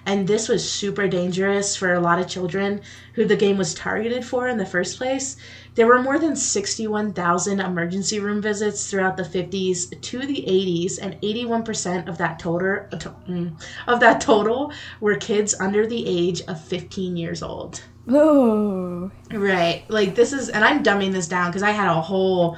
And 0.07 0.25
this 0.25 0.47
was 0.47 0.67
super 0.67 1.05
dangerous 1.05 1.75
for 1.75 1.93
a 1.93 1.99
lot 1.99 2.17
of 2.17 2.29
children 2.29 2.81
who 3.13 3.25
the 3.25 3.35
game 3.35 3.57
was 3.57 3.73
targeted 3.73 4.25
for 4.25 4.47
in 4.47 4.57
the 4.57 4.65
first 4.65 4.97
place. 4.97 5.35
There 5.75 5.85
were 5.85 6.01
more 6.01 6.17
than 6.17 6.37
61,000 6.37 7.59
emergency 7.59 8.19
room 8.21 8.41
visits 8.41 8.89
throughout 8.89 9.17
the 9.17 9.23
50s 9.23 10.01
to 10.01 10.19
the 10.19 10.45
80s, 10.47 10.97
and 11.01 11.21
81% 11.21 12.07
of 12.07 12.17
that 12.19 12.39
total 12.39 12.85
mm, 13.29 13.61
of 13.85 13.99
that 13.99 14.21
total 14.21 14.71
were 15.01 15.17
kids 15.17 15.53
under 15.59 15.85
the 15.85 16.07
age 16.07 16.41
of 16.47 16.63
15 16.63 17.17
years 17.17 17.43
old. 17.43 17.83
Oh. 18.07 19.11
Right. 19.29 19.83
Like 19.89 20.15
this 20.15 20.31
is 20.31 20.47
and 20.47 20.63
I'm 20.63 20.83
dumbing 20.83 21.11
this 21.11 21.27
down 21.27 21.51
because 21.51 21.63
I 21.63 21.71
had 21.71 21.89
a 21.89 22.01
whole 22.01 22.57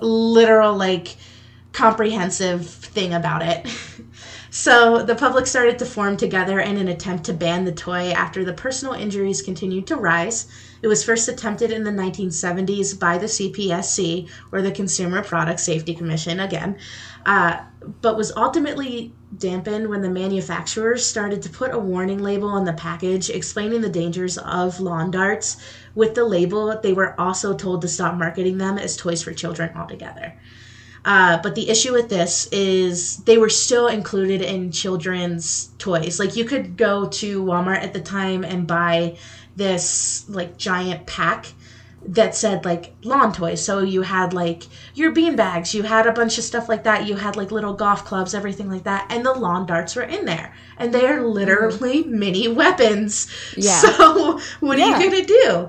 literal 0.00 0.76
like 0.76 1.16
comprehensive 1.72 2.68
thing 2.68 3.14
about 3.14 3.42
it. 3.42 3.66
so 4.50 5.02
the 5.02 5.14
public 5.14 5.46
started 5.46 5.78
to 5.78 5.84
form 5.84 6.16
together 6.16 6.60
in 6.60 6.78
an 6.78 6.88
attempt 6.88 7.24
to 7.24 7.32
ban 7.32 7.64
the 7.64 7.72
toy 7.72 8.10
after 8.12 8.44
the 8.44 8.52
personal 8.52 8.94
injuries 8.94 9.42
continued 9.42 9.86
to 9.88 9.96
rise. 9.96 10.46
It 10.80 10.88
was 10.88 11.04
first 11.04 11.28
attempted 11.28 11.70
in 11.70 11.84
the 11.84 11.90
1970s 11.90 12.98
by 12.98 13.18
the 13.18 13.26
CPSC, 13.26 14.28
or 14.52 14.62
the 14.62 14.70
Consumer 14.70 15.22
Product 15.22 15.60
Safety 15.60 15.94
Commission, 15.94 16.40
again, 16.40 16.78
uh, 17.26 17.58
but 18.00 18.16
was 18.16 18.32
ultimately 18.36 19.12
dampened 19.36 19.88
when 19.88 20.00
the 20.00 20.08
manufacturers 20.08 21.04
started 21.04 21.42
to 21.42 21.50
put 21.50 21.74
a 21.74 21.78
warning 21.78 22.22
label 22.22 22.48
on 22.48 22.64
the 22.64 22.72
package 22.72 23.28
explaining 23.28 23.80
the 23.80 23.88
dangers 23.88 24.38
of 24.38 24.80
lawn 24.80 25.10
darts. 25.10 25.58
With 25.94 26.14
the 26.14 26.24
label, 26.24 26.78
they 26.80 26.92
were 26.92 27.20
also 27.20 27.54
told 27.54 27.82
to 27.82 27.88
stop 27.88 28.14
marketing 28.14 28.58
them 28.58 28.78
as 28.78 28.96
toys 28.96 29.22
for 29.22 29.32
children 29.32 29.76
altogether. 29.76 30.34
Uh, 31.08 31.40
but 31.42 31.54
the 31.54 31.70
issue 31.70 31.94
with 31.94 32.10
this 32.10 32.48
is 32.52 33.16
they 33.24 33.38
were 33.38 33.48
still 33.48 33.86
included 33.86 34.42
in 34.42 34.70
children's 34.70 35.70
toys. 35.78 36.20
Like 36.20 36.36
you 36.36 36.44
could 36.44 36.76
go 36.76 37.08
to 37.08 37.42
Walmart 37.42 37.82
at 37.82 37.94
the 37.94 38.00
time 38.02 38.44
and 38.44 38.66
buy 38.66 39.16
this 39.56 40.28
like 40.28 40.58
giant 40.58 41.06
pack 41.06 41.46
that 42.08 42.34
said 42.34 42.66
like 42.66 42.94
lawn 43.04 43.32
toys. 43.32 43.64
So 43.64 43.78
you 43.78 44.02
had 44.02 44.34
like 44.34 44.64
your 44.94 45.10
bean 45.12 45.34
bags, 45.34 45.74
you 45.74 45.82
had 45.82 46.06
a 46.06 46.12
bunch 46.12 46.36
of 46.36 46.44
stuff 46.44 46.68
like 46.68 46.84
that, 46.84 47.06
you 47.06 47.16
had 47.16 47.36
like 47.36 47.50
little 47.50 47.72
golf 47.72 48.04
clubs, 48.04 48.34
everything 48.34 48.70
like 48.70 48.84
that, 48.84 49.06
and 49.08 49.24
the 49.24 49.32
lawn 49.32 49.64
darts 49.64 49.96
were 49.96 50.02
in 50.02 50.26
there. 50.26 50.54
And 50.76 50.92
they 50.92 51.06
are 51.06 51.22
literally 51.22 52.04
mm. 52.04 52.08
mini 52.08 52.48
weapons. 52.48 53.32
Yeah. 53.56 53.80
So 53.80 54.40
what 54.60 54.76
yeah. 54.76 54.92
are 54.92 55.02
you 55.02 55.10
gonna 55.10 55.24
do? 55.24 55.68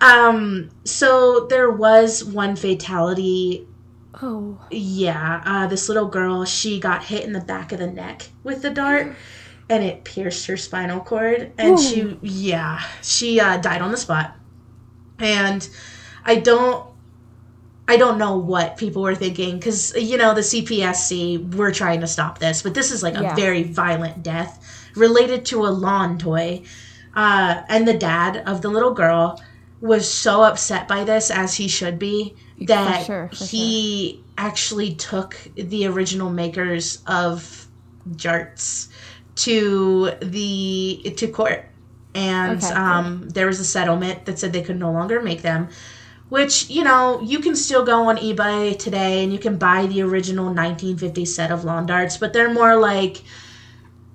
Um, 0.00 0.70
so 0.82 1.46
there 1.48 1.70
was 1.70 2.24
one 2.24 2.56
fatality 2.56 3.68
Oh. 4.14 4.58
Yeah, 4.70 5.42
uh, 5.44 5.66
this 5.66 5.88
little 5.88 6.08
girl, 6.08 6.44
she 6.44 6.80
got 6.80 7.04
hit 7.04 7.24
in 7.24 7.32
the 7.32 7.40
back 7.40 7.72
of 7.72 7.78
the 7.78 7.86
neck 7.86 8.28
with 8.42 8.62
the 8.62 8.70
dart 8.70 9.14
and 9.70 9.84
it 9.84 10.02
pierced 10.02 10.46
her 10.46 10.56
spinal 10.56 11.00
cord 11.00 11.52
and 11.56 11.78
Ooh. 11.78 11.82
she 11.82 12.18
yeah, 12.22 12.82
she 13.02 13.38
uh, 13.38 13.56
died 13.58 13.80
on 13.80 13.92
the 13.92 13.96
spot. 13.96 14.34
And 15.18 15.66
I 16.24 16.36
don't 16.36 16.86
I 17.86 17.96
don't 17.96 18.18
know 18.18 18.36
what 18.36 18.76
people 18.76 19.02
were 19.02 19.14
thinking 19.14 19.60
cuz 19.60 19.94
you 19.96 20.16
know 20.16 20.34
the 20.34 20.40
CPSC 20.40 21.54
we're 21.54 21.72
trying 21.72 22.00
to 22.00 22.08
stop 22.08 22.40
this, 22.40 22.62
but 22.62 22.74
this 22.74 22.90
is 22.90 23.02
like 23.02 23.16
a 23.16 23.22
yeah. 23.22 23.34
very 23.36 23.62
violent 23.62 24.24
death 24.24 24.58
related 24.96 25.44
to 25.46 25.64
a 25.64 25.68
lawn 25.68 26.18
toy. 26.18 26.62
Uh, 27.14 27.62
and 27.68 27.88
the 27.88 27.94
dad 27.94 28.42
of 28.46 28.62
the 28.62 28.68
little 28.68 28.92
girl 28.92 29.40
was 29.80 30.10
so 30.10 30.42
upset 30.42 30.86
by 30.86 31.04
this 31.04 31.30
as 31.30 31.54
he 31.54 31.68
should 31.68 31.98
be 31.98 32.34
that 32.60 33.00
for 33.00 33.04
sure, 33.06 33.28
for 33.28 33.44
he 33.44 34.12
sure. 34.12 34.24
actually 34.36 34.94
took 34.94 35.36
the 35.54 35.86
original 35.86 36.30
makers 36.30 37.02
of 37.06 37.66
Jarts 38.12 38.88
to 39.36 40.12
the 40.20 41.14
to 41.16 41.28
court, 41.28 41.64
and 42.14 42.62
okay, 42.62 42.74
um, 42.74 43.28
there 43.28 43.46
was 43.46 43.60
a 43.60 43.64
settlement 43.64 44.26
that 44.26 44.38
said 44.38 44.52
they 44.52 44.62
could 44.62 44.78
no 44.78 44.92
longer 44.92 45.22
make 45.22 45.42
them. 45.42 45.68
Which 46.28 46.70
you 46.70 46.84
know 46.84 47.20
you 47.22 47.40
can 47.40 47.56
still 47.56 47.84
go 47.84 48.08
on 48.08 48.18
eBay 48.18 48.78
today 48.78 49.24
and 49.24 49.32
you 49.32 49.38
can 49.38 49.56
buy 49.56 49.86
the 49.86 50.02
original 50.02 50.44
1950 50.44 51.24
set 51.24 51.50
of 51.50 51.64
lawn 51.64 51.86
darts, 51.86 52.16
but 52.18 52.32
they're 52.32 52.52
more 52.52 52.76
like. 52.76 53.22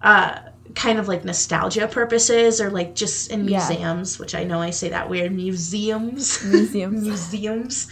Uh, 0.01 0.39
kind 0.75 0.99
of 0.99 1.07
like 1.07 1.25
nostalgia 1.25 1.87
purposes 1.87 2.61
or 2.61 2.69
like 2.69 2.95
just 2.95 3.31
in 3.31 3.45
museums, 3.45 4.15
yeah. 4.15 4.21
which 4.21 4.35
I 4.35 4.43
know 4.43 4.61
I 4.61 4.69
say 4.69 4.89
that 4.89 5.09
weird 5.09 5.33
museums. 5.33 6.43
Museums. 6.43 7.03
museums. 7.03 7.87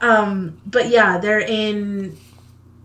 Um, 0.00 0.60
but 0.64 0.88
yeah, 0.88 1.18
they're 1.18 1.40
in 1.40 2.16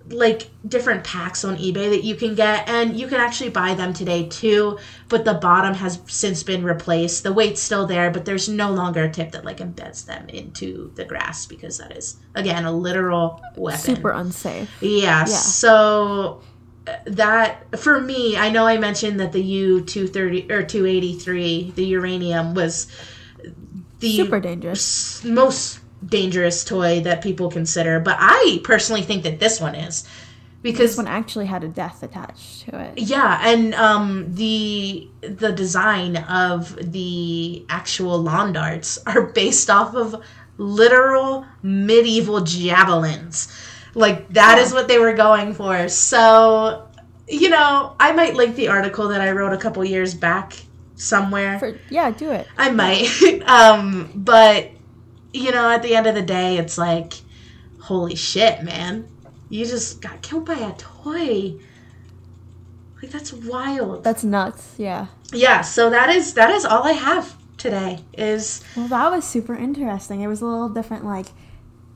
like 0.09 0.49
different 0.67 1.03
packs 1.03 1.45
on 1.45 1.55
eBay 1.57 1.89
that 1.89 2.03
you 2.03 2.15
can 2.15 2.35
get 2.35 2.67
and 2.67 2.99
you 2.99 3.07
can 3.07 3.21
actually 3.21 3.49
buy 3.49 3.73
them 3.73 3.93
today 3.93 4.27
too 4.27 4.77
but 5.07 5.23
the 5.23 5.33
bottom 5.33 5.73
has 5.73 6.01
since 6.07 6.43
been 6.43 6.63
replaced 6.63 7.23
the 7.23 7.31
weight's 7.31 7.61
still 7.61 7.87
there 7.87 8.11
but 8.11 8.25
there's 8.25 8.49
no 8.49 8.69
longer 8.69 9.03
a 9.03 9.09
tip 9.09 9.31
that 9.31 9.45
like 9.45 9.57
embeds 9.57 10.05
them 10.05 10.27
into 10.27 10.91
the 10.95 11.05
grass 11.05 11.45
because 11.45 11.77
that 11.77 11.95
is 11.95 12.17
again 12.35 12.65
a 12.65 12.71
literal 12.71 13.41
weapon 13.55 13.79
super 13.79 14.11
unsafe 14.11 14.69
yeah, 14.81 15.19
yeah. 15.19 15.25
so 15.25 16.41
that 17.05 17.79
for 17.79 18.01
me 18.01 18.35
i 18.37 18.49
know 18.49 18.67
i 18.67 18.77
mentioned 18.77 19.19
that 19.19 19.31
the 19.31 19.41
u-230 19.41 20.51
or 20.51 20.63
283 20.63 21.71
the 21.75 21.85
uranium 21.85 22.53
was 22.53 22.87
the 23.99 24.15
super 24.17 24.39
dangerous 24.39 25.23
most 25.23 25.79
dangerous 26.05 26.63
toy 26.63 27.01
that 27.01 27.21
people 27.21 27.49
consider, 27.49 27.99
but 27.99 28.17
I 28.19 28.61
personally 28.63 29.01
think 29.01 29.23
that 29.23 29.39
this 29.39 29.59
one 29.59 29.75
is 29.75 30.07
because 30.61 30.91
this 30.91 30.97
one 30.97 31.07
actually 31.07 31.45
had 31.45 31.63
a 31.63 31.67
death 31.67 32.03
attached 32.03 32.61
to 32.61 32.79
it. 32.79 32.97
Yeah, 32.97 33.39
and 33.43 33.73
um, 33.75 34.33
the 34.33 35.09
the 35.21 35.51
design 35.51 36.17
of 36.17 36.91
the 36.91 37.65
actual 37.69 38.21
lawn 38.21 38.53
darts 38.53 38.97
are 39.05 39.23
based 39.23 39.69
off 39.69 39.95
of 39.95 40.23
literal 40.57 41.45
medieval 41.61 42.41
javelins. 42.41 43.51
Like 43.95 44.29
that 44.33 44.57
yeah. 44.57 44.63
is 44.63 44.73
what 44.73 44.87
they 44.87 44.97
were 44.97 45.13
going 45.13 45.53
for. 45.53 45.87
So, 45.87 46.87
you 47.27 47.49
know, 47.49 47.95
I 47.99 48.11
might 48.11 48.35
link 48.35 48.55
the 48.55 48.69
article 48.69 49.09
that 49.09 49.21
I 49.21 49.31
wrote 49.31 49.53
a 49.53 49.57
couple 49.57 49.83
years 49.85 50.13
back 50.13 50.53
somewhere. 50.95 51.59
For, 51.59 51.77
yeah, 51.89 52.11
do 52.11 52.31
it. 52.31 52.47
I 52.57 52.71
might. 52.71 53.07
um, 53.45 54.11
but 54.15 54.71
you 55.33 55.51
know, 55.51 55.69
at 55.69 55.81
the 55.81 55.95
end 55.95 56.07
of 56.07 56.15
the 56.15 56.21
day, 56.21 56.57
it's 56.57 56.77
like, 56.77 57.13
holy 57.81 58.15
shit, 58.15 58.63
man. 58.63 59.07
You 59.49 59.65
just 59.65 60.01
got 60.01 60.21
killed 60.21 60.45
by 60.45 60.55
a 60.55 60.73
toy. 60.73 61.55
Like 63.01 63.11
that's 63.11 63.33
wild. 63.33 64.03
That's 64.03 64.23
nuts. 64.23 64.75
Yeah. 64.77 65.07
Yeah, 65.31 65.61
so 65.61 65.89
that 65.89 66.09
is 66.09 66.33
that 66.35 66.49
is 66.49 66.65
all 66.65 66.83
I 66.83 66.93
have 66.93 67.35
today. 67.57 67.99
Is 68.13 68.63
Well, 68.75 68.87
that 68.87 69.11
was 69.11 69.25
super 69.25 69.55
interesting. 69.55 70.21
It 70.21 70.27
was 70.27 70.41
a 70.41 70.45
little 70.45 70.69
different 70.69 71.05
like 71.05 71.27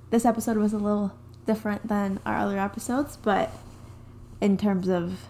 this 0.10 0.26
episode 0.26 0.58
was 0.58 0.74
a 0.74 0.78
little 0.78 1.14
different 1.48 1.88
than 1.88 2.20
our 2.26 2.38
other 2.38 2.60
episodes, 2.60 3.18
but 3.18 3.52
in 4.40 4.58
terms 4.58 4.88
of 4.88 5.22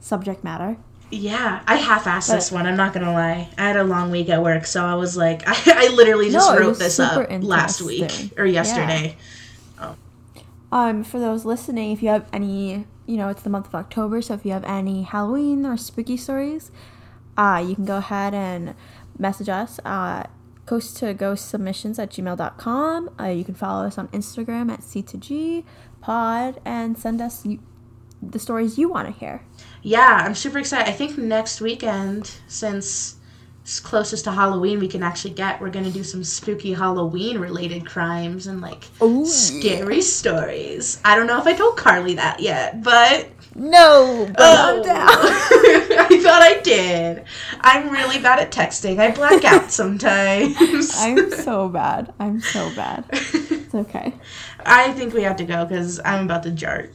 subject 0.00 0.42
matter. 0.42 0.76
Yeah, 1.10 1.62
I 1.66 1.76
half-assed 1.76 2.28
but, 2.28 2.34
this 2.34 2.50
one. 2.50 2.66
I'm 2.66 2.76
not 2.76 2.92
gonna 2.92 3.12
lie. 3.12 3.48
I 3.56 3.62
had 3.62 3.76
a 3.76 3.84
long 3.84 4.10
week 4.10 4.28
at 4.28 4.42
work, 4.42 4.66
so 4.66 4.84
I 4.84 4.94
was 4.94 5.16
like, 5.16 5.42
I, 5.46 5.54
I 5.86 5.88
literally 5.94 6.30
just 6.30 6.50
no, 6.50 6.58
wrote 6.58 6.78
this 6.78 6.98
up 6.98 7.28
last 7.42 7.80
week 7.82 8.32
or 8.36 8.46
yesterday. 8.46 9.16
Yeah. 9.78 9.94
Oh. 10.72 10.76
Um, 10.76 11.04
for 11.04 11.20
those 11.20 11.44
listening, 11.44 11.92
if 11.92 12.02
you 12.02 12.08
have 12.08 12.28
any, 12.32 12.86
you 13.06 13.16
know, 13.16 13.28
it's 13.28 13.42
the 13.42 13.50
month 13.50 13.68
of 13.68 13.74
October, 13.74 14.20
so 14.22 14.34
if 14.34 14.44
you 14.44 14.52
have 14.52 14.64
any 14.64 15.02
Halloween 15.02 15.64
or 15.64 15.76
spooky 15.76 16.16
stories, 16.16 16.72
uh, 17.36 17.64
you 17.64 17.76
can 17.76 17.84
go 17.84 17.98
ahead 17.98 18.34
and 18.34 18.74
message 19.18 19.48
us 19.48 19.78
at 19.84 20.30
coast 20.66 20.96
to 20.98 21.14
ghost 21.14 21.48
submissions 21.48 21.98
at 21.98 22.10
gmail.com. 22.10 23.10
Uh, 23.20 23.24
you 23.24 23.44
can 23.44 23.54
follow 23.54 23.86
us 23.86 23.98
on 23.98 24.08
Instagram 24.08 24.70
at 24.72 24.80
C2G 24.80 25.64
pod 26.00 26.60
and 26.64 26.98
send 26.98 27.20
us 27.20 27.46
the 28.22 28.38
stories 28.38 28.78
you 28.78 28.88
want 28.88 29.06
to 29.06 29.12
hear 29.18 29.42
yeah, 29.84 30.22
I'm 30.24 30.34
super 30.34 30.58
excited. 30.58 30.88
I 30.88 30.92
think 30.92 31.18
next 31.18 31.60
weekend, 31.60 32.34
since 32.48 33.16
it's 33.62 33.80
closest 33.80 34.24
to 34.24 34.32
Halloween 34.32 34.78
we 34.78 34.88
can 34.88 35.02
actually 35.02 35.34
get, 35.34 35.60
we're 35.60 35.70
gonna 35.70 35.90
do 35.90 36.02
some 36.02 36.24
spooky 36.24 36.72
Halloween 36.72 37.38
related 37.38 37.86
crimes 37.86 38.46
and 38.46 38.62
like 38.62 38.84
Ooh, 39.02 39.26
scary 39.26 39.96
yeah. 39.96 40.02
stories. 40.02 41.00
I 41.04 41.16
don't 41.16 41.26
know 41.26 41.38
if 41.38 41.46
I 41.46 41.52
told 41.52 41.76
Carly 41.76 42.14
that 42.14 42.40
yet, 42.40 42.82
but 42.82 43.28
no, 43.56 44.28
oh, 44.36 44.76
I'm 44.76 44.82
down. 44.82 45.08
I 45.08 46.20
thought 46.22 46.42
I 46.42 46.60
did. 46.62 47.24
I'm 47.60 47.90
really 47.90 48.20
bad 48.20 48.40
at 48.40 48.50
texting. 48.50 48.98
I 48.98 49.12
black 49.12 49.44
out 49.44 49.70
sometimes. 49.70 50.56
I'm 50.96 51.30
so 51.30 51.68
bad. 51.68 52.12
I'm 52.18 52.40
so 52.40 52.74
bad. 52.74 53.04
It's 53.64 53.74
okay. 53.88 54.14
I 54.64 54.92
think 54.92 55.14
we 55.14 55.22
have 55.22 55.36
to 55.38 55.44
go 55.44 55.64
because 55.64 55.98
I'm 56.04 56.26
about 56.26 56.44
to 56.44 56.50
jart. 56.50 56.92